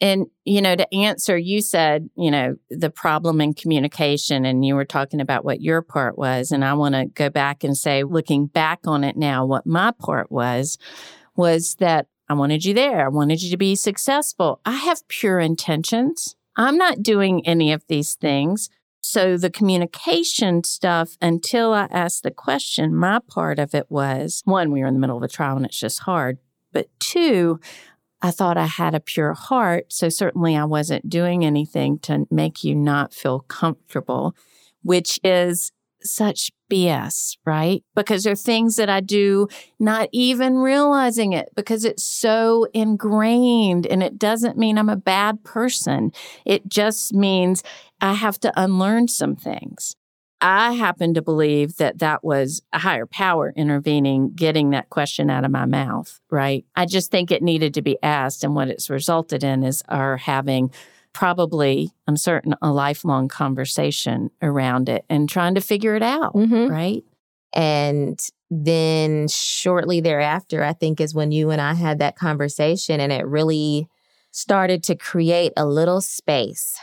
And, 0.00 0.26
you 0.44 0.60
know, 0.60 0.76
to 0.76 0.94
answer, 0.94 1.38
you 1.38 1.62
said, 1.62 2.10
you 2.16 2.30
know, 2.30 2.56
the 2.68 2.90
problem 2.90 3.40
in 3.40 3.54
communication, 3.54 4.44
and 4.44 4.64
you 4.64 4.74
were 4.74 4.84
talking 4.84 5.20
about 5.20 5.44
what 5.44 5.62
your 5.62 5.82
part 5.82 6.18
was. 6.18 6.50
And 6.50 6.64
I 6.64 6.74
want 6.74 6.94
to 6.94 7.06
go 7.06 7.30
back 7.30 7.64
and 7.64 7.76
say, 7.76 8.02
looking 8.02 8.46
back 8.46 8.80
on 8.86 9.04
it 9.04 9.16
now, 9.16 9.46
what 9.46 9.66
my 9.66 9.92
part 9.92 10.30
was, 10.30 10.78
was 11.36 11.76
that 11.76 12.08
I 12.28 12.34
wanted 12.34 12.64
you 12.64 12.74
there. 12.74 13.06
I 13.06 13.08
wanted 13.08 13.42
you 13.42 13.50
to 13.50 13.56
be 13.56 13.76
successful. 13.76 14.60
I 14.64 14.72
have 14.72 15.06
pure 15.08 15.40
intentions. 15.40 16.36
I'm 16.56 16.76
not 16.76 17.02
doing 17.02 17.46
any 17.46 17.72
of 17.72 17.84
these 17.88 18.14
things. 18.14 18.70
So 19.00 19.36
the 19.36 19.50
communication 19.50 20.64
stuff, 20.64 21.16
until 21.20 21.72
I 21.72 21.88
asked 21.90 22.22
the 22.22 22.30
question, 22.30 22.94
my 22.94 23.20
part 23.28 23.58
of 23.58 23.74
it 23.74 23.86
was 23.90 24.42
one, 24.44 24.72
we 24.72 24.80
were 24.80 24.86
in 24.86 24.94
the 24.94 25.00
middle 25.00 25.16
of 25.16 25.22
a 25.22 25.28
trial 25.28 25.56
and 25.56 25.66
it's 25.66 25.78
just 25.78 26.00
hard. 26.00 26.38
But 26.72 26.88
two, 27.00 27.60
I 28.22 28.30
thought 28.30 28.56
I 28.56 28.66
had 28.66 28.94
a 28.94 29.00
pure 29.00 29.34
heart. 29.34 29.92
So 29.92 30.08
certainly 30.08 30.56
I 30.56 30.64
wasn't 30.64 31.10
doing 31.10 31.44
anything 31.44 31.98
to 32.00 32.26
make 32.30 32.64
you 32.64 32.74
not 32.74 33.12
feel 33.12 33.40
comfortable, 33.40 34.34
which 34.82 35.20
is 35.22 35.70
such 36.04 36.50
BS, 36.70 37.36
right? 37.44 37.82
Because 37.94 38.24
there 38.24 38.32
are 38.32 38.36
things 38.36 38.76
that 38.76 38.88
I 38.88 39.00
do 39.00 39.48
not 39.78 40.08
even 40.12 40.56
realizing 40.56 41.32
it 41.32 41.50
because 41.54 41.84
it's 41.84 42.04
so 42.04 42.66
ingrained 42.74 43.86
and 43.86 44.02
it 44.02 44.18
doesn't 44.18 44.58
mean 44.58 44.78
I'm 44.78 44.88
a 44.88 44.96
bad 44.96 45.44
person. 45.44 46.12
It 46.44 46.68
just 46.68 47.14
means 47.14 47.62
I 48.00 48.14
have 48.14 48.38
to 48.40 48.52
unlearn 48.60 49.08
some 49.08 49.36
things. 49.36 49.96
I 50.40 50.72
happen 50.72 51.14
to 51.14 51.22
believe 51.22 51.76
that 51.76 52.00
that 52.00 52.22
was 52.22 52.60
a 52.70 52.78
higher 52.78 53.06
power 53.06 53.54
intervening, 53.56 54.32
getting 54.34 54.70
that 54.70 54.90
question 54.90 55.30
out 55.30 55.44
of 55.44 55.50
my 55.50 55.64
mouth, 55.64 56.20
right? 56.30 56.66
I 56.76 56.84
just 56.84 57.10
think 57.10 57.30
it 57.30 57.42
needed 57.42 57.72
to 57.74 57.82
be 57.82 57.96
asked. 58.02 58.44
And 58.44 58.54
what 58.54 58.68
it's 58.68 58.90
resulted 58.90 59.42
in 59.42 59.62
is 59.62 59.82
our 59.88 60.18
having 60.18 60.70
probably, 61.14 61.92
I'm 62.06 62.18
certain, 62.18 62.54
a 62.60 62.70
lifelong 62.70 63.28
conversation 63.28 64.30
around 64.42 64.90
it 64.90 65.06
and 65.08 65.28
trying 65.28 65.54
to 65.54 65.62
figure 65.62 65.94
it 65.94 66.02
out, 66.02 66.34
mm-hmm. 66.34 66.70
right? 66.70 67.02
And 67.54 68.20
then 68.50 69.28
shortly 69.28 70.00
thereafter, 70.00 70.62
I 70.62 70.74
think 70.74 71.00
is 71.00 71.14
when 71.14 71.32
you 71.32 71.50
and 71.50 71.60
I 71.60 71.74
had 71.74 72.00
that 72.00 72.16
conversation, 72.16 73.00
and 73.00 73.12
it 73.12 73.26
really 73.26 73.88
started 74.32 74.82
to 74.82 74.96
create 74.96 75.52
a 75.56 75.64
little 75.64 76.00
space 76.00 76.76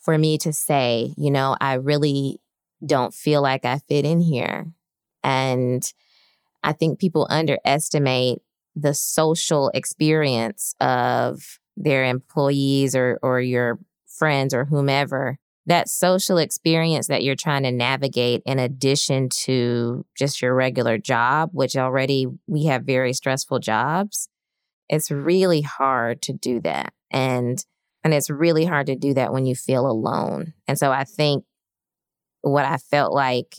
for 0.00 0.18
me 0.18 0.38
to 0.38 0.52
say, 0.52 1.14
you 1.16 1.30
know, 1.30 1.56
I 1.60 1.74
really 1.74 2.40
don't 2.84 3.14
feel 3.14 3.42
like 3.42 3.64
I 3.64 3.78
fit 3.88 4.04
in 4.04 4.20
here. 4.20 4.66
And 5.24 5.90
I 6.62 6.72
think 6.72 6.98
people 6.98 7.26
underestimate 7.30 8.38
the 8.76 8.94
social 8.94 9.70
experience 9.74 10.74
of 10.80 11.58
their 11.82 12.04
employees 12.04 12.94
or 12.94 13.18
or 13.22 13.40
your 13.40 13.78
friends 14.06 14.52
or 14.52 14.64
whomever 14.64 15.38
that 15.66 15.88
social 15.88 16.38
experience 16.38 17.08
that 17.08 17.22
you're 17.22 17.34
trying 17.34 17.62
to 17.62 17.70
navigate 17.70 18.42
in 18.46 18.58
addition 18.58 19.28
to 19.28 20.04
just 20.16 20.40
your 20.40 20.54
regular 20.54 20.98
job 20.98 21.50
which 21.52 21.76
already 21.76 22.26
we 22.46 22.64
have 22.64 22.84
very 22.84 23.12
stressful 23.12 23.58
jobs 23.58 24.28
it's 24.88 25.10
really 25.10 25.60
hard 25.60 26.22
to 26.22 26.32
do 26.32 26.60
that. 26.60 26.92
And 27.10 27.64
and 28.04 28.14
it's 28.14 28.30
really 28.30 28.64
hard 28.64 28.86
to 28.86 28.96
do 28.96 29.14
that 29.14 29.32
when 29.32 29.44
you 29.44 29.54
feel 29.54 29.86
alone. 29.86 30.54
And 30.66 30.78
so 30.78 30.90
i 30.90 31.04
think 31.04 31.44
what 32.42 32.64
i 32.64 32.76
felt 32.76 33.12
like 33.12 33.56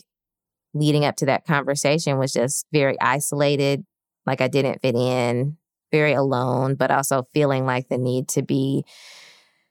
leading 0.72 1.04
up 1.04 1.16
to 1.16 1.26
that 1.26 1.44
conversation 1.44 2.18
was 2.18 2.32
just 2.32 2.66
very 2.72 2.98
isolated 3.00 3.84
like 4.26 4.40
i 4.40 4.48
didn't 4.48 4.80
fit 4.80 4.94
in 4.94 5.56
very 5.90 6.12
alone, 6.12 6.74
but 6.74 6.90
also 6.90 7.26
feeling 7.32 7.66
like 7.66 7.88
the 7.88 7.98
need 7.98 8.28
to 8.28 8.42
be 8.42 8.84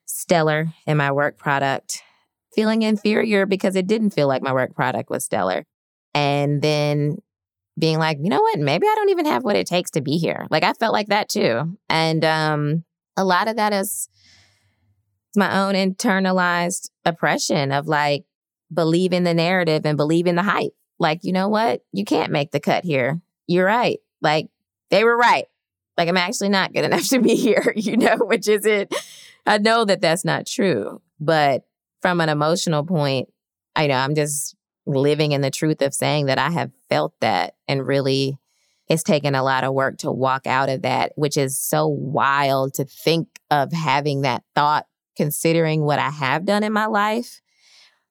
stellar 0.05 0.67
in 0.85 0.97
my 0.97 1.11
work 1.11 1.37
product, 1.37 2.01
feeling 2.53 2.81
inferior 2.81 3.45
because 3.45 3.75
it 3.75 3.87
didn't 3.87 4.11
feel 4.11 4.27
like 4.27 4.41
my 4.41 4.53
work 4.53 4.75
product 4.75 5.09
was 5.09 5.23
stellar. 5.23 5.65
And 6.13 6.61
then 6.61 7.17
being 7.77 7.99
like, 7.99 8.17
you 8.21 8.29
know 8.29 8.41
what, 8.41 8.59
maybe 8.59 8.87
I 8.87 8.95
don't 8.95 9.09
even 9.09 9.25
have 9.25 9.43
what 9.43 9.55
it 9.55 9.67
takes 9.67 9.91
to 9.91 10.01
be 10.01 10.17
here. 10.17 10.47
Like 10.49 10.63
I 10.63 10.73
felt 10.73 10.93
like 10.93 11.07
that 11.07 11.29
too. 11.29 11.77
And 11.89 12.25
um 12.25 12.83
a 13.15 13.23
lot 13.23 13.47
of 13.47 13.55
that 13.57 13.73
is 13.73 14.09
my 15.35 15.59
own 15.59 15.75
internalized 15.75 16.89
oppression 17.05 17.71
of 17.71 17.87
like 17.87 18.25
believing 18.73 19.23
the 19.23 19.33
narrative 19.33 19.85
and 19.85 19.97
believing 19.97 20.35
the 20.35 20.43
hype. 20.43 20.73
Like, 20.99 21.23
you 21.23 21.31
know 21.31 21.47
what? 21.47 21.81
You 21.91 22.03
can't 22.03 22.31
make 22.31 22.51
the 22.51 22.59
cut 22.59 22.83
here. 22.83 23.21
You're 23.47 23.65
right. 23.65 23.99
Like 24.21 24.49
they 24.89 25.03
were 25.03 25.15
right 25.15 25.45
like 25.99 26.07
I'm 26.07 26.17
actually 26.17 26.49
not 26.49 26.73
good 26.73 26.85
enough 26.85 27.07
to 27.09 27.19
be 27.19 27.35
here, 27.35 27.73
you 27.75 27.97
know, 27.97 28.15
which 28.17 28.47
is 28.47 28.65
it. 28.65 28.95
I 29.45 29.57
know 29.57 29.85
that 29.85 30.01
that's 30.01 30.25
not 30.25 30.47
true, 30.47 31.01
but 31.19 31.63
from 32.01 32.21
an 32.21 32.29
emotional 32.29 32.85
point, 32.85 33.29
I 33.75 33.87
know 33.87 33.95
I'm 33.95 34.15
just 34.15 34.55
living 34.85 35.33
in 35.33 35.41
the 35.41 35.51
truth 35.51 35.81
of 35.81 35.93
saying 35.93 36.27
that 36.27 36.39
I 36.39 36.49
have 36.51 36.71
felt 36.89 37.13
that 37.19 37.55
and 37.67 37.85
really 37.85 38.39
it's 38.87 39.03
taken 39.03 39.35
a 39.35 39.43
lot 39.43 39.63
of 39.63 39.73
work 39.73 39.97
to 39.99 40.11
walk 40.11 40.47
out 40.47 40.69
of 40.69 40.81
that, 40.81 41.11
which 41.15 41.37
is 41.37 41.59
so 41.59 41.87
wild 41.87 42.73
to 42.75 42.85
think 42.85 43.27
of 43.51 43.71
having 43.71 44.21
that 44.21 44.43
thought 44.55 44.87
considering 45.15 45.83
what 45.83 45.99
I 45.99 46.09
have 46.09 46.45
done 46.45 46.63
in 46.63 46.73
my 46.73 46.85
life. 46.85 47.41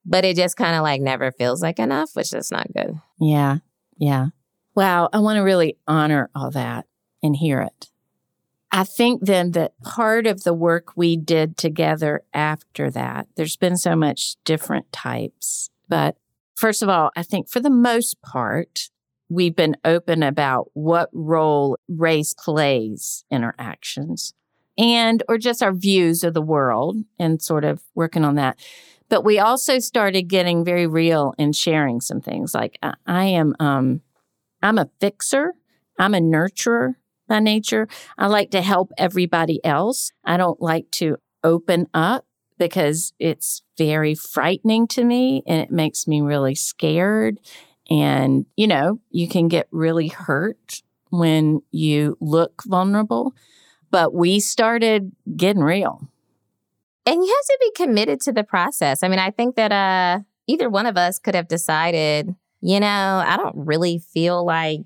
But 0.05 0.24
it 0.24 0.36
just 0.36 0.57
kind 0.57 0.76
of 0.76 0.82
like 0.82 1.01
never 1.01 1.32
feels 1.32 1.62
like 1.62 1.78
enough, 1.78 2.11
which 2.14 2.32
is 2.32 2.51
not 2.51 2.72
good. 2.72 3.01
Yeah. 3.18 3.59
Yeah. 3.97 4.26
Wow. 4.74 5.09
I 5.12 5.18
want 5.18 5.39
to 5.39 5.43
really 5.43 5.78
honor 5.89 6.30
all 6.34 6.51
that 6.53 6.86
and 7.23 7.37
hear 7.37 7.61
it. 7.61 7.91
I 8.71 8.85
think 8.85 9.25
then 9.25 9.53
that 9.53 9.73
part 9.83 10.27
of 10.27 10.45
the 10.45 10.53
work 10.53 10.93
we 10.95 11.16
did 11.16 11.57
together 11.57 12.23
after 12.35 12.91
that, 12.91 13.29
there's 13.37 13.57
been 13.57 13.77
so 13.77 13.97
much 13.97 14.37
different 14.45 14.93
types. 14.93 15.71
But 15.89 16.16
first 16.55 16.83
of 16.83 16.89
all, 16.89 17.11
I 17.16 17.23
think 17.23 17.49
for 17.49 17.61
the 17.61 17.71
most 17.71 18.21
part, 18.21 18.91
we've 19.31 19.57
been 19.57 19.77
open 19.85 20.23
about 20.23 20.71
what 20.75 21.09
role 21.12 21.79
race 21.89 22.35
plays 22.35 23.25
in 23.31 23.43
our 23.43 23.55
actions 23.59 24.35
and 24.77 25.23
or 25.29 25.39
just 25.39 25.62
our 25.62 25.73
views 25.73 26.23
of 26.23 26.35
the 26.35 26.43
world 26.43 26.97
and 27.19 27.43
sort 27.43 27.64
of 27.64 27.83
working 27.95 28.25
on 28.25 28.37
that. 28.37 28.59
But 29.09 29.25
we 29.25 29.39
also 29.39 29.79
started 29.79 30.29
getting 30.29 30.64
very 30.64 30.87
real 30.87 31.35
and 31.39 31.57
sharing 31.57 32.01
some 32.01 32.21
things 32.21 32.55
like 32.55 32.79
I, 32.83 32.95
I 33.07 33.25
am 33.27 33.55
um 33.61 34.03
I'm 34.62 34.79
a 34.79 34.91
fixer, 35.01 35.55
I'm 35.99 36.14
a 36.14 36.21
nurturer, 36.21 36.95
by 37.29 37.41
nature. 37.41 37.87
I 38.16 38.26
like 38.26 38.51
to 38.51 38.62
help 38.62 38.91
everybody 38.99 39.64
else. 39.64 40.12
I 40.24 40.37
don't 40.37 40.61
like 40.61 40.91
to 40.93 41.18
open 41.45 41.87
up 41.95 42.26
because 42.59 43.12
it's 43.18 43.62
very 43.76 44.14
frightening 44.14 44.89
to 44.89 45.05
me 45.05 45.43
and 45.47 45.61
it 45.61 45.70
makes 45.70 46.07
me 46.09 46.20
really 46.20 46.55
scared. 46.55 47.39
And, 47.89 48.47
you 48.57 48.66
know, 48.66 49.01
you 49.11 49.29
can 49.29 49.49
get 49.49 49.68
really 49.70 50.09
hurt 50.09 50.83
when 51.11 51.62
you 51.70 52.16
look 52.20 52.62
vulnerable. 52.66 53.35
But 53.91 54.12
we 54.12 54.41
started 54.41 55.12
getting 55.35 55.62
real. 55.62 56.09
And 57.07 57.24
you 57.24 57.26
have 57.26 57.47
to 57.47 57.59
be 57.61 57.85
committed 57.85 58.20
to 58.22 58.33
the 58.33 58.45
process. 58.45 59.03
I 59.03 59.09
mean, 59.09 59.18
I 59.18 59.31
think 59.31 59.57
that 59.57 59.72
uh, 59.72 60.20
either 60.47 60.68
one 60.68 60.85
of 60.85 60.99
us 60.99 61.18
could 61.18 61.35
have 61.35 61.49
decided, 61.49 62.35
you 62.61 62.81
know, 62.81 63.22
I 63.26 63.39
don't 63.39 63.57
really 63.57 63.99
feel 63.99 64.45
like 64.45 64.83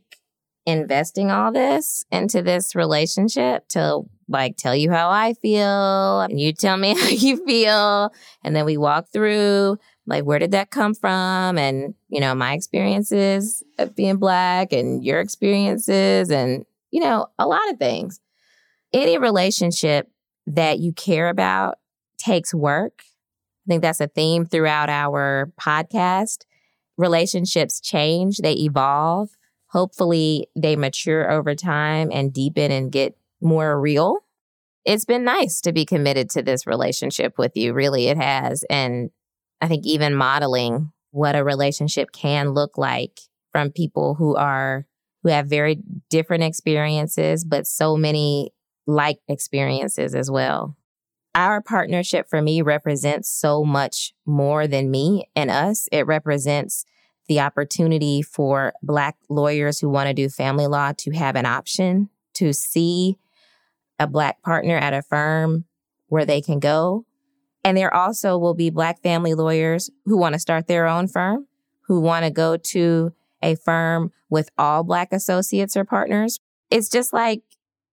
investing 0.66 1.30
all 1.30 1.52
this 1.52 2.04
into 2.10 2.42
this 2.42 2.74
relationship 2.74 3.66
to 3.68 4.02
like 4.28 4.56
tell 4.56 4.74
you 4.74 4.90
how 4.90 5.10
I 5.10 5.34
feel 5.34 6.20
and 6.20 6.40
you 6.40 6.52
tell 6.52 6.76
me 6.76 6.94
how 6.98 7.08
you 7.08 7.44
feel. 7.44 8.12
And 8.44 8.54
then 8.54 8.64
we 8.64 8.76
walk 8.76 9.08
through 9.12 9.78
like, 10.06 10.24
where 10.24 10.38
did 10.38 10.52
that 10.52 10.70
come 10.70 10.94
from? 10.94 11.58
And, 11.58 11.94
you 12.08 12.20
know, 12.20 12.34
my 12.34 12.54
experiences 12.54 13.62
of 13.78 13.94
being 13.94 14.16
Black 14.16 14.72
and 14.72 15.04
your 15.04 15.20
experiences 15.20 16.30
and, 16.30 16.64
you 16.90 17.00
know, 17.00 17.28
a 17.38 17.46
lot 17.46 17.70
of 17.70 17.78
things. 17.78 18.20
Any 18.92 19.16
relationship 19.18 20.10
that 20.46 20.78
you 20.80 20.92
care 20.92 21.28
about 21.28 21.78
takes 22.18 22.52
work. 22.52 23.02
I 23.66 23.68
think 23.68 23.82
that's 23.82 24.00
a 24.00 24.08
theme 24.08 24.44
throughout 24.44 24.90
our 24.90 25.52
podcast. 25.60 26.44
Relationships 26.98 27.80
change, 27.80 28.38
they 28.38 28.52
evolve 28.52 29.30
hopefully 29.73 30.47
they 30.55 30.77
mature 30.77 31.31
over 31.31 31.55
time 31.55 32.11
and 32.12 32.33
deepen 32.33 32.70
and 32.70 32.93
get 32.93 33.16
more 33.41 33.81
real. 33.81 34.18
It's 34.85 35.05
been 35.05 35.25
nice 35.25 35.61
to 35.62 35.73
be 35.73 35.87
committed 35.87 36.29
to 36.31 36.43
this 36.43 36.66
relationship 36.66 37.39
with 37.39 37.57
you. 37.57 37.73
Really, 37.73 38.09
it 38.09 38.18
has. 38.18 38.64
And 38.68 39.11
I 39.61 39.68
think 39.68 39.87
even 39.87 40.14
modeling 40.14 40.93
what 41.11 41.37
a 41.37 41.45
relationship 41.45 42.12
can 42.12 42.51
look 42.51 42.77
like 42.77 43.20
from 43.51 43.70
people 43.70 44.14
who 44.14 44.37
are, 44.37 44.87
who 45.23 45.31
have 45.31 45.47
very 45.47 45.79
different 46.11 46.43
experiences, 46.43 47.45
but 47.45 47.66
so 47.66 47.97
many 47.97 48.51
like 48.87 49.18
experiences 49.29 50.14
as 50.14 50.31
well. 50.31 50.77
Our 51.35 51.62
partnership 51.62 52.29
for 52.29 52.43
me 52.43 52.61
represents 52.61 53.31
so 53.31 53.64
much 53.64 54.12
more 54.27 54.66
than 54.66 54.91
me 54.91 55.31
and 55.35 55.51
us. 55.51 55.89
It 55.93 56.07
represents 56.07 56.85
the 57.29 57.41
opportunity 57.41 58.23
for 58.23 58.73
Black 58.83 59.16
lawyers 59.29 59.79
who 59.79 59.89
want 59.89 60.09
to 60.09 60.14
do 60.14 60.29
family 60.29 60.66
law 60.66 60.93
to 60.99 61.11
have 61.12 61.37
an 61.37 61.47
option 61.47 62.09
to 62.35 62.53
see 62.53 63.18
a 63.99 64.07
Black 64.07 64.43
partner 64.43 64.77
at 64.77 64.95
a 64.95 65.03
firm 65.03 65.64
where 66.09 66.25
they 66.25 66.41
can 66.41 66.59
go. 66.59 67.05
And 67.64 67.77
there 67.77 67.95
also 67.95 68.37
will 68.37 68.55
be 68.55 68.70
Black 68.70 69.01
family 69.03 69.35
lawyers 69.35 69.91
who 70.05 70.16
want 70.16 70.35
to 70.35 70.39
start 70.39 70.66
their 70.66 70.87
own 70.87 71.07
firm, 71.07 71.47
who 71.83 72.01
want 72.01 72.25
to 72.25 72.31
go 72.31 72.57
to 72.57 73.12
a 73.43 73.55
firm 73.55 74.12
with 74.29 74.51
all 74.59 74.83
Black 74.83 75.12
associates 75.12 75.77
or 75.77 75.85
partners. 75.85 76.41
It's 76.70 76.89
just 76.89 77.12
like 77.12 77.43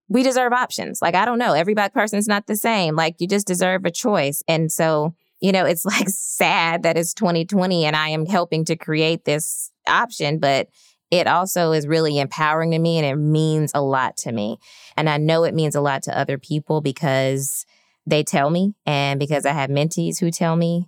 we 0.08 0.22
deserve 0.24 0.52
options. 0.52 1.00
Like, 1.00 1.14
I 1.14 1.24
don't 1.24 1.38
know, 1.38 1.52
every 1.52 1.74
Black 1.74 1.94
person's 1.94 2.26
not 2.26 2.46
the 2.46 2.56
same. 2.56 2.96
Like, 2.96 3.16
you 3.20 3.28
just 3.28 3.46
deserve 3.46 3.84
a 3.84 3.90
choice. 3.90 4.42
And 4.48 4.72
so, 4.72 5.14
you 5.40 5.52
know, 5.52 5.64
it's 5.64 5.84
like 5.86 6.08
sad 6.08 6.82
that 6.82 6.96
it's 6.96 7.14
2020 7.14 7.84
and 7.84 7.96
I 7.96 8.10
am 8.10 8.26
helping 8.26 8.64
to 8.66 8.76
create 8.76 9.24
this 9.24 9.70
option, 9.88 10.38
but 10.38 10.68
it 11.10 11.26
also 11.26 11.72
is 11.72 11.88
really 11.88 12.18
empowering 12.18 12.70
to 12.70 12.78
me 12.78 12.98
and 12.98 13.06
it 13.06 13.16
means 13.16 13.72
a 13.74 13.82
lot 13.82 14.16
to 14.18 14.32
me. 14.32 14.58
And 14.96 15.08
I 15.10 15.16
know 15.16 15.44
it 15.44 15.54
means 15.54 15.74
a 15.74 15.80
lot 15.80 16.04
to 16.04 16.16
other 16.16 16.38
people 16.38 16.80
because 16.80 17.66
they 18.06 18.22
tell 18.22 18.50
me 18.50 18.74
and 18.86 19.18
because 19.18 19.44
I 19.44 19.52
have 19.52 19.70
mentees 19.70 20.20
who 20.20 20.30
tell 20.30 20.54
me. 20.56 20.86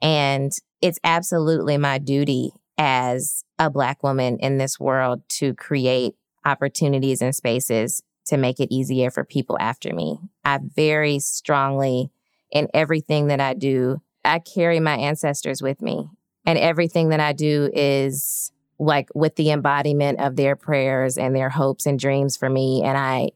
And 0.00 0.52
it's 0.80 1.00
absolutely 1.02 1.76
my 1.76 1.98
duty 1.98 2.52
as 2.78 3.44
a 3.58 3.70
Black 3.70 4.02
woman 4.02 4.38
in 4.38 4.58
this 4.58 4.78
world 4.78 5.22
to 5.28 5.54
create 5.54 6.14
opportunities 6.44 7.22
and 7.22 7.34
spaces 7.34 8.02
to 8.26 8.36
make 8.36 8.60
it 8.60 8.72
easier 8.74 9.10
for 9.10 9.24
people 9.24 9.56
after 9.60 9.94
me. 9.94 10.18
I 10.44 10.60
very 10.62 11.18
strongly, 11.18 12.10
in 12.54 12.68
everything 12.72 13.26
that 13.26 13.40
I 13.40 13.52
do, 13.52 14.00
I 14.24 14.38
carry 14.38 14.80
my 14.80 14.96
ancestors 14.96 15.60
with 15.60 15.82
me. 15.82 16.08
And 16.46 16.58
everything 16.58 17.10
that 17.10 17.20
I 17.20 17.32
do 17.32 17.70
is 17.74 18.52
like 18.78 19.08
with 19.14 19.36
the 19.36 19.50
embodiment 19.50 20.20
of 20.20 20.36
their 20.36 20.56
prayers 20.56 21.18
and 21.18 21.34
their 21.34 21.50
hopes 21.50 21.84
and 21.84 21.98
dreams 21.98 22.36
for 22.36 22.48
me. 22.48 22.82
And 22.82 22.96
I, 22.96 23.30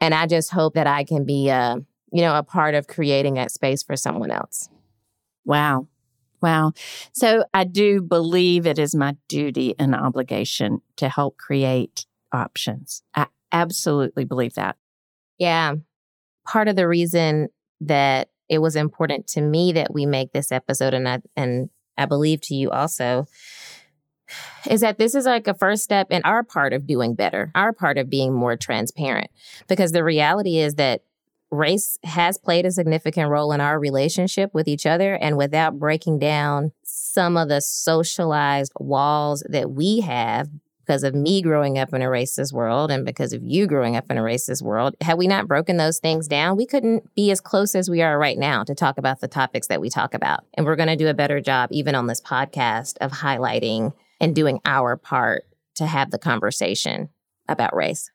and 0.00 0.14
I 0.14 0.26
just 0.26 0.50
hope 0.50 0.74
that 0.74 0.86
I 0.86 1.04
can 1.04 1.24
be 1.24 1.48
a, 1.48 1.76
you 2.12 2.22
know, 2.22 2.36
a 2.36 2.42
part 2.42 2.74
of 2.74 2.86
creating 2.86 3.34
that 3.34 3.52
space 3.52 3.82
for 3.82 3.96
someone 3.96 4.30
else. 4.30 4.68
Wow. 5.44 5.86
Wow. 6.42 6.72
So 7.12 7.44
I 7.52 7.64
do 7.64 8.00
believe 8.00 8.66
it 8.66 8.78
is 8.78 8.94
my 8.94 9.16
duty 9.28 9.74
and 9.78 9.94
obligation 9.94 10.80
to 10.96 11.08
help 11.08 11.36
create 11.36 12.06
options. 12.32 13.02
I 13.14 13.26
absolutely 13.52 14.24
believe 14.24 14.54
that. 14.54 14.76
Yeah. 15.38 15.74
Part 16.46 16.68
of 16.68 16.76
the 16.76 16.88
reason 16.88 17.48
that 17.82 18.30
it 18.50 18.58
was 18.58 18.76
important 18.76 19.28
to 19.28 19.40
me 19.40 19.72
that 19.72 19.94
we 19.94 20.04
make 20.04 20.32
this 20.32 20.52
episode 20.52 20.92
and 20.92 21.08
I 21.08 21.20
and 21.36 21.70
I 21.96 22.04
believe 22.04 22.40
to 22.42 22.54
you 22.54 22.70
also 22.70 23.26
is 24.68 24.80
that 24.80 24.98
this 24.98 25.14
is 25.14 25.24
like 25.24 25.46
a 25.46 25.54
first 25.54 25.82
step 25.82 26.08
in 26.10 26.22
our 26.24 26.42
part 26.42 26.72
of 26.72 26.86
doing 26.86 27.14
better, 27.14 27.50
our 27.54 27.72
part 27.72 27.98
of 27.98 28.10
being 28.10 28.32
more 28.32 28.56
transparent. 28.56 29.30
Because 29.68 29.92
the 29.92 30.04
reality 30.04 30.58
is 30.58 30.74
that 30.74 31.02
race 31.50 31.98
has 32.04 32.38
played 32.38 32.64
a 32.64 32.70
significant 32.70 33.28
role 33.28 33.52
in 33.52 33.60
our 33.60 33.78
relationship 33.78 34.54
with 34.54 34.68
each 34.68 34.86
other. 34.86 35.14
And 35.14 35.36
without 35.36 35.80
breaking 35.80 36.20
down 36.20 36.72
some 36.84 37.36
of 37.36 37.48
the 37.48 37.60
socialized 37.60 38.72
walls 38.78 39.44
that 39.48 39.70
we 39.70 40.00
have 40.00 40.48
because 40.90 41.04
of 41.04 41.14
me 41.14 41.40
growing 41.40 41.78
up 41.78 41.94
in 41.94 42.02
a 42.02 42.06
racist 42.06 42.52
world 42.52 42.90
and 42.90 43.06
because 43.06 43.32
of 43.32 43.40
you 43.44 43.68
growing 43.68 43.94
up 43.94 44.10
in 44.10 44.18
a 44.18 44.20
racist 44.20 44.60
world, 44.60 44.96
had 45.00 45.16
we 45.16 45.28
not 45.28 45.46
broken 45.46 45.76
those 45.76 46.00
things 46.00 46.26
down, 46.26 46.56
we 46.56 46.66
couldn't 46.66 47.14
be 47.14 47.30
as 47.30 47.40
close 47.40 47.76
as 47.76 47.88
we 47.88 48.02
are 48.02 48.18
right 48.18 48.36
now 48.36 48.64
to 48.64 48.74
talk 48.74 48.98
about 48.98 49.20
the 49.20 49.28
topics 49.28 49.68
that 49.68 49.80
we 49.80 49.88
talk 49.88 50.14
about. 50.14 50.44
And 50.54 50.66
we're 50.66 50.74
going 50.74 50.88
to 50.88 50.96
do 50.96 51.06
a 51.06 51.14
better 51.14 51.40
job, 51.40 51.68
even 51.70 51.94
on 51.94 52.08
this 52.08 52.20
podcast, 52.20 52.96
of 53.00 53.12
highlighting 53.12 53.92
and 54.20 54.34
doing 54.34 54.58
our 54.64 54.96
part 54.96 55.44
to 55.76 55.86
have 55.86 56.10
the 56.10 56.18
conversation 56.18 57.08
about 57.48 57.72
race. 57.72 58.10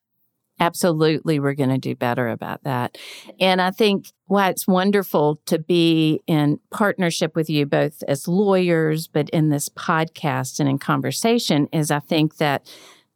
Absolutely, 0.59 1.39
we're 1.39 1.53
going 1.53 1.69
to 1.69 1.77
do 1.77 1.95
better 1.95 2.29
about 2.29 2.63
that. 2.63 2.97
And 3.41 3.61
I 3.61 3.71
think 3.71 4.13
why 4.27 4.49
it's 4.49 4.65
wonderful 4.65 5.41
to 5.47 5.59
be 5.59 6.21
in 6.27 6.59
partnership 6.71 7.35
with 7.35 7.49
you, 7.49 7.65
both 7.65 8.03
as 8.07 8.27
lawyers, 8.27 9.07
but 9.07 9.29
in 9.31 9.49
this 9.49 9.67
podcast 9.67 10.61
and 10.61 10.69
in 10.69 10.79
conversation, 10.79 11.67
is 11.73 11.91
I 11.91 11.99
think 11.99 12.37
that 12.37 12.65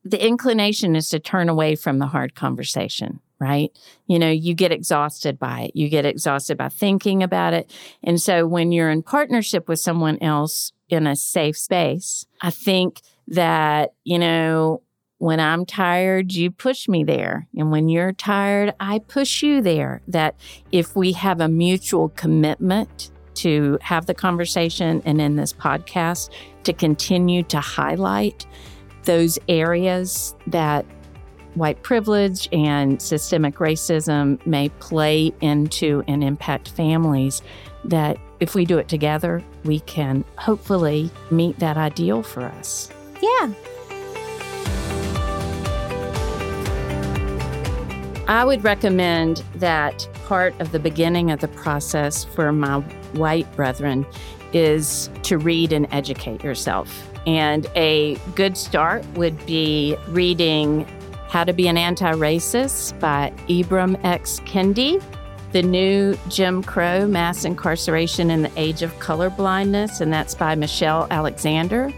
the 0.03 0.23
inclination 0.25 0.95
is 0.95 1.07
to 1.09 1.19
turn 1.19 1.47
away 1.47 1.75
from 1.75 1.99
the 1.99 2.07
hard 2.07 2.35
conversation, 2.35 3.21
right? 3.39 3.71
You 4.07 4.19
know, 4.19 4.29
you 4.29 4.53
get 4.53 4.73
exhausted 4.73 5.39
by 5.39 5.61
it. 5.61 5.71
You 5.75 5.87
get 5.87 6.05
exhausted 6.05 6.57
by 6.57 6.67
thinking 6.67 7.23
about 7.23 7.53
it. 7.53 7.71
And 8.03 8.21
so 8.21 8.45
when 8.47 8.73
you're 8.73 8.89
in 8.89 9.01
partnership 9.01 9.69
with 9.69 9.79
someone 9.79 10.17
else 10.21 10.73
in 10.89 11.07
a 11.07 11.15
safe 11.15 11.57
space, 11.57 12.25
I 12.41 12.49
think 12.49 13.01
that, 13.27 13.93
you 14.03 14.19
know, 14.19 14.81
when 15.19 15.39
I'm 15.39 15.65
tired, 15.65 16.33
you 16.33 16.49
push 16.49 16.87
me 16.87 17.03
there. 17.03 17.47
And 17.55 17.71
when 17.71 17.89
you're 17.89 18.13
tired, 18.13 18.73
I 18.79 18.99
push 18.99 19.43
you 19.43 19.61
there. 19.61 20.01
That 20.07 20.35
if 20.71 20.95
we 20.95 21.11
have 21.11 21.39
a 21.41 21.47
mutual 21.47 22.09
commitment 22.09 23.11
to 23.35 23.77
have 23.81 24.05
the 24.05 24.13
conversation 24.13 25.01
and 25.05 25.21
in 25.21 25.35
this 25.35 25.53
podcast 25.53 26.29
to 26.63 26.73
continue 26.73 27.43
to 27.43 27.59
highlight 27.59 28.45
those 29.03 29.37
areas 29.47 30.35
that 30.47 30.85
white 31.55 31.81
privilege 31.83 32.47
and 32.51 33.01
systemic 33.01 33.55
racism 33.55 34.45
may 34.45 34.69
play 34.79 35.33
into 35.41 36.03
and 36.07 36.23
impact 36.23 36.69
families, 36.69 37.41
that 37.83 38.17
if 38.39 38.55
we 38.55 38.63
do 38.65 38.77
it 38.77 38.87
together, 38.87 39.43
we 39.65 39.81
can 39.81 40.23
hopefully 40.37 41.11
meet 41.29 41.59
that 41.59 41.75
ideal 41.75 42.23
for 42.23 42.43
us. 42.43 42.89
Yeah. 43.21 43.51
I 48.29 48.45
would 48.45 48.63
recommend 48.63 49.43
that 49.55 50.07
part 50.25 50.53
of 50.61 50.71
the 50.71 50.77
beginning 50.77 51.31
of 51.31 51.39
the 51.39 51.47
process 51.47 52.23
for 52.23 52.51
my 52.51 52.81
white 53.13 53.51
brethren 53.55 54.05
is 54.53 55.09
to 55.23 55.39
read 55.39 55.73
and 55.73 55.87
educate 55.89 56.43
yourself. 56.43 57.09
And 57.25 57.65
a 57.75 58.17
good 58.35 58.55
start 58.55 59.03
would 59.15 59.43
be 59.47 59.97
reading 60.09 60.85
How 61.29 61.43
to 61.43 61.53
Be 61.53 61.67
an 61.67 61.75
Anti 61.75 62.11
Racist 62.11 62.99
by 62.99 63.33
Ibram 63.47 63.99
X. 64.05 64.41
Kendi, 64.41 65.01
The 65.51 65.63
New 65.63 66.15
Jim 66.27 66.61
Crow 66.61 67.07
Mass 67.07 67.45
Incarceration 67.45 68.29
in 68.29 68.43
the 68.43 68.51
Age 68.55 68.83
of 68.83 68.93
Colorblindness, 68.99 70.01
and 70.01 70.13
that's 70.13 70.35
by 70.35 70.53
Michelle 70.53 71.07
Alexander, 71.09 71.91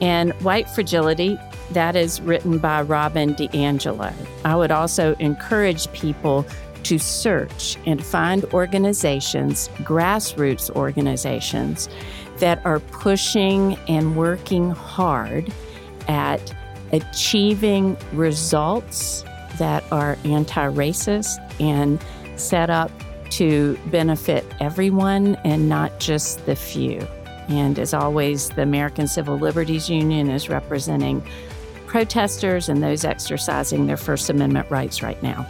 and 0.00 0.32
White 0.40 0.70
Fragility 0.70 1.38
that 1.70 1.96
is 1.96 2.20
written 2.20 2.58
by 2.58 2.82
Robin 2.82 3.34
DiAngelo. 3.34 4.12
I 4.44 4.56
would 4.56 4.70
also 4.70 5.14
encourage 5.16 5.90
people 5.92 6.46
to 6.84 6.98
search 6.98 7.76
and 7.86 8.04
find 8.04 8.44
organizations, 8.46 9.68
grassroots 9.78 10.70
organizations, 10.70 11.88
that 12.38 12.64
are 12.64 12.80
pushing 12.80 13.76
and 13.88 14.16
working 14.16 14.70
hard 14.70 15.52
at 16.06 16.54
achieving 16.92 17.96
results 18.12 19.24
that 19.58 19.84
are 19.92 20.16
anti 20.24 20.68
racist 20.70 21.38
and 21.60 22.00
set 22.38 22.70
up 22.70 22.90
to 23.30 23.78
benefit 23.86 24.44
everyone 24.60 25.34
and 25.44 25.68
not 25.68 25.98
just 26.00 26.44
the 26.46 26.56
few. 26.56 27.06
And 27.48 27.78
as 27.78 27.94
always, 27.94 28.50
the 28.50 28.62
American 28.62 29.08
Civil 29.08 29.38
Liberties 29.38 29.88
Union 29.88 30.30
is 30.30 30.48
representing 30.48 31.26
protesters 31.88 32.68
and 32.68 32.82
those 32.82 33.04
exercising 33.04 33.86
their 33.86 33.96
First 33.96 34.30
Amendment 34.30 34.70
rights 34.70 35.02
right 35.02 35.20
now. 35.22 35.46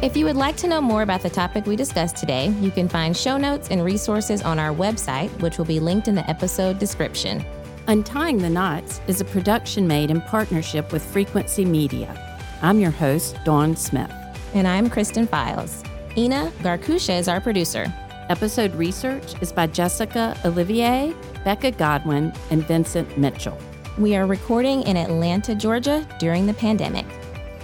If 0.00 0.16
you 0.16 0.24
would 0.26 0.36
like 0.36 0.56
to 0.58 0.68
know 0.68 0.80
more 0.80 1.02
about 1.02 1.22
the 1.22 1.28
topic 1.28 1.66
we 1.66 1.74
discussed 1.74 2.16
today, 2.16 2.50
you 2.60 2.70
can 2.70 2.88
find 2.88 3.16
show 3.16 3.36
notes 3.36 3.68
and 3.68 3.84
resources 3.84 4.42
on 4.42 4.60
our 4.60 4.72
website, 4.72 5.28
which 5.42 5.58
will 5.58 5.64
be 5.64 5.80
linked 5.80 6.06
in 6.06 6.14
the 6.14 6.30
episode 6.30 6.78
description. 6.78 7.44
Untying 7.88 8.38
the 8.38 8.48
Knots 8.48 9.00
is 9.08 9.20
a 9.20 9.24
production 9.24 9.88
made 9.88 10.12
in 10.12 10.20
partnership 10.20 10.92
with 10.92 11.04
Frequency 11.04 11.64
Media. 11.64 12.14
I'm 12.62 12.78
your 12.78 12.92
host, 12.92 13.36
Dawn 13.44 13.74
Smith. 13.74 14.12
And 14.54 14.68
I'm 14.68 14.88
Kristen 14.88 15.26
Files. 15.26 15.82
Ina 16.16 16.52
Garkusha 16.60 17.18
is 17.18 17.26
our 17.26 17.40
producer. 17.40 17.92
Episode 18.28 18.74
research 18.74 19.40
is 19.40 19.52
by 19.52 19.66
Jessica 19.66 20.36
Olivier, 20.44 21.14
Becca 21.44 21.70
Godwin, 21.70 22.30
and 22.50 22.62
Vincent 22.66 23.16
Mitchell. 23.16 23.56
We 23.96 24.16
are 24.16 24.26
recording 24.26 24.82
in 24.82 24.98
Atlanta, 24.98 25.54
Georgia 25.54 26.06
during 26.18 26.46
the 26.46 26.52
pandemic. 26.52 27.06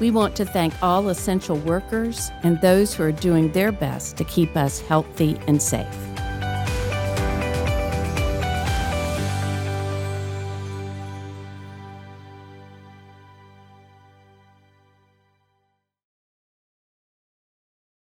We 0.00 0.10
want 0.10 0.34
to 0.36 0.46
thank 0.46 0.72
all 0.82 1.10
essential 1.10 1.58
workers 1.58 2.30
and 2.42 2.58
those 2.62 2.94
who 2.94 3.02
are 3.02 3.12
doing 3.12 3.52
their 3.52 3.72
best 3.72 4.16
to 4.16 4.24
keep 4.24 4.56
us 4.56 4.80
healthy 4.80 5.38
and 5.46 5.60
safe. 5.60 6.13